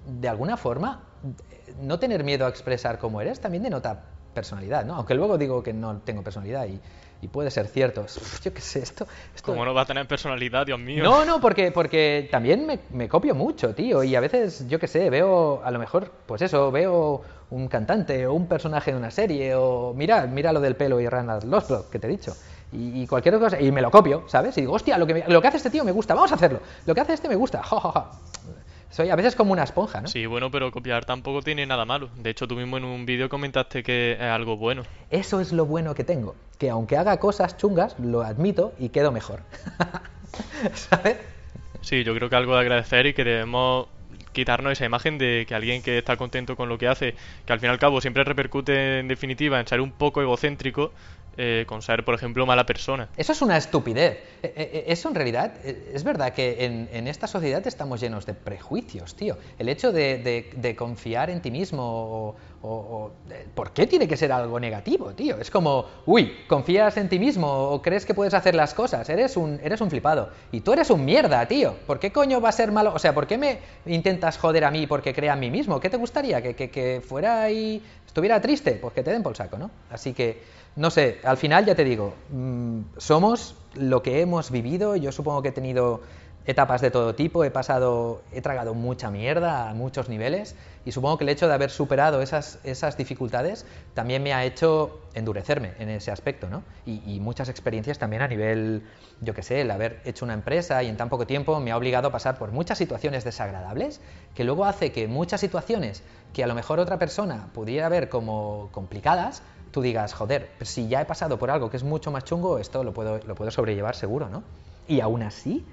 de 0.06 0.28
alguna 0.28 0.58
forma, 0.58 1.04
no 1.82 2.00
tener 2.00 2.24
miedo 2.24 2.46
a 2.46 2.50
expresar 2.50 3.00
cómo 3.00 3.22
eres, 3.22 3.40
también 3.40 3.64
denota 3.64 4.02
personalidad, 4.34 4.84
¿no? 4.84 4.96
Aunque 4.96 5.14
luego 5.14 5.38
digo 5.38 5.64
que 5.64 5.74
no 5.74 5.98
tengo 6.00 6.24
personalidad 6.24 6.66
y, 6.66 6.82
y 7.24 7.30
puede 7.30 7.50
ser 7.50 7.68
cierto. 7.68 8.06
Yo 8.44 8.54
qué 8.54 8.62
sé, 8.62 8.80
esto, 8.80 9.08
esto... 9.34 9.52
¿Cómo 9.52 9.64
no 9.64 9.74
va 9.74 9.82
a 9.82 9.86
tener 9.86 10.06
personalidad, 10.08 10.66
Dios 10.66 10.80
mío? 10.80 11.04
No, 11.04 11.24
no, 11.24 11.40
porque, 11.40 11.72
porque 11.72 12.28
también 12.30 12.66
me, 12.66 12.80
me, 12.92 13.08
copio 13.08 13.34
mucho, 13.34 13.74
tío, 13.74 14.04
y 14.04 14.16
a 14.16 14.20
veces, 14.20 14.68
yo 14.68 14.80
qué 14.80 14.88
sé, 14.88 15.10
veo, 15.10 15.62
a 15.64 15.72
lo 15.72 15.80
mejor, 15.80 16.12
pues 16.26 16.42
eso, 16.42 16.72
veo 16.72 17.22
un 17.50 17.68
cantante 17.68 18.28
o 18.28 18.34
un 18.34 18.48
personaje 18.48 18.92
de 18.92 18.98
una 18.98 19.12
serie, 19.12 19.56
o 19.56 19.94
mira, 19.96 20.28
mira 20.28 20.52
lo 20.52 20.60
del 20.60 20.76
pelo 20.76 21.00
y 21.00 21.08
Randall 21.08 21.50
Lothbrok, 21.50 21.90
que 21.90 22.00
te 22.00 22.08
he 22.08 22.10
dicho. 22.10 22.36
Y, 22.74 23.04
y, 23.04 23.08
cualquier 23.08 23.40
cosa, 23.40 23.62
y 23.62 23.72
me 23.72 23.82
lo 23.82 23.92
copio, 23.92 24.24
¿sabes? 24.28 24.58
Y 24.58 24.62
digo, 24.62 24.74
hostia, 24.74 24.98
lo 24.98 25.08
que, 25.08 25.14
me, 25.14 25.24
lo 25.28 25.42
que 25.42 25.48
hace 25.48 25.58
este 25.58 25.70
tío 25.70 25.86
me 25.86 25.92
gusta, 25.92 26.16
vamos 26.16 26.32
a 26.32 26.36
hacerlo. 26.36 26.60
Lo 26.86 26.94
que 26.94 27.02
hace 27.02 27.14
este 27.14 27.30
me 27.30 27.36
gusta, 27.36 27.62
ja, 27.64 27.80
ja, 27.80 27.92
ja. 27.92 28.12
Soy 28.94 29.10
a 29.10 29.16
veces 29.16 29.36
como 29.36 29.54
una 29.54 29.64
esponja, 29.64 30.02
¿no? 30.02 30.08
Sí, 30.08 30.28
bueno, 30.28 30.52
pero 30.52 30.70
copiar 30.70 31.04
tampoco 31.04 31.42
tiene 31.42 31.66
nada 31.66 31.84
malo. 31.84 32.10
De 32.16 32.30
hecho, 32.30 32.48
tú 32.48 32.56
mismo 32.56 32.78
en 32.78 32.86
un 32.86 33.08
vídeo 33.08 33.28
comentaste 33.28 33.82
que 33.82 34.12
es 34.12 34.22
algo 34.22 34.56
bueno. 34.56 34.84
Eso 35.10 35.40
es 35.40 35.52
lo 35.52 35.66
bueno 35.66 35.96
que 35.96 36.04
tengo, 36.04 36.36
que 36.60 36.70
aunque 36.70 36.96
haga 36.96 37.18
cosas 37.18 37.58
chungas, 37.58 37.98
lo 37.98 38.22
admito 38.22 38.72
y 38.78 38.90
quedo 38.90 39.12
mejor. 39.12 39.40
¿Sabes? 40.76 41.18
Sí, 41.82 42.04
yo 42.04 42.14
creo 42.14 42.30
que 42.30 42.36
algo 42.36 42.54
de 42.54 42.62
agradecer 42.62 43.08
y 43.08 43.16
que 43.16 43.24
debemos 43.24 43.88
quitarnos 44.34 44.74
esa 44.74 44.86
imagen 44.86 45.18
de 45.18 45.46
que 45.48 45.56
alguien 45.56 45.82
que 45.82 45.98
está 46.00 46.18
contento 46.18 46.56
con 46.56 46.70
lo 46.70 46.78
que 46.78 46.88
hace, 46.88 47.16
que 47.46 47.54
al 47.54 47.60
fin 47.60 47.70
y 47.70 47.72
al 47.72 47.80
cabo 47.80 48.02
siempre 48.02 48.24
repercute 48.24 49.00
en 49.00 49.08
definitiva 49.08 49.60
en 49.60 49.68
ser 49.68 49.80
un 49.82 49.92
poco 49.92 50.22
egocéntrico, 50.22 50.92
eh, 51.36 51.64
con 51.68 51.82
ser, 51.82 52.06
por 52.06 52.14
ejemplo, 52.14 52.46
mala 52.46 52.66
persona. 52.66 53.10
Eso 53.18 53.32
es 53.32 53.42
una 53.42 53.58
estupidez. 53.58 54.20
Eso 54.44 55.10
en 55.10 55.16
realidad 55.16 55.54
es 55.66 56.04
verdad 56.04 56.34
que 56.34 56.64
en, 56.66 57.08
esta 57.08 57.26
sociedad 57.26 57.66
estamos 57.66 58.00
llenos 58.02 58.28
de 58.28 58.36
prejuicios, 58.36 59.16
tío. 59.16 59.38
El 59.58 59.70
hecho 59.70 59.92
de, 59.92 60.52
de 60.56 60.76
confiar 60.76 61.32
en 61.32 61.42
ti 61.42 61.50
mismo 61.50 61.84
o, 61.84 62.36
o, 62.64 63.12
¿Por 63.54 63.72
qué 63.72 63.86
tiene 63.88 64.08
que 64.08 64.16
ser 64.16 64.32
algo 64.32 64.60
negativo, 64.60 65.12
tío? 65.12 65.38
Es 65.38 65.52
como, 65.52 65.86
uy, 66.06 66.34
confías 66.48 66.96
en 66.98 67.10
ti 67.10 67.20
mismo 67.20 67.48
o 67.48 67.82
crees 67.82 68.06
que 68.06 68.14
puedes 68.14 68.34
hacer 68.34 68.56
las 68.56 68.74
cosas, 68.74 69.08
eres 69.10 69.36
un, 69.36 69.60
eres 69.62 69.82
un 69.82 69.90
flipado. 69.90 70.30
Y 70.52 70.62
tú 70.62 70.72
eres 70.72 70.90
un 70.90 71.04
mierda, 71.04 71.46
tío. 71.46 71.76
¿Por 71.86 72.00
qué 72.00 72.12
coño 72.12 72.40
va 72.40 72.50
a 72.50 72.54
ser 72.54 72.72
malo? 72.72 72.94
O 72.94 73.00
sea, 73.00 73.14
¿por 73.14 73.28
qué 73.28 73.38
me 73.38 73.60
intentas 73.86 74.38
joder 74.38 74.64
a 74.64 74.72
mí 74.72 74.88
porque 74.88 75.14
crea 75.14 75.34
en 75.34 75.42
mí 75.42 75.52
mismo? 75.52 75.80
¿Qué 75.80 75.90
te 75.90 75.98
gustaría? 75.98 76.42
¿Que, 76.42 77.02
fuera 77.06 77.44
ahí, 77.44 77.82
estuviera 78.08 78.40
triste? 78.40 78.72
Pues 78.82 78.94
que 78.94 79.04
te 79.04 79.12
den 79.12 79.24
por 79.24 79.36
saco, 79.36 79.58
¿no? 79.58 79.70
Así 79.92 80.14
que 80.14 80.42
no 80.76 80.90
sé, 80.90 81.20
al 81.24 81.38
final 81.38 81.66
ya 81.66 81.76
te 81.76 81.84
digo, 81.84 82.14
mmm, 82.32 82.80
somos 82.98 83.56
lo 83.76 84.02
que 84.02 84.22
hemos 84.22 84.50
vivido, 84.50 84.96
yo 84.96 85.12
supongo 85.12 85.42
que 85.42 85.50
he 85.50 85.52
tenido 85.52 86.02
etapas 86.46 86.82
de 86.82 86.92
todo 86.92 87.16
tipo, 87.16 87.44
he 87.44 87.52
pasado, 87.52 88.22
he 88.34 88.42
tragado 88.42 88.74
mucha 88.74 89.10
mierda 89.10 89.70
a 89.70 89.74
muchos 89.74 90.10
niveles 90.10 90.56
y 90.86 90.92
supongo 90.92 91.18
que 91.18 91.24
el 91.24 91.30
hecho 91.30 91.48
de 91.48 91.54
haber 91.54 91.70
superado 91.70 92.22
esas, 92.22 92.60
esas 92.64 92.98
dificultades 92.98 93.66
también 93.94 94.22
me 94.22 94.34
ha 94.34 94.44
hecho 94.44 95.00
endurecerme 95.14 95.74
en 95.80 95.90
ese 95.90 96.12
aspecto, 96.12 96.50
¿no? 96.50 96.64
Y, 96.86 97.20
muchas 97.20 97.48
experiencias 97.48 98.00
también 98.00 98.22
a 98.22 98.28
nivel, 98.28 98.84
yo 99.22 99.34
qué 99.34 99.44
sé, 99.44 99.62
el 99.62 99.72
haber 99.72 100.02
hecho 100.04 100.26
una 100.26 100.34
empresa 100.34 100.84
y 100.84 100.90
en 100.90 100.98
tan 100.98 101.08
poco 101.08 101.26
tiempo 101.26 101.58
me 101.62 101.72
ha 101.72 101.78
obligado 101.78 102.10
a 102.10 102.12
pasar 102.12 102.38
por 102.38 102.52
muchas 102.52 102.78
situaciones 102.78 103.24
desagradables 103.24 104.02
que 104.36 104.44
luego 104.44 104.66
hace 104.66 104.92
que 104.92 105.08
muchas 105.08 105.40
situaciones 105.40 106.04
que 106.34 106.44
a 106.44 106.48
lo 106.48 106.56
mejor 106.56 106.80
otra 106.80 107.00
persona 107.00 107.48
pudiera 107.54 107.88
ver 107.88 108.10
como 108.10 108.70
complicadas, 108.74 109.42
tú 109.72 109.82
digas, 109.82 110.14
joder, 110.14 110.50
pues 110.58 110.70
si 110.70 110.90
ya 110.90 111.02
he 111.02 111.06
pasado 111.06 111.40
por 111.40 111.50
algo 111.50 111.70
que 111.70 111.78
es 111.78 111.84
mucho 111.84 112.12
más 112.12 112.26
chungo, 112.26 112.58
esto 112.60 112.84
lo 112.84 112.94
puedo, 112.94 113.20
lo 113.26 113.36
puedo 113.36 113.52
sobrellevar 113.52 113.96
seguro, 113.96 114.28
¿no? 114.28 114.44
Y 114.88 115.00
aún 115.00 115.24
así, 115.24 115.66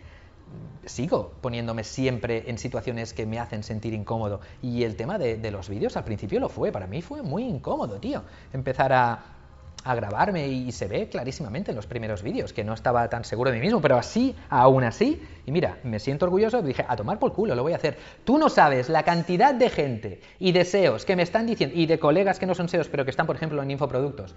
sigo 0.87 1.33
poniéndome 1.41 1.85
siempre 1.85 2.51
en 2.51 2.59
situaciones 2.59 3.13
que 3.13 3.27
me 3.27 3.39
hacen 3.39 3.63
sentir 3.63 3.95
incómodo. 3.95 4.41
Y 4.63 4.85
el 4.85 4.97
tema 4.97 5.19
de, 5.19 5.51
los 5.51 5.69
vídeos 5.69 5.97
al 5.97 6.05
principio 6.05 6.41
lo 6.41 6.49
fue, 6.49 6.73
para 6.73 6.87
mí 6.87 7.03
fue 7.03 7.23
muy 7.23 7.45
incómodo, 7.45 8.01
tío. 8.01 8.23
Empezar 8.53 8.93
a, 8.93 9.40
a 9.85 9.95
grabarme 9.95 10.49
y 10.49 10.73
se 10.73 10.87
ve 10.87 11.09
clarísimamente 11.09 11.71
en 11.71 11.77
los 11.77 11.87
primeros 11.87 12.23
vídeos 12.23 12.53
que 12.53 12.65
no 12.65 12.75
estaba 12.75 13.09
tan 13.09 13.25
seguro 13.25 13.51
de 13.51 13.57
mí 13.57 13.63
mismo, 13.63 13.81
pero 13.81 13.97
así, 13.97 14.35
aún 14.49 14.85
así, 14.85 15.23
y 15.47 15.53
mira, 15.53 15.79
me 15.85 15.99
siento 15.99 16.27
orgulloso, 16.27 16.63
dije, 16.63 16.85
a 16.87 16.97
tomar 16.97 17.19
por 17.19 17.33
culo, 17.33 17.55
lo 17.55 17.63
voy 17.63 17.73
a 17.73 17.77
hacer. 17.77 17.99
Tú 18.25 18.39
no 18.39 18.49
sabes 18.49 18.89
la 18.89 19.03
cantidad 19.03 19.55
de 19.55 19.71
gente 19.71 20.21
y 20.39 20.53
deseos 20.53 21.05
que 21.05 21.17
me 21.17 21.23
están 21.23 21.47
diciendo, 21.47 21.77
y 21.77 21.87
de 21.87 21.99
colegas 21.99 22.39
que 22.39 22.47
no 22.47 22.55
son 22.55 22.69
SEOs, 22.69 22.89
pero 22.89 23.05
que 23.05 23.11
están, 23.11 23.27
por 23.27 23.37
ejemplo, 23.37 23.63
en 23.63 23.71
infoproductos, 23.71 24.35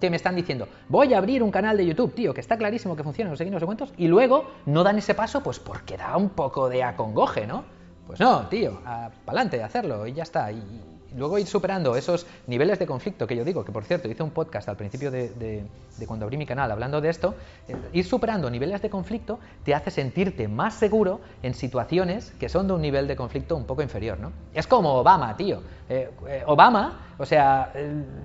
que 0.00 0.10
me 0.10 0.16
están 0.16 0.36
diciendo, 0.36 0.68
voy 0.88 1.14
a 1.14 1.18
abrir 1.18 1.42
un 1.42 1.50
canal 1.50 1.76
de 1.76 1.86
YouTube, 1.86 2.14
tío, 2.14 2.34
que 2.34 2.40
está 2.40 2.56
clarísimo 2.56 2.96
que 2.96 3.02
funciona, 3.02 3.30
no 3.30 3.36
sé 3.36 3.44
qué, 3.44 3.50
no 3.50 3.58
y 3.96 4.08
luego 4.08 4.50
no 4.66 4.84
dan 4.84 4.98
ese 4.98 5.14
paso, 5.14 5.42
pues 5.42 5.58
porque 5.58 5.96
da 5.96 6.16
un 6.16 6.30
poco 6.30 6.68
de 6.68 6.82
acongoje, 6.82 7.46
¿no? 7.46 7.64
Pues 8.06 8.20
no, 8.20 8.46
tío, 8.48 8.80
para 8.82 9.10
adelante, 9.26 9.62
hacerlo 9.62 10.06
y 10.06 10.12
ya 10.12 10.22
está. 10.22 10.52
Y, 10.52 10.95
luego 11.14 11.38
ir 11.38 11.46
superando 11.46 11.96
esos 11.96 12.26
niveles 12.46 12.78
de 12.78 12.86
conflicto 12.86 13.26
que 13.26 13.36
yo 13.36 13.44
digo, 13.44 13.64
que 13.64 13.72
por 13.72 13.84
cierto 13.84 14.08
hice 14.08 14.22
un 14.22 14.30
podcast 14.30 14.68
al 14.68 14.76
principio 14.76 15.10
de, 15.10 15.64
cuando 16.06 16.24
abrí 16.24 16.36
mi 16.36 16.46
canal 16.46 16.70
hablando 16.70 17.00
de 17.00 17.08
esto, 17.08 17.34
eh, 17.68 17.76
ir 17.92 18.04
superando 18.04 18.50
niveles 18.50 18.82
de 18.82 18.90
conflicto 18.90 19.38
te 19.64 19.74
hace 19.74 19.90
sentirte 19.90 20.48
más 20.48 20.74
seguro 20.74 21.20
en 21.42 21.54
situaciones 21.54 22.32
que 22.38 22.48
son 22.48 22.66
de 22.66 22.74
un 22.74 22.82
nivel 22.82 23.06
de 23.06 23.16
conflicto 23.16 23.56
un 23.56 23.64
poco 23.64 23.82
inferior, 23.82 24.18
¿no? 24.18 24.32
Es 24.54 24.66
como 24.66 24.94
Obama, 24.94 25.36
tío. 25.36 25.62
Eh, 25.88 26.10
eh, 26.28 26.42
Obama, 26.46 27.14
o 27.18 27.24
sea, 27.24 27.72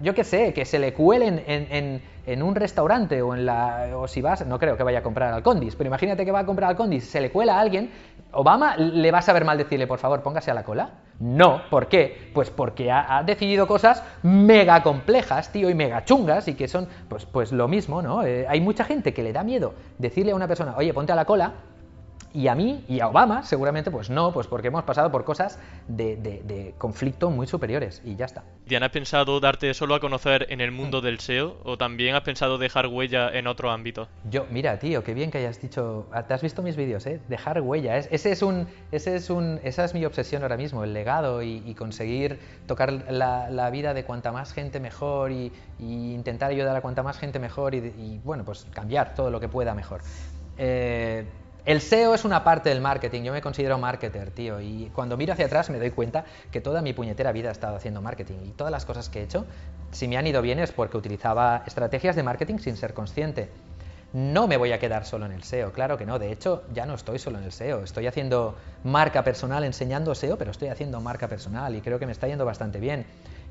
yo 0.02 0.14
qué 0.14 0.24
sé, 0.24 0.54
que 0.54 0.66
se 0.66 0.80
le 0.80 0.94
cuelen 0.94 1.44
en, 1.48 1.68
en, 1.72 2.02
un 2.28 2.56
restaurante 2.56 3.22
o 3.22 3.36
en 3.36 3.46
la 3.46 3.90
o 3.96 4.08
si 4.08 4.22
vas, 4.22 4.46
no 4.46 4.60
creo 4.60 4.78
que 4.78 4.84
vaya 4.84 5.00
a 5.00 5.04
comprar 5.04 5.34
al 5.34 5.44
Condis, 5.44 5.76
pero 5.76 5.88
imagínate 5.88 6.26
que 6.26 6.32
va 6.32 6.40
a 6.40 6.46
comprar 6.46 6.70
al 6.70 6.76
Condis, 6.76 7.10
se 7.10 7.22
le 7.22 7.32
cuela 7.32 7.58
a 7.58 7.60
alguien, 7.60 7.92
Obama 8.34 8.78
le 8.78 9.12
va 9.12 9.20
a 9.20 9.22
saber 9.22 9.44
mal 9.44 9.58
decirle, 9.58 9.88
por 9.88 10.00
favor, 10.00 10.22
póngase 10.22 10.52
a 10.52 10.54
la 10.54 10.64
cola. 10.64 10.90
No, 11.20 11.62
¿por 11.70 11.88
qué? 11.88 12.32
Pues 12.34 12.50
porque 12.50 12.92
ha, 12.92 13.22
decidido 13.24 13.68
cosas 13.68 14.04
mega 14.24 14.82
complejas, 14.82 15.52
tío, 15.52 15.70
y 15.70 15.76
mega 15.76 16.06
chungas, 16.06 16.48
y 16.48 16.56
que 16.56 16.68
son, 16.68 16.88
pues, 17.10 17.26
pues 17.26 17.52
lo 17.52 17.68
mismo, 17.68 18.02
¿no? 18.02 18.24
Eh, 18.24 18.46
hay 18.48 18.62
mucha 18.62 18.86
gente 18.86 19.14
que 19.14 19.22
le 19.22 19.34
da 19.34 19.44
miedo 19.44 19.74
decirle 20.00 20.32
a 20.32 20.36
una 20.36 20.48
persona, 20.48 20.76
oye, 20.78 20.94
ponte 20.94 21.12
a 21.12 21.16
la 21.16 21.26
cola, 21.26 21.54
y 22.34 22.48
a 22.48 22.56
mí 22.56 22.84
y 22.88 23.00
a 23.00 23.08
Obama, 23.08 23.44
seguramente, 23.44 23.92
pues 23.92 24.10
no, 24.10 24.32
pues 24.32 24.48
porque 24.48 24.68
hemos 24.68 24.84
pasado 24.84 25.12
por 25.12 25.24
cosas 25.24 25.60
de, 25.88 26.74
conflicto 26.78 27.30
muy 27.30 27.48
superiores 27.48 28.02
y 28.06 28.16
ya 28.16 28.26
está. 28.26 28.44
Diana, 28.66 28.88
¿has 28.88 28.92
pensado 28.92 29.40
darte 29.40 29.74
solo 29.74 29.96
a 29.96 30.00
conocer 30.00 30.48
en 30.50 30.62
el 30.62 30.72
mundo 30.72 31.02
del 31.02 31.20
SEO 31.20 31.58
o 31.64 31.78
también 31.78 32.16
has 32.16 32.22
pensado 32.22 32.58
dejar 32.58 32.88
huella 32.88 33.30
en 33.30 33.48
otro 33.48 33.72
ámbito? 33.72 34.08
Yo, 34.30 34.46
mira, 34.50 34.80
tío, 34.80 35.04
qué 35.04 35.14
bien 35.14 35.32
que 35.32 35.40
hayas 35.40 35.62
dicho, 35.62 36.08
ah, 36.12 36.24
te 36.24 36.34
has 36.34 36.42
visto 36.42 36.62
mis 36.62 36.76
vídeos, 36.76 37.06
¿eh? 37.06 37.20
Dejar 37.28 37.62
huella, 37.62 37.98
ese 37.98 38.32
es 38.32 38.42
un, 38.42 38.68
ese 38.92 39.16
es 39.16 39.30
un, 39.30 39.60
esa 39.64 39.84
es 39.84 39.94
mi 39.94 40.06
obsesión 40.06 40.44
ahora 40.44 40.58
mismo, 40.58 40.84
el 40.84 40.94
legado 40.94 41.42
y, 41.44 41.76
conseguir 41.82 42.38
tocar 42.68 42.92
la, 42.92 43.70
vida 43.72 43.94
de 43.94 44.04
cuanta 44.04 44.32
más 44.32 44.54
gente 44.54 44.80
mejor 44.80 45.32
y, 45.32 45.52
intentar 45.80 46.52
ayudar 46.52 46.76
a 46.76 46.82
cuanta 46.82 47.02
más 47.02 47.18
gente 47.18 47.40
mejor 47.40 47.74
y, 47.74 47.78
y, 47.78 48.22
bueno, 48.24 48.44
pues 48.46 48.68
cambiar 48.72 49.16
todo 49.16 49.32
lo 49.32 49.40
que 49.40 49.48
pueda 49.48 49.74
mejor. 49.74 50.02
Eh, 50.58 51.26
el 51.66 51.80
SEO 51.80 52.16
es 52.16 52.26
una 52.26 52.44
parte 52.44 52.70
del 52.70 52.82
marketing, 52.82 53.22
yo 53.22 53.34
me 53.34 53.42
considero 53.42 53.78
marketer, 53.78 54.32
tío, 54.32 54.60
y 54.60 54.92
cuando 54.96 55.16
miro 55.16 55.34
hacia 55.34 55.46
atrás 55.46 55.70
me 55.70 55.78
doy 55.78 55.92
cuenta 55.92 56.26
que 56.52 56.60
toda 56.60 56.82
mi 56.82 56.94
puñetera 56.94 57.32
vida 57.32 57.50
he 57.50 57.52
estado 57.52 57.76
haciendo 57.76 58.02
marketing 58.02 58.40
y 58.46 58.50
todas 58.50 58.72
las 58.72 58.86
cosas 58.86 59.10
que 59.10 59.20
he 59.20 59.24
hecho, 59.24 59.46
si 59.92 60.08
me 60.08 60.18
han 60.18 60.26
ido 60.26 60.42
bien 60.42 60.58
es 60.58 60.72
porque 60.72 60.98
utilizaba 60.98 61.64
estrategias 61.68 62.16
de 62.16 62.24
marketing 62.24 62.58
sin 62.58 62.78
ser 62.78 62.96
consciente. 62.96 63.50
No 64.14 64.48
me 64.48 64.58
voy 64.58 64.74
a 64.74 64.80
quedar 64.80 65.06
solo 65.06 65.28
en 65.28 65.32
el 65.34 65.44
SEO, 65.44 65.72
claro 65.72 65.98
que 65.98 66.06
no, 66.06 66.18
de 66.18 66.32
hecho 66.32 66.64
ya 66.74 66.86
no 66.86 66.96
estoy 66.96 67.20
solo 67.20 67.38
en 67.38 67.44
el 67.44 67.52
SEO, 67.52 67.84
estoy 67.84 68.08
haciendo 68.08 68.56
marca 68.84 69.24
personal 69.24 69.64
enseñando 69.64 70.16
SEO, 70.16 70.38
pero 70.38 70.52
estoy 70.52 70.70
haciendo 70.70 71.00
marca 71.00 71.28
personal 71.28 71.76
y 71.76 71.82
creo 71.82 72.00
que 72.00 72.08
me 72.08 72.12
está 72.12 72.28
yendo 72.28 72.44
bastante 72.44 72.80
bien 72.80 73.06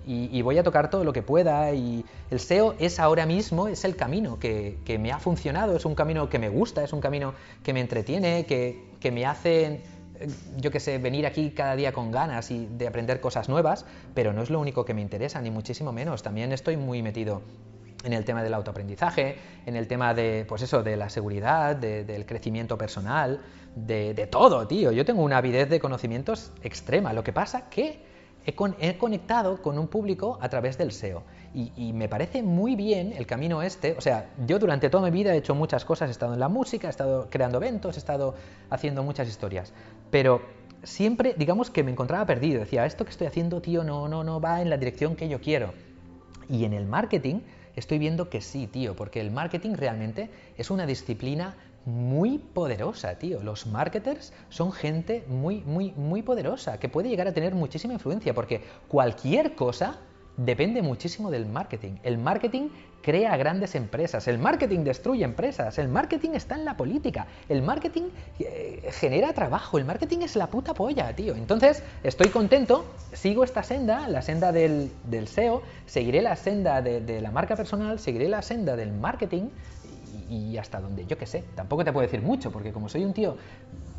y, 0.07 0.43
voy 0.43 0.59
a 0.59 0.63
tocar 0.63 0.91
todo 0.91 1.05
lo 1.05 1.13
que 1.13 1.23
pueda 1.23 1.73
y 1.73 2.05
el 2.31 2.41
SEO 2.41 2.75
es 2.79 2.99
ahora 2.99 3.27
mismo, 3.27 3.69
es 3.69 3.85
el 3.85 3.97
camino 3.97 4.39
que, 4.39 4.99
me 5.01 5.13
ha 5.13 5.19
funcionado, 5.19 5.77
es 5.77 5.85
un 5.85 5.95
camino 5.95 6.29
que 6.29 6.39
me 6.39 6.49
gusta, 6.49 6.83
es 6.83 6.93
un 6.93 7.01
camino 7.01 7.35
que 7.63 7.73
me 7.73 7.81
entretiene, 7.81 8.47
que, 8.47 9.11
me 9.11 9.27
hace 9.27 9.83
yo 10.59 10.71
que 10.71 10.81
sé, 10.81 10.99
venir 10.99 11.27
aquí 11.27 11.51
cada 11.51 11.77
día 11.77 11.93
con 11.93 12.11
ganas 12.11 12.51
y 12.51 12.67
de 12.67 12.87
aprender 12.87 13.21
cosas 13.21 13.49
nuevas, 13.49 13.87
pero 14.15 14.33
no 14.33 14.43
es 14.43 14.51
lo 14.51 14.61
único 14.61 14.85
que 14.85 14.93
me 14.93 15.01
interesa, 15.01 15.41
ni 15.41 15.51
muchísimo 15.51 15.93
menos. 15.93 16.23
También 16.23 16.53
estoy 16.53 16.77
muy 16.77 17.03
metido 17.03 17.41
en 18.05 18.13
el 18.13 18.25
tema 18.25 18.43
del 18.43 18.53
autoaprendizaje, 18.53 19.37
en 19.65 19.77
el 19.77 19.87
tema 19.87 20.13
de, 20.13 20.45
pues 20.47 20.61
eso, 20.61 20.83
de 20.83 20.97
la 20.97 21.09
seguridad, 21.09 21.77
del 21.77 22.27
crecimiento 22.27 22.77
personal, 22.77 23.41
de, 23.75 24.13
de, 24.13 24.27
todo, 24.27 24.67
tío. 24.67 24.93
Yo 24.93 25.05
tengo 25.05 25.23
una 25.23 25.39
avidez 25.39 25.71
de 25.71 25.81
conocimientos 25.81 26.53
extrema. 26.63 27.13
Lo 27.13 27.25
que 27.25 27.33
pasa 27.33 27.71
que 27.71 28.10
he, 28.47 28.97
conectado 28.99 29.63
con 29.63 29.79
un 29.79 29.89
público 29.89 30.39
a 30.41 30.49
través 30.49 30.79
del 30.79 30.93
SEO. 30.93 31.23
Y, 31.53 31.93
me 31.93 32.09
parece 32.09 32.43
muy 32.43 32.77
bien 32.77 33.13
el 33.17 33.27
camino 33.27 33.63
este. 33.63 33.93
O 33.99 34.01
sea, 34.01 34.31
yo 34.47 34.59
durante 34.59 34.89
toda 34.89 35.05
mi 35.05 35.11
vida 35.11 35.35
he 35.35 35.39
hecho 35.39 35.55
muchas 35.55 35.85
cosas, 35.85 36.09
he 36.09 36.13
estado 36.13 36.35
en 36.35 36.41
la 36.41 36.49
música, 36.49 36.87
he 36.87 36.91
estado 36.91 37.29
creando 37.29 37.59
eventos, 37.59 37.97
he 37.97 37.99
estado 37.99 38.35
haciendo 38.71 39.03
muchas 39.03 39.29
historias. 39.29 39.73
Pero 40.11 40.43
siempre, 40.85 41.35
digamos 41.37 41.71
que 41.71 41.83
me 41.83 41.91
encontraba 41.91 42.25
perdido. 42.25 42.61
Decía, 42.61 42.87
esto 42.87 43.05
que 43.05 43.11
estoy 43.11 43.27
haciendo, 43.27 43.61
tío, 43.61 43.83
no, 43.85 44.09
no, 44.09 44.23
no 44.23 44.41
va 44.41 44.63
en 44.63 44.71
la 44.71 44.77
dirección 44.77 45.17
que 45.17 45.29
yo 45.29 45.41
quiero. 45.41 45.73
Y 46.49 46.65
en 46.65 46.73
el 46.73 46.87
marketing 46.87 47.41
estoy 47.77 47.99
viendo 47.99 48.29
que 48.29 48.41
sí, 48.41 48.67
tío, 48.67 48.95
porque 48.95 49.21
el 49.21 49.31
marketing 49.31 49.75
realmente 49.75 50.31
es 50.57 50.71
una 50.71 50.87
disciplina 50.87 51.57
muy 51.85 52.39
poderosa, 52.39 53.15
tío. 53.19 53.43
Los 53.43 53.67
marketers 53.67 54.33
son 54.49 54.73
gente 54.73 55.25
muy, 55.29 55.63
muy, 55.63 55.93
muy 55.93 56.23
poderosa, 56.23 56.79
que 56.79 56.89
puede 56.89 57.09
llegar 57.09 57.27
a 57.27 57.33
tener 57.33 57.55
muchísima 57.55 57.95
influencia, 57.95 58.35
porque 58.35 58.63
cualquier 58.89 59.55
cosa 59.55 59.99
depende 60.37 60.83
muchísimo 60.83 61.31
del 61.31 61.47
marketing. 61.47 61.93
El 62.03 62.19
marketing 62.19 62.69
crea 63.03 63.37
grandes 63.37 63.75
empresas, 63.75 64.29
el 64.29 64.39
marketing 64.39 64.81
destruye 64.81 65.25
empresas, 65.25 65.79
el 65.79 65.89
marketing 65.89 66.31
está 66.35 66.55
en 66.55 66.65
la 66.65 66.77
política, 66.77 67.27
el 67.49 67.63
marketing 67.63 68.05
eh, 68.39 68.91
genera 68.93 69.33
trabajo, 69.33 69.79
el 69.79 69.85
marketing 69.85 70.19
es 70.21 70.37
la 70.37 70.47
puta 70.49 70.75
polla, 70.75 71.15
tío. 71.15 71.35
Entonces, 71.35 71.83
estoy 72.03 72.29
contento, 72.29 72.85
sigo 73.13 73.45
esta 73.45 73.63
senda, 73.63 74.09
la 74.09 74.23
senda 74.23 74.53
del, 74.53 74.91
SEO, 75.27 75.63
seguiré 75.87 76.23
la 76.23 76.37
senda 76.37 76.83
de 76.83 77.21
la 77.21 77.31
marca 77.31 77.57
personal, 77.57 77.99
seguiré 77.99 78.29
la 78.29 78.43
senda 78.43 78.77
del 78.77 78.93
marketing 78.93 79.49
y 80.31 80.57
hasta 80.57 80.81
donde 80.81 81.05
yo 81.07 81.19
que 81.19 81.27
sé. 81.27 81.45
Tampoco 81.55 81.85
te 81.85 81.93
puedo 81.93 82.07
decir 82.07 82.23
mucho, 82.23 82.51
porque 82.51 82.73
como 82.73 82.89
soy 82.89 83.05
un 83.05 83.13
tío 83.13 83.37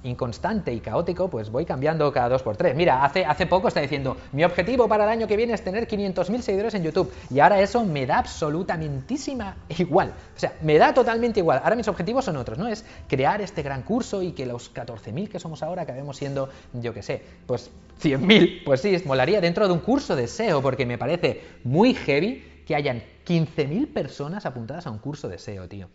inconstante 0.04 0.74
y 0.74 0.80
caótico, 0.80 1.30
pues 1.30 1.52
voy 1.52 1.66
cambiando 1.66 2.12
cada 2.12 2.30
dos 2.30 2.42
por 2.42 2.58
tres. 2.58 2.76
Mira, 2.76 3.04
hace, 3.04 3.26
hace 3.26 3.46
poco 3.46 3.68
está 3.68 3.82
diciendo, 3.82 4.18
mi 4.32 4.44
objetivo 4.44 4.88
para 4.88 5.04
el 5.04 5.10
año 5.12 5.28
que 5.28 5.38
viene 5.38 5.54
es 5.54 5.64
tener 5.64 5.88
500.000 5.88 6.42
seguidores 6.42 6.74
en 6.74 6.84
YouTube. 6.84 7.12
Y 7.30 7.40
ahora 7.40 7.62
eso 7.62 7.86
me 7.86 8.06
da 8.06 8.20
absolutamentísima 8.20 9.58
igual. 9.78 10.14
O 10.36 10.40
sea, 10.40 10.54
me 10.62 10.78
da 10.78 10.94
totalmente 10.94 11.40
igual. 11.40 11.62
Ahora 11.64 11.76
mis 11.76 11.88
objetivos 11.88 12.26
son 12.26 12.38
otros, 12.38 12.58
¿no? 12.58 12.68
Es 12.68 12.86
crear 13.08 13.42
este 13.42 13.62
gran 13.62 13.84
curso 13.84 14.24
y 14.24 14.32
que 14.32 14.46
los 14.46 14.74
14.000 14.74 15.28
que 15.28 15.40
somos 15.40 15.62
ahora 15.62 15.84
acabemos 15.84 16.18
siendo, 16.18 16.50
yo 16.74 16.94
que 16.94 17.04
sé, 17.04 17.22
pues 17.46 17.70
100.000. 18.02 18.64
Pues 18.64 18.82
sí, 18.82 18.98
molaría 19.06 19.42
dentro 19.42 19.68
de 19.68 19.74
un 19.74 19.80
curso 19.80 20.16
de 20.16 20.28
SEO, 20.28 20.62
porque 20.62 20.86
me 20.86 20.98
parece 20.98 21.42
muy 21.64 21.94
heavy 21.94 22.64
que 22.66 22.76
hayan 22.76 23.04
15.000 23.28 23.94
personas 23.94 24.46
apuntadas 24.46 24.88
a 24.88 24.92
un 24.92 24.98
curso 24.98 25.28
de 25.28 25.38
SEO, 25.38 25.68
tío. 25.68 25.90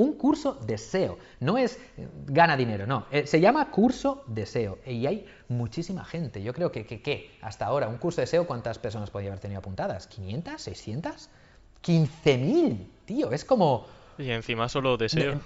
Un 0.00 0.14
curso 0.14 0.54
de 0.54 0.78
SEO. 0.78 1.18
No 1.40 1.58
es 1.58 1.76
eh, 1.98 2.08
gana 2.24 2.56
dinero, 2.56 2.86
no. 2.86 3.04
Eh, 3.10 3.26
se 3.26 3.38
llama 3.38 3.70
curso 3.70 4.24
de 4.26 4.46
SEO. 4.46 4.78
Y 4.86 5.04
hay 5.04 5.26
muchísima 5.48 6.06
gente. 6.06 6.42
Yo 6.42 6.54
creo 6.54 6.72
que, 6.72 6.86
que, 6.86 7.30
hasta 7.42 7.66
ahora, 7.66 7.86
un 7.86 7.98
curso 7.98 8.22
de 8.22 8.26
SEO, 8.26 8.46
¿cuántas 8.46 8.78
personas 8.78 9.10
podría 9.10 9.28
haber 9.28 9.40
tenido 9.40 9.58
apuntadas? 9.58 10.08
¿500? 10.08 10.42
¿600? 10.54 11.28
¡15.000! 11.84 12.86
Tío, 13.04 13.30
es 13.30 13.44
como... 13.44 13.86
Y 14.16 14.30
encima 14.30 14.70
solo 14.70 14.96
de 14.96 15.10
SEO. 15.10 15.40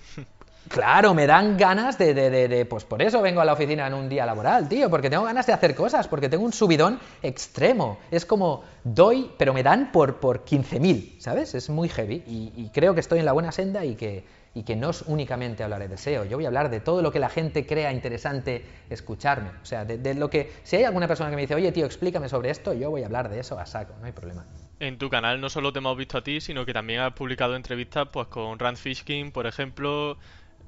Claro, 0.68 1.12
me 1.12 1.26
dan 1.26 1.58
ganas 1.58 1.98
de, 1.98 2.14
de, 2.14 2.48
de, 2.48 2.64
Pues 2.64 2.84
por 2.84 3.02
eso 3.02 3.20
vengo 3.20 3.40
a 3.40 3.44
la 3.44 3.52
oficina 3.52 3.86
en 3.86 3.94
un 3.94 4.08
día 4.08 4.24
laboral, 4.24 4.68
tío, 4.68 4.88
porque 4.88 5.10
tengo 5.10 5.24
ganas 5.24 5.46
de 5.46 5.52
hacer 5.52 5.74
cosas, 5.74 6.08
porque 6.08 6.28
tengo 6.28 6.44
un 6.44 6.52
subidón 6.52 6.98
extremo. 7.22 7.98
Es 8.10 8.24
como 8.24 8.64
doy, 8.82 9.30
pero 9.36 9.52
me 9.52 9.62
dan 9.62 9.92
por, 9.92 10.20
por 10.20 10.44
15.000, 10.44 11.20
¿sabes? 11.20 11.54
Es 11.54 11.68
muy 11.68 11.88
heavy 11.88 12.22
y, 12.26 12.70
creo 12.72 12.94
que 12.94 13.00
estoy 13.00 13.18
en 13.18 13.26
la 13.26 13.32
buena 13.32 13.52
senda 13.52 13.84
y 13.84 13.94
que, 13.94 14.24
y 14.54 14.62
que 14.62 14.76
no 14.76 14.90
es 14.90 15.02
únicamente 15.02 15.62
hablar 15.62 15.88
de 15.88 15.96
SEO. 15.96 16.24
Yo 16.24 16.36
voy 16.36 16.44
a 16.44 16.48
hablar 16.48 16.70
de 16.70 16.80
todo 16.80 17.02
lo 17.02 17.10
que 17.10 17.18
la 17.18 17.28
gente 17.28 17.66
crea 17.66 17.92
interesante 17.92 18.64
escucharme. 18.88 19.50
O 19.62 19.64
sea, 19.64 19.84
de, 19.84 20.14
lo 20.14 20.30
que. 20.30 20.52
Si 20.62 20.76
hay 20.76 20.84
alguna 20.84 21.08
persona 21.08 21.30
que 21.30 21.36
me 21.36 21.42
dice, 21.42 21.54
oye, 21.54 21.72
tío, 21.72 21.86
explícame 21.86 22.28
sobre 22.28 22.50
esto, 22.50 22.72
yo 22.72 22.90
voy 22.90 23.02
a 23.02 23.06
hablar 23.06 23.28
de 23.28 23.40
eso 23.40 23.58
a 23.58 23.66
saco, 23.66 23.94
no 23.98 24.06
hay 24.06 24.12
problema. 24.12 24.46
En 24.80 24.98
tu 24.98 25.10
canal 25.10 25.40
no 25.40 25.48
solo 25.48 25.72
te 25.72 25.78
hemos 25.78 25.96
visto 25.96 26.18
a 26.18 26.24
ti, 26.24 26.40
sino 26.40 26.64
que 26.64 26.72
también 26.72 27.00
has 27.00 27.12
publicado 27.12 27.56
entrevistas 27.56 28.08
pues 28.12 28.28
con 28.28 28.58
Rand 28.58 28.76
Fishkin, 28.76 29.32
por 29.32 29.46
ejemplo 29.46 30.18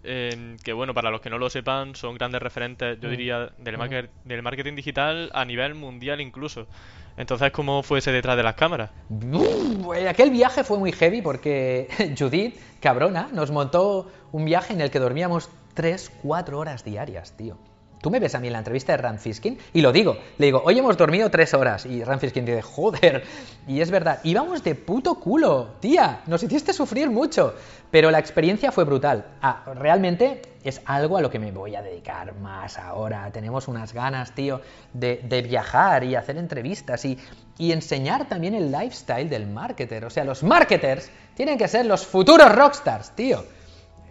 que 0.07 0.73
bueno, 0.73 0.95
para 0.95 1.11
los 1.11 1.21
que 1.21 1.31
no 1.31 1.39
lo 1.39 1.51
sepan, 1.51 1.97
son 1.97 2.15
grandes 2.15 2.41
referentes, 2.41 2.99
yo 3.01 3.09
mm. 3.09 3.11
diría, 3.11 3.51
del, 3.59 3.77
mm. 3.77 4.29
del 4.29 4.43
marketing 4.43 4.77
digital 4.77 5.31
a 5.35 5.45
nivel 5.45 5.75
mundial 5.75 6.21
incluso. 6.21 6.69
Entonces, 7.17 7.51
¿cómo 7.51 7.83
fue 7.83 8.01
ese 8.01 8.13
detrás 8.13 8.37
de 8.37 8.43
las 8.43 8.55
cámaras? 8.55 8.91
aquel 10.09 10.31
viaje 10.31 10.65
fue 10.65 10.79
muy 10.79 10.93
heavy 10.93 11.23
porque 11.23 11.89
Judith, 12.19 12.57
cabrona, 12.81 13.29
nos 13.33 13.51
montó 13.51 14.11
un 14.33 14.45
viaje 14.45 14.75
en 14.75 14.81
el 14.81 14.91
que 14.91 14.99
dormíamos 14.99 15.49
3, 15.75 16.13
4 16.23 16.59
horas 16.59 16.85
diarias, 16.85 17.33
tío. 17.37 17.57
Tú 18.01 18.11
me 18.11 18.21
ves 18.21 18.35
a 18.35 18.41
mí 18.41 18.47
en 18.47 18.53
la 18.53 18.59
entrevista 18.59 18.93
de 18.93 18.99
Rand 18.99 19.19
Fiskin 19.19 19.59
y 19.73 19.81
lo 19.81 19.91
digo, 19.91 20.17
le 20.39 20.47
digo, 20.47 20.63
hoy 20.65 20.79
hemos 20.79 20.97
dormido 20.97 21.31
tres 21.31 21.55
horas. 21.55 21.87
Y 21.87 22.05
Rand 22.05 22.21
Fiskin 22.21 22.45
dice, 22.45 22.63
joder. 22.63 23.25
Y 23.67 23.81
es 23.81 23.91
verdad, 23.91 24.21
íbamos 24.23 24.63
de 24.63 24.75
puto 24.75 25.17
culo, 25.17 25.77
tía, 25.81 26.21
nos 26.27 26.43
hiciste 26.43 26.73
sufrir 26.73 27.11
mucho. 27.11 27.55
Pero 27.91 28.11
la 28.11 28.19
experiencia 28.19 28.71
fue 28.71 28.85
brutal. 28.85 29.25
Ah, 29.41 29.65
realmente 29.75 30.43
es 30.63 30.83
algo 30.85 31.17
a 31.17 31.21
lo 31.21 31.31
que 31.31 31.39
me 31.39 31.53
voy 31.53 31.75
a 31.75 31.83
dedicar 31.83 32.35
más 32.37 32.79
ahora. 32.79 33.31
Tenemos 33.33 33.69
unas 33.69 33.93
ganas, 33.93 34.35
tío, 34.35 34.61
de, 34.93 35.43
viajar 35.49 36.05
y 36.05 36.15
hacer 36.15 36.37
entrevistas 36.37 37.05
y, 37.05 37.19
y 37.59 37.73
enseñar 37.73 38.29
también 38.29 38.55
el 38.55 38.71
lifestyle 38.71 39.29
del 39.29 39.47
marketer. 39.47 40.05
O 40.05 40.11
sea, 40.11 40.25
los 40.25 40.43
marketers 40.43 41.11
tienen 41.35 41.57
que 41.57 41.69
ser 41.69 41.87
los 41.87 42.07
futuros 42.07 42.55
rockstars, 42.55 43.11
tío 43.13 43.45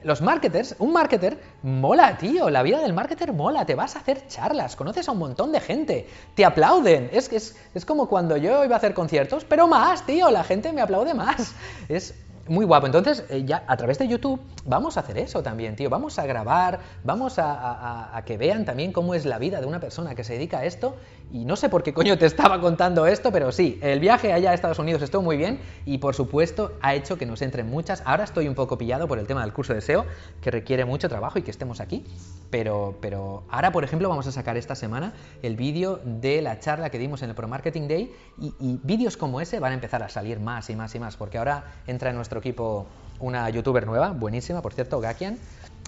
los 0.05 0.21
marketers, 0.21 0.75
un 0.77 0.93
marketer 0.93 1.39
mola, 1.63 2.15
tío, 2.17 2.51
la 2.51 2.61
vida 2.61 2.79
del 2.79 2.93
marketer 2.93 3.33
mola, 3.33 3.65
te 3.65 3.73
vas 3.73 3.95
a 3.95 3.99
hacer 3.99 4.27
charlas, 4.27 4.75
conoces 4.75 5.09
a 5.09 5.11
un 5.11 5.17
montón 5.17 5.51
de 5.51 5.59
gente, 5.59 6.07
te 6.35 6.45
aplauden, 6.45 7.09
es, 7.11 7.33
es, 7.33 7.55
es 7.73 7.85
como 7.85 8.07
cuando 8.07 8.37
yo 8.37 8.63
iba 8.63 8.75
a 8.75 8.77
hacer 8.77 8.93
conciertos, 8.93 9.45
pero 9.45 9.67
más, 9.67 10.05
tío, 10.05 10.29
la 10.29 10.43
gente 10.43 10.71
me 10.73 10.81
aplaude 10.81 11.15
más, 11.15 11.55
es 11.89 12.13
muy 12.47 12.65
guapo. 12.65 12.85
Entonces, 12.85 13.25
eh, 13.29 13.43
ya 13.45 13.63
a 13.67 13.77
través 13.77 13.97
de 13.99 14.07
YouTube 14.07 14.39
vamos 14.65 14.97
a 14.97 15.01
hacer 15.01 15.17
eso 15.17 15.41
también, 15.43 15.75
tío. 15.75 15.89
Vamos 15.89 16.19
a 16.19 16.25
grabar, 16.25 16.79
vamos 17.03 17.35
a, 17.37 18.21
que 18.25 18.37
vean 18.37 18.65
también 18.65 18.91
cómo 18.91 19.13
es 19.15 19.25
la 19.25 19.39
vida 19.39 19.59
de 19.59 19.67
una 19.67 19.79
persona 19.79 20.15
que 20.15 20.23
se 20.23 20.33
dedica 20.33 20.59
a 20.59 20.65
esto. 20.65 20.95
Y 21.31 21.45
no 21.45 21.55
sé 21.55 21.69
por 21.69 21.83
qué 21.83 21.93
coño 21.93 22.17
te 22.17 22.25
estaba 22.27 22.61
contando 22.61 23.05
esto, 23.07 23.31
pero 23.31 23.51
sí, 23.51 23.79
el 23.81 23.99
viaje 23.99 24.33
allá 24.33 24.51
a 24.51 24.53
Estados 24.53 24.79
Unidos 24.79 25.01
estuvo 25.01 25.21
muy 25.21 25.37
bien 25.37 25.59
y 25.85 25.97
por 25.97 26.15
supuesto 26.15 26.73
ha 26.81 26.95
hecho 26.95 27.17
que 27.17 27.25
nos 27.25 27.41
entren 27.41 27.69
muchas. 27.69 28.03
Ahora 28.05 28.23
estoy 28.23 28.47
un 28.47 28.55
poco 28.55 28.77
pillado 28.77 29.07
por 29.07 29.19
el 29.19 29.27
tema 29.27 29.41
del 29.41 29.53
curso 29.53 29.73
de 29.73 29.81
SEO, 29.81 30.05
que 30.41 30.51
requiere 30.51 30.85
mucho 30.85 31.09
trabajo 31.09 31.39
y 31.39 31.41
que 31.41 31.51
estemos 31.51 31.79
aquí. 31.79 32.05
Pero, 32.49 32.97
pero 33.01 33.43
ahora, 33.49 33.71
por 33.71 33.83
ejemplo, 33.83 34.07
vamos 34.07 34.27
a 34.27 34.31
sacar 34.31 34.57
esta 34.57 34.75
semana 34.75 35.13
el 35.41 35.55
vídeo 35.55 35.99
de 36.03 36.41
la 36.41 36.59
charla 36.59 36.89
que 36.89 36.99
dimos 36.99 37.21
en 37.21 37.29
el 37.29 37.35
Pro 37.35 37.47
Marketing 37.47 37.87
Day 37.87 38.13
y, 38.39 38.53
y 38.59 38.79
vídeos 38.83 39.17
como 39.17 39.41
ese 39.41 39.59
van 39.59 39.71
a 39.71 39.75
empezar 39.75 40.03
a 40.03 40.09
salir 40.09 40.39
más 40.39 40.69
y 40.69 40.75
más 40.75 40.93
y 40.95 40.99
más, 40.99 41.17
porque 41.17 41.37
ahora 41.37 41.65
entra 41.87 42.09
en 42.09 42.15
nuestro 42.15 42.39
equipo 42.39 42.85
una 43.19 43.49
youtuber 43.49 43.85
nueva, 43.85 44.11
buenísima, 44.11 44.61
por 44.61 44.73
cierto, 44.73 44.99
Gakian. 44.99 45.37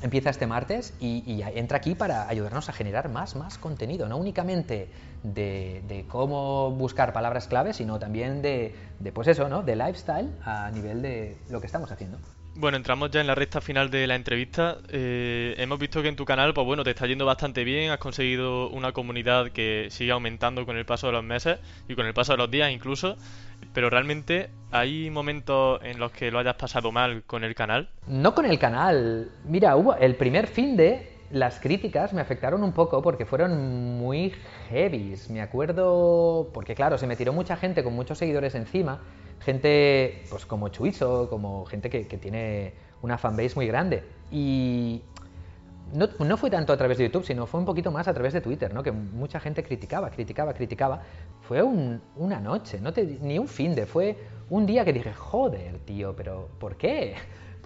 Empieza 0.03 0.29
este 0.29 0.45
martes 0.45 0.93
y, 0.99 1.41
entra 1.55 1.79
aquí 1.79 1.95
para 1.95 2.29
ayudarnos 2.29 2.69
a 2.69 2.73
generar 2.73 3.09
más, 3.09 3.35
más 3.35 3.57
contenido, 3.57 4.07
no 4.07 4.17
únicamente 4.17 4.91
de, 5.23 6.05
cómo 6.07 6.69
buscar 6.69 7.13
palabras 7.13 7.47
clave, 7.47 7.73
sino 7.73 7.97
también 7.97 8.43
de, 8.43 8.75
de, 8.99 9.11
pues 9.11 9.27
eso, 9.27 9.49
¿no? 9.49 9.63
De 9.63 9.75
lifestyle 9.75 10.29
a 10.45 10.69
nivel 10.69 11.01
de 11.01 11.37
lo 11.49 11.59
que 11.59 11.65
estamos 11.65 11.91
haciendo. 11.91 12.19
Bueno, 12.59 12.77
entramos 12.77 13.11
ya 13.11 13.21
en 13.21 13.27
la 13.27 13.35
recta 13.35 13.61
final 13.61 13.91
de 13.91 14.07
la 14.07 14.15
entrevista. 14.15 14.77
Eh, 14.89 15.53
hemos 15.59 15.77
visto 15.77 16.01
que 16.01 16.07
en 16.07 16.15
tu 16.15 16.25
canal, 16.25 16.55
pues 16.55 16.65
bueno, 16.65 16.83
te 16.83 16.89
está 16.89 17.05
yendo 17.05 17.23
bastante 17.23 17.63
bien, 17.63 17.91
has 17.91 17.99
conseguido 17.99 18.69
una 18.69 18.93
comunidad 18.93 19.51
que 19.51 19.89
sigue 19.91 20.11
aumentando 20.11 20.65
con 20.65 20.75
el 20.75 20.83
paso 20.83 21.05
de 21.05 21.13
los 21.13 21.23
meses 21.23 21.59
y 21.87 21.93
con 21.93 22.07
el 22.07 22.15
paso 22.15 22.31
de 22.31 22.39
los 22.39 22.49
días 22.49 22.71
incluso. 22.71 23.15
Pero 23.73 23.91
realmente, 23.91 24.49
¿hay 24.71 25.11
momentos 25.11 25.79
en 25.83 25.99
los 25.99 26.11
que 26.11 26.31
lo 26.31 26.39
hayas 26.39 26.55
pasado 26.55 26.91
mal 26.91 27.21
con 27.27 27.43
el 27.43 27.53
canal? 27.53 27.89
No 28.07 28.33
con 28.33 28.47
el 28.47 28.57
canal. 28.57 29.29
Mira, 29.45 29.75
hubo 29.75 29.95
el 29.95 30.15
primer 30.15 30.47
fin 30.47 30.75
de 30.75 31.15
las 31.29 31.59
críticas 31.59 32.13
me 32.13 32.21
afectaron 32.21 32.63
un 32.63 32.71
poco 32.71 33.03
porque 33.03 33.27
fueron 33.27 33.99
muy 33.99 34.33
heavies. 34.69 35.29
Me 35.29 35.41
acuerdo, 35.41 36.49
porque 36.55 36.73
claro, 36.73 36.97
se 36.97 37.05
me 37.05 37.15
tiró 37.15 37.33
mucha 37.33 37.55
gente 37.55 37.83
con 37.83 37.93
muchos 37.93 38.17
seguidores 38.17 38.55
encima 38.55 38.99
gente 39.39 40.23
pues 40.29 40.45
como 40.45 40.69
Chuizo, 40.69 41.29
como 41.29 41.65
gente 41.65 41.89
que, 41.89 42.03
tiene 42.17 42.73
una 43.01 43.17
fanbase 43.17 43.55
muy 43.55 43.67
grande. 43.67 44.03
Y 44.31 45.01
no, 45.93 46.07
no, 46.19 46.37
fue 46.37 46.49
tanto 46.49 46.73
a 46.73 46.77
través 46.77 46.97
de 46.97 47.05
YouTube, 47.05 47.25
sino 47.25 47.45
fue 47.45 47.59
un 47.59 47.65
poquito 47.65 47.91
más 47.91 48.07
a 48.07 48.13
través 48.13 48.33
de 48.33 48.41
Twitter, 48.41 48.73
¿no? 48.73 48.83
Que 48.83 48.91
mucha 48.91 49.39
gente 49.39 49.63
criticaba, 49.63 50.09
criticaba, 50.09 50.53
criticaba. 50.53 51.01
Fue 51.41 51.63
una 51.63 52.39
noche, 52.39 52.79
no 52.81 52.91
ni 53.21 53.39
un 53.39 53.47
fin 53.47 53.73
de, 53.73 53.85
fue 53.85 54.17
un 54.49 54.65
día 54.65 54.83
que 54.83 54.93
dije, 54.93 55.13
joder, 55.13 55.79
tío, 55.79 56.15
pero 56.15 56.49
¿por 56.59 56.75
qué? 56.75 57.15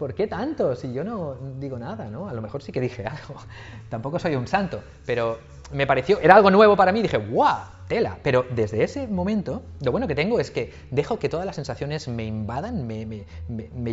¿Por 0.01 0.15
qué 0.15 0.25
tanto? 0.25 0.75
Si 0.75 0.91
yo 0.91 1.03
no 1.03 1.35
digo 1.59 1.77
nada, 1.77 2.09
¿no? 2.09 2.27
A 2.27 2.33
lo 2.33 2.41
mejor 2.41 2.63
sí 2.63 2.71
que 2.71 2.81
dije 2.81 3.05
algo. 3.05 3.35
Tampoco 3.91 4.17
soy 4.17 4.33
un 4.35 4.47
santo, 4.47 4.81
pero 5.05 5.37
me 5.73 5.85
pareció, 5.85 6.19
era 6.19 6.33
algo 6.33 6.49
nuevo 6.49 6.75
para 6.75 6.91
mí, 6.91 7.03
dije, 7.03 7.17
¡guau! 7.17 7.65
Tela. 7.87 8.17
Pero 8.23 8.43
desde 8.49 8.83
ese 8.83 9.07
momento, 9.07 9.61
lo 9.79 9.91
bueno 9.91 10.07
que 10.07 10.15
tengo 10.15 10.39
es 10.39 10.49
que 10.49 10.73
dejo 10.89 11.19
que 11.19 11.29
todas 11.29 11.45
las 11.45 11.55
sensaciones 11.55 12.07
me 12.07 12.25
invadan, 12.25 12.87
me, 12.87 13.25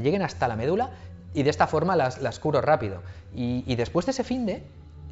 lleguen 0.00 0.22
hasta 0.22 0.48
la 0.48 0.56
médula 0.56 0.92
y 1.34 1.42
de 1.42 1.50
esta 1.50 1.66
forma 1.66 1.94
las, 1.94 2.22
las 2.22 2.38
curo 2.38 2.62
rápido. 2.62 3.02
Y, 3.34 3.74
después 3.74 4.06
de 4.06 4.12
ese 4.12 4.24
fin 4.24 4.46
de, 4.46 4.62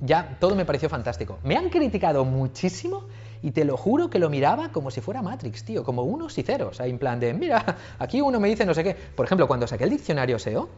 ya 0.00 0.38
todo 0.40 0.54
me 0.54 0.64
pareció 0.64 0.88
fantástico. 0.88 1.38
Me 1.44 1.58
han 1.58 1.68
criticado 1.68 2.24
muchísimo 2.24 3.04
y 3.42 3.50
te 3.52 3.64
lo 3.64 3.76
juro 3.76 4.10
que 4.10 4.18
lo 4.18 4.30
miraba 4.30 4.70
como 4.70 4.90
si 4.90 5.00
fuera 5.00 5.22
Matrix, 5.22 5.64
tío, 5.64 5.84
como 5.84 6.02
unos 6.02 6.36
y 6.38 6.42
ceros. 6.42 6.80
Ahí 6.80 6.90
en 6.90 6.98
plan 6.98 7.20
de, 7.20 7.34
mira, 7.34 7.76
aquí 7.98 8.20
uno 8.20 8.40
me 8.40 8.48
dice 8.48 8.64
no 8.64 8.74
sé 8.74 8.84
qué. 8.84 8.94
Por 8.94 9.26
ejemplo, 9.26 9.46
cuando 9.46 9.66
saqué 9.66 9.84
el 9.84 9.90
diccionario 9.90 10.38
SEO, 10.38 10.68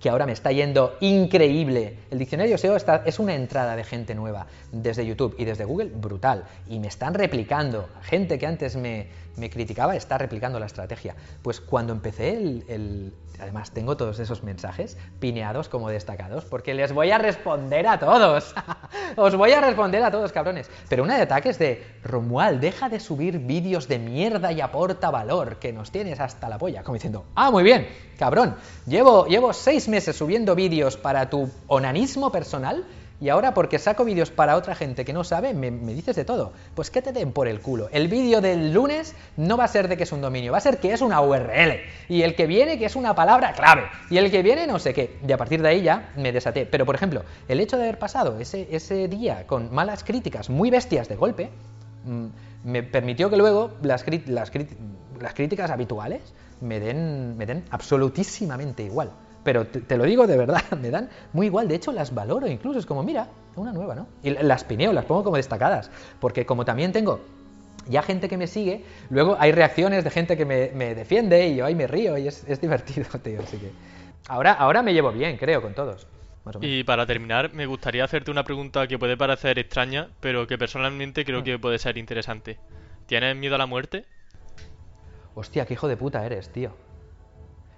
que 0.00 0.08
ahora 0.08 0.24
me 0.24 0.32
está 0.32 0.50
yendo 0.50 0.96
increíble. 1.00 1.98
El 2.10 2.18
diccionario 2.18 2.56
SEO 2.56 2.74
está, 2.74 3.02
es 3.04 3.18
una 3.18 3.34
entrada 3.34 3.76
de 3.76 3.84
gente 3.84 4.14
nueva 4.14 4.46
desde 4.72 5.04
YouTube 5.04 5.34
y 5.38 5.44
desde 5.44 5.64
Google 5.64 5.90
brutal. 5.94 6.44
Y 6.68 6.78
me 6.78 6.88
están 6.88 7.12
replicando. 7.12 7.88
Gente 8.02 8.38
que 8.38 8.46
antes 8.46 8.76
me, 8.76 9.08
me 9.36 9.50
criticaba 9.50 9.96
está 9.96 10.16
replicando 10.16 10.58
la 10.58 10.66
estrategia. 10.66 11.14
Pues 11.42 11.60
cuando 11.60 11.92
empecé 11.92 12.32
el, 12.32 13.12
Además, 13.40 13.70
tengo 13.70 13.96
todos 13.96 14.18
esos 14.18 14.42
mensajes 14.42 14.96
pineados 15.18 15.68
como 15.68 15.88
destacados, 15.88 16.44
porque 16.44 16.74
les 16.74 16.92
voy 16.92 17.10
a 17.10 17.18
responder 17.18 17.86
a 17.86 17.98
todos. 17.98 18.54
Os 19.16 19.34
voy 19.34 19.52
a 19.52 19.60
responder 19.60 20.02
a 20.02 20.10
todos, 20.10 20.32
cabrones. 20.32 20.70
Pero 20.88 21.02
una 21.02 21.16
de 21.16 21.22
ataques 21.22 21.58
de 21.58 21.84
Romual, 22.04 22.60
deja 22.60 22.88
de 22.88 23.00
subir 23.00 23.38
vídeos 23.38 23.88
de 23.88 23.98
mierda 23.98 24.52
y 24.52 24.60
aporta 24.60 25.10
valor, 25.10 25.56
que 25.56 25.72
nos 25.72 25.90
tienes 25.90 26.20
hasta 26.20 26.48
la 26.48 26.58
polla. 26.58 26.82
Como 26.82 26.94
diciendo, 26.94 27.26
ah, 27.34 27.50
muy 27.50 27.62
bien, 27.62 27.88
cabrón, 28.18 28.56
llevo, 28.86 29.26
llevo 29.26 29.52
seis 29.52 29.88
meses 29.88 30.16
subiendo 30.16 30.54
vídeos 30.54 30.96
para 30.96 31.30
tu 31.30 31.50
onanismo 31.66 32.30
personal 32.30 32.84
y 33.20 33.28
ahora 33.28 33.52
porque 33.52 33.78
saco 33.78 34.04
vídeos 34.04 34.30
para 34.30 34.56
otra 34.56 34.74
gente 34.74 35.04
que 35.04 35.12
no 35.12 35.24
sabe, 35.24 35.52
me, 35.52 35.70
dices 35.70 36.16
de 36.16 36.24
todo. 36.24 36.52
Pues 36.74 36.90
que 36.90 37.02
te 37.02 37.12
den 37.12 37.32
por 37.32 37.48
el 37.48 37.60
culo. 37.60 37.88
El 37.92 38.08
vídeo 38.08 38.40
del 38.40 38.72
lunes 38.72 39.14
no 39.36 39.58
va 39.58 39.64
a 39.64 39.68
ser 39.68 39.88
de 39.88 39.98
que 39.98 40.04
es 40.04 40.12
un 40.12 40.22
dominio, 40.22 40.52
va 40.52 40.58
a 40.58 40.62
ser 40.62 40.78
que 40.78 40.92
es 40.92 41.02
una 41.02 41.20
URL. 41.20 41.80
Y 42.08 42.22
el 42.22 42.34
que 42.34 42.46
viene 42.46 42.78
que 42.78 42.86
es 42.86 42.96
una 42.96 43.14
palabra 43.14 43.52
clave. 43.52 43.82
Y 44.08 44.16
el 44.16 44.30
que 44.30 44.42
viene 44.42 44.66
no 44.66 44.78
sé 44.78 44.94
qué. 44.94 45.18
Y 45.26 45.32
a 45.32 45.36
partir 45.36 45.60
de 45.60 45.68
ahí 45.68 45.82
ya 45.82 46.12
me 46.16 46.32
desaté. 46.32 46.64
Pero 46.64 46.86
por 46.86 46.94
ejemplo, 46.94 47.22
el 47.46 47.60
hecho 47.60 47.76
de 47.76 47.82
haber 47.82 47.98
pasado 47.98 48.38
ese, 48.40 48.68
ese 48.70 49.06
día 49.08 49.46
con 49.46 49.72
malas 49.74 50.02
críticas 50.02 50.48
muy 50.48 50.70
bestias 50.70 51.08
de 51.08 51.16
golpe, 51.16 51.50
mm, 52.04 52.26
me 52.64 52.82
permitió 52.82 53.28
que 53.28 53.36
luego 53.36 53.72
las, 53.82 54.04
las, 54.28 54.50
las 55.20 55.34
críticas 55.34 55.70
habituales 55.70 56.22
me 56.62 56.80
den, 56.80 57.36
me 57.36 57.44
den 57.44 57.64
absolutísimamente 57.70 58.82
igual. 58.82 59.10
Pero 59.42 59.66
te, 59.66 59.96
lo 59.96 60.04
digo 60.04 60.26
de 60.26 60.36
verdad, 60.36 60.62
me 60.80 60.90
dan 60.90 61.08
muy 61.32 61.46
igual. 61.46 61.68
De 61.68 61.74
hecho, 61.74 61.92
las 61.92 62.14
valoro 62.14 62.46
incluso. 62.46 62.78
Es 62.78 62.86
como, 62.86 63.02
mira, 63.02 63.28
una 63.56 63.72
nueva, 63.72 63.94
¿no? 63.94 64.06
Y 64.22 64.30
las 64.30 64.64
pineo, 64.64 64.92
las 64.92 65.04
pongo 65.04 65.24
como 65.24 65.36
destacadas. 65.36 65.90
Porque 66.20 66.46
como 66.46 66.64
también 66.64 66.92
tengo 66.92 67.20
ya 67.88 68.02
gente 68.02 68.28
que 68.28 68.36
me 68.36 68.46
sigue, 68.46 68.84
luego 69.08 69.36
hay 69.40 69.52
reacciones 69.52 70.04
de 70.04 70.10
gente 70.10 70.36
que 70.36 70.44
me, 70.44 70.94
defiende 70.94 71.48
y 71.48 71.56
yo 71.56 71.66
ahí 71.66 71.74
me 71.74 71.86
río 71.86 72.18
y 72.18 72.28
es, 72.28 72.60
divertido, 72.60 73.06
tío. 73.22 73.40
Así 73.40 73.58
que 73.58 73.70
ahora, 74.28 74.52
ahora 74.52 74.82
me 74.82 74.92
llevo 74.92 75.12
bien, 75.12 75.36
creo, 75.36 75.62
con 75.62 75.74
todos. 75.74 76.06
Y 76.62 76.84
para 76.84 77.06
terminar, 77.06 77.52
me 77.52 77.66
gustaría 77.66 78.02
hacerte 78.02 78.30
una 78.30 78.44
pregunta 78.44 78.86
que 78.86 78.98
puede 78.98 79.16
parecer 79.16 79.58
extraña, 79.58 80.08
pero 80.20 80.46
que 80.46 80.56
personalmente 80.56 81.24
creo 81.24 81.42
mm. 81.42 81.44
que 81.44 81.58
puede 81.58 81.78
ser 81.78 81.98
interesante. 81.98 82.58
¿Tienes 83.06 83.36
miedo 83.36 83.56
a 83.56 83.58
la 83.58 83.66
muerte? 83.66 84.06
Hostia, 85.34 85.66
qué 85.66 85.74
hijo 85.74 85.86
de 85.86 85.96
puta 85.96 86.24
eres, 86.24 86.50
tío. 86.50 86.72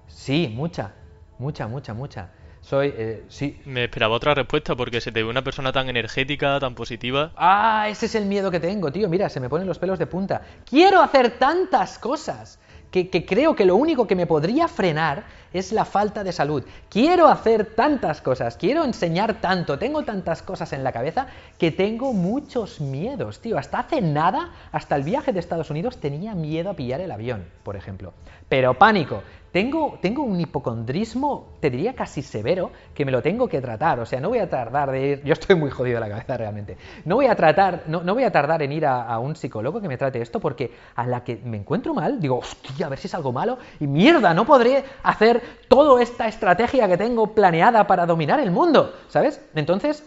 Sí, 0.06 0.52
mucha. 0.54 0.94
Mucha, 1.42 1.66
mucha, 1.66 1.92
mucha. 1.92 2.30
Soy, 2.60 2.94
eh, 2.96 3.24
sí. 3.28 3.60
Me 3.64 3.82
esperaba 3.82 4.14
otra 4.14 4.32
respuesta 4.32 4.76
porque 4.76 5.00
se 5.00 5.10
te 5.10 5.24
ve 5.24 5.28
una 5.28 5.42
persona 5.42 5.72
tan 5.72 5.88
energética, 5.88 6.60
tan 6.60 6.76
positiva. 6.76 7.32
Ah, 7.36 7.86
ese 7.88 8.06
es 8.06 8.14
el 8.14 8.26
miedo 8.26 8.48
que 8.48 8.60
tengo, 8.60 8.92
tío. 8.92 9.08
Mira, 9.08 9.28
se 9.28 9.40
me 9.40 9.48
ponen 9.48 9.66
los 9.66 9.80
pelos 9.80 9.98
de 9.98 10.06
punta. 10.06 10.40
Quiero 10.64 11.02
hacer 11.02 11.38
tantas 11.38 11.98
cosas 11.98 12.60
que, 12.92 13.10
que, 13.10 13.26
creo 13.26 13.56
que 13.56 13.64
lo 13.64 13.74
único 13.74 14.06
que 14.06 14.14
me 14.14 14.28
podría 14.28 14.68
frenar 14.68 15.24
es 15.52 15.72
la 15.72 15.84
falta 15.84 16.24
de 16.24 16.32
salud. 16.32 16.64
Quiero 16.88 17.28
hacer 17.28 17.74
tantas 17.74 18.20
cosas, 18.20 18.56
quiero 18.56 18.84
enseñar 18.84 19.40
tanto, 19.40 19.78
tengo 19.78 20.02
tantas 20.02 20.42
cosas 20.42 20.72
en 20.72 20.84
la 20.84 20.92
cabeza 20.92 21.26
que 21.58 21.70
tengo 21.70 22.12
muchos 22.12 22.80
miedos, 22.80 23.40
tío. 23.40 23.58
Hasta 23.58 23.80
hace 23.80 24.00
nada, 24.00 24.50
hasta 24.72 24.96
el 24.96 25.02
viaje 25.02 25.32
de 25.32 25.40
Estados 25.40 25.70
Unidos, 25.70 25.98
tenía 25.98 26.34
miedo 26.34 26.70
a 26.70 26.74
pillar 26.74 27.00
el 27.00 27.10
avión, 27.10 27.44
por 27.62 27.76
ejemplo. 27.76 28.12
Pero 28.48 28.74
pánico, 28.74 29.22
tengo, 29.52 29.98
tengo 30.00 30.22
un 30.22 30.40
hipocondrismo, 30.40 31.48
te 31.60 31.68
diría 31.68 31.94
casi 31.94 32.22
severo, 32.22 32.70
que 32.94 33.04
me 33.04 33.12
lo 33.12 33.20
tengo 33.20 33.48
que 33.48 33.60
tratar. 33.60 34.00
O 34.00 34.06
sea, 34.06 34.18
no 34.18 34.30
voy 34.30 34.38
a 34.38 34.48
tardar 34.48 34.90
de 34.90 35.06
ir. 35.06 35.22
Yo 35.24 35.34
estoy 35.34 35.56
muy 35.56 35.70
jodido 35.70 35.96
de 35.96 36.00
la 36.00 36.08
cabeza 36.08 36.38
realmente. 36.38 36.78
No 37.04 37.16
voy 37.16 37.26
a 37.26 37.36
tratar, 37.36 37.82
no, 37.86 38.02
no 38.02 38.14
voy 38.14 38.24
a 38.24 38.32
tardar 38.32 38.62
en 38.62 38.72
ir 38.72 38.86
a, 38.86 39.02
a, 39.02 39.18
un 39.18 39.36
psicólogo 39.36 39.82
que 39.82 39.88
me 39.88 39.98
trate 39.98 40.22
esto, 40.22 40.40
porque 40.40 40.72
a 40.96 41.06
la 41.06 41.22
que 41.22 41.36
me 41.36 41.58
encuentro 41.58 41.92
mal, 41.92 42.18
digo, 42.18 42.38
hostia, 42.38 42.86
a 42.86 42.88
ver 42.88 42.98
si 42.98 43.08
es 43.08 43.14
algo 43.14 43.30
malo, 43.30 43.58
y 43.78 43.86
mierda, 43.86 44.32
no 44.32 44.46
podré 44.46 44.84
hacer 45.02 45.41
toda 45.68 46.02
esta 46.02 46.28
estrategia 46.28 46.88
que 46.88 46.96
tengo 46.96 47.34
planeada 47.34 47.86
para 47.86 48.06
dominar 48.06 48.40
el 48.40 48.50
mundo, 48.50 48.94
¿sabes? 49.08 49.40
Entonces, 49.54 50.04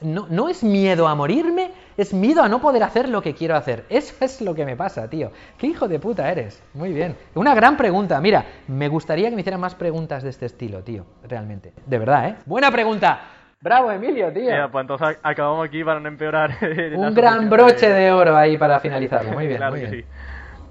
no, 0.00 0.26
no 0.28 0.48
es 0.48 0.62
miedo 0.62 1.08
a 1.08 1.14
morirme, 1.14 1.72
es 1.96 2.12
miedo 2.12 2.42
a 2.42 2.48
no 2.48 2.60
poder 2.60 2.82
hacer 2.82 3.08
lo 3.08 3.22
que 3.22 3.34
quiero 3.34 3.56
hacer. 3.56 3.84
Eso 3.88 4.14
es 4.20 4.40
lo 4.40 4.54
que 4.54 4.64
me 4.64 4.76
pasa, 4.76 5.08
tío. 5.08 5.30
¿Qué 5.56 5.66
hijo 5.68 5.88
de 5.88 5.98
puta 5.98 6.30
eres? 6.30 6.62
Muy 6.74 6.92
bien. 6.92 7.16
Una 7.34 7.54
gran 7.54 7.76
pregunta. 7.76 8.20
Mira, 8.20 8.44
me 8.68 8.88
gustaría 8.88 9.30
que 9.30 9.34
me 9.34 9.40
hicieran 9.40 9.60
más 9.60 9.74
preguntas 9.74 10.22
de 10.22 10.30
este 10.30 10.46
estilo, 10.46 10.82
tío. 10.82 11.06
Realmente. 11.26 11.72
De 11.86 11.98
verdad, 11.98 12.28
¿eh? 12.28 12.36
Buena 12.44 12.70
pregunta. 12.70 13.20
Bravo, 13.60 13.90
Emilio, 13.90 14.30
tío. 14.32 14.50
Ya, 14.50 14.68
pues 14.70 14.82
entonces 14.82 15.18
acabamos 15.22 15.66
aquí 15.66 15.82
para 15.82 15.98
no 15.98 16.08
empeorar. 16.08 16.50
Un 16.94 17.14
gran 17.14 17.48
broche 17.48 17.88
de... 17.88 18.12
oro 18.12 18.36
ahí 18.36 18.58
para 18.58 18.80
finalizarlo. 18.80 19.32
Muy 19.32 19.46
bien, 19.48 19.56
claro 19.56 19.72
muy 19.72 19.80
que 19.80 19.86
bien. 19.90 20.02
Sí. 20.02 20.08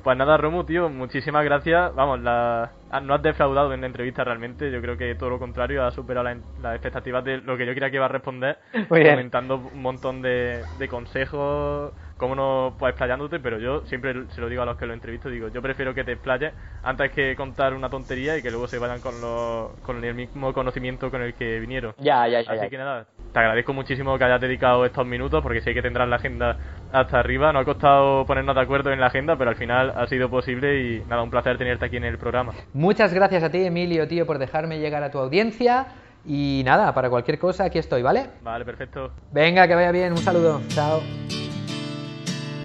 Pues 0.05 0.15
nada, 0.19 0.37
Romu, 0.37 0.63
tío, 0.63 0.87
muchísimas 0.87 1.43
gracias. 1.43 1.95
Vamos, 1.95 2.19
la... 2.21 2.69
no 3.01 3.15
has 3.15 3.23
defraudado 3.23 3.73
en 3.73 3.81
la 3.81 3.87
entrevista 3.87 4.23
realmente. 4.23 4.69
Yo 4.71 4.79
creo 4.79 4.95
que 4.95 5.15
todo 5.15 5.31
lo 5.31 5.39
contrario, 5.39 5.83
ha 5.83 5.89
superado 5.89 6.25
las, 6.25 6.37
las 6.61 6.75
expectativas 6.75 7.25
de 7.25 7.39
lo 7.39 7.57
que 7.57 7.65
yo 7.65 7.73
creía 7.73 7.89
que 7.89 7.95
iba 7.95 8.05
a 8.05 8.09
responder. 8.09 8.59
Muy 8.87 8.99
bien. 8.99 9.15
Comentando 9.15 9.55
un 9.55 9.81
montón 9.81 10.21
de, 10.21 10.61
de 10.77 10.87
consejos, 10.87 11.91
cómo 12.17 12.35
no, 12.35 12.75
pues 12.77 12.91
explayándote, 12.91 13.39
pero 13.39 13.57
yo 13.59 13.81
siempre 13.87 14.27
se 14.29 14.41
lo 14.41 14.47
digo 14.47 14.61
a 14.61 14.65
los 14.65 14.77
que 14.77 14.85
lo 14.85 14.93
entrevisto, 14.93 15.29
digo, 15.29 15.47
yo 15.49 15.61
prefiero 15.61 15.93
que 15.93 16.03
te 16.03 16.13
explayes 16.13 16.53
antes 16.83 17.11
que 17.11 17.35
contar 17.35 17.73
una 17.73 17.89
tontería 17.89 18.37
y 18.37 18.41
que 18.41 18.51
luego 18.51 18.67
se 18.67 18.77
vayan 18.77 19.01
con, 19.01 19.19
los, 19.19 19.71
con 19.81 20.03
el 20.03 20.13
mismo 20.13 20.53
conocimiento 20.53 21.11
con 21.11 21.21
el 21.21 21.33
que 21.33 21.59
vinieron. 21.59 21.93
Ya, 21.97 22.27
ya, 22.27 22.41
ya. 22.41 22.51
Así 22.51 22.61
ya. 22.61 22.69
que 22.69 22.77
nada, 22.77 23.07
te 23.35 23.39
agradezco 23.39 23.73
muchísimo 23.73 24.17
que 24.17 24.23
hayas 24.23 24.39
dedicado 24.39 24.85
estos 24.85 25.05
minutos, 25.05 25.43
porque 25.43 25.59
sé 25.59 25.73
que 25.73 25.81
tendrás 25.81 26.07
la 26.07 26.15
agenda 26.15 26.57
hasta 26.93 27.19
arriba. 27.19 27.51
No 27.51 27.59
ha 27.59 27.65
costado 27.65 28.25
ponernos 28.25 28.55
de 28.55 28.61
acuerdo 28.61 28.93
en 28.93 29.01
la 29.01 29.07
agenda, 29.07 29.35
pero 29.37 29.49
al 29.49 29.57
final 29.57 29.91
ha 29.93 30.07
sido 30.07 30.29
posible 30.29 30.79
y 30.81 31.03
nada, 31.09 31.21
un 31.21 31.29
placer 31.29 31.57
tenerte 31.57 31.83
aquí 31.83 31.97
en 31.97 32.05
el 32.05 32.17
programa. 32.17 32.53
Muchas 32.71 33.13
gracias 33.13 33.43
a 33.43 33.51
ti, 33.51 33.65
Emilio, 33.65 34.07
tío, 34.07 34.25
por 34.25 34.39
dejarme 34.39 34.79
llegar 34.79 35.03
a 35.03 35.11
tu 35.11 35.19
audiencia. 35.19 35.85
Y 36.25 36.61
nada, 36.63 36.93
para 36.93 37.09
cualquier 37.09 37.37
cosa, 37.37 37.65
aquí 37.65 37.77
estoy, 37.77 38.01
¿vale? 38.01 38.27
Vale, 38.41 38.63
perfecto. 38.63 39.11
Venga, 39.33 39.67
que 39.67 39.75
vaya 39.75 39.91
bien, 39.91 40.13
un 40.13 40.19
saludo. 40.19 40.61
Chao. 40.69 41.01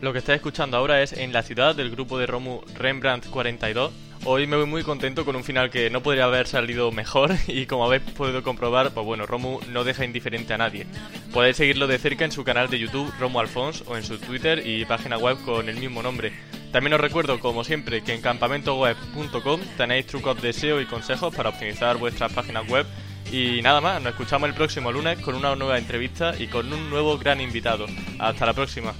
Lo 0.00 0.12
que 0.12 0.18
estáis 0.20 0.36
escuchando 0.36 0.76
ahora 0.76 1.02
es 1.02 1.12
En 1.12 1.32
la 1.32 1.42
ciudad 1.42 1.74
del 1.74 1.90
grupo 1.90 2.16
de 2.16 2.26
Romu 2.26 2.60
Rembrandt 2.78 3.28
42. 3.28 4.09
Hoy 4.24 4.46
me 4.46 4.56
voy 4.56 4.66
muy 4.66 4.82
contento 4.82 5.24
con 5.24 5.34
un 5.34 5.44
final 5.44 5.70
que 5.70 5.88
no 5.88 6.02
podría 6.02 6.24
haber 6.24 6.46
salido 6.46 6.92
mejor 6.92 7.34
y 7.46 7.64
como 7.64 7.86
habéis 7.86 8.02
podido 8.02 8.42
comprobar, 8.42 8.92
pues 8.92 9.06
bueno, 9.06 9.24
Romu 9.24 9.60
no 9.70 9.82
deja 9.82 10.04
indiferente 10.04 10.52
a 10.52 10.58
nadie. 10.58 10.86
Podéis 11.32 11.56
seguirlo 11.56 11.86
de 11.86 11.98
cerca 11.98 12.26
en 12.26 12.32
su 12.32 12.44
canal 12.44 12.68
de 12.68 12.78
YouTube 12.78 13.12
Romu 13.18 13.40
Alfons 13.40 13.82
o 13.86 13.96
en 13.96 14.02
su 14.02 14.18
Twitter 14.18 14.66
y 14.66 14.84
página 14.84 15.16
web 15.16 15.38
con 15.44 15.68
el 15.70 15.76
mismo 15.76 16.02
nombre. 16.02 16.32
También 16.70 16.92
os 16.92 17.00
recuerdo, 17.00 17.40
como 17.40 17.64
siempre, 17.64 18.02
que 18.02 18.14
en 18.14 18.20
campamentoweb.com 18.20 19.60
tenéis 19.76 20.06
trucos 20.06 20.40
de 20.40 20.52
SEO 20.52 20.80
y 20.80 20.86
consejos 20.86 21.34
para 21.34 21.48
optimizar 21.48 21.96
vuestras 21.96 22.32
páginas 22.32 22.68
web. 22.68 22.86
Y 23.32 23.62
nada 23.62 23.80
más, 23.80 24.02
nos 24.02 24.12
escuchamos 24.12 24.48
el 24.48 24.54
próximo 24.54 24.92
lunes 24.92 25.18
con 25.20 25.34
una 25.34 25.56
nueva 25.56 25.78
entrevista 25.78 26.34
y 26.38 26.46
con 26.46 26.72
un 26.72 26.90
nuevo 26.90 27.16
gran 27.16 27.40
invitado. 27.40 27.86
Hasta 28.18 28.46
la 28.46 28.52
próxima. 28.52 28.92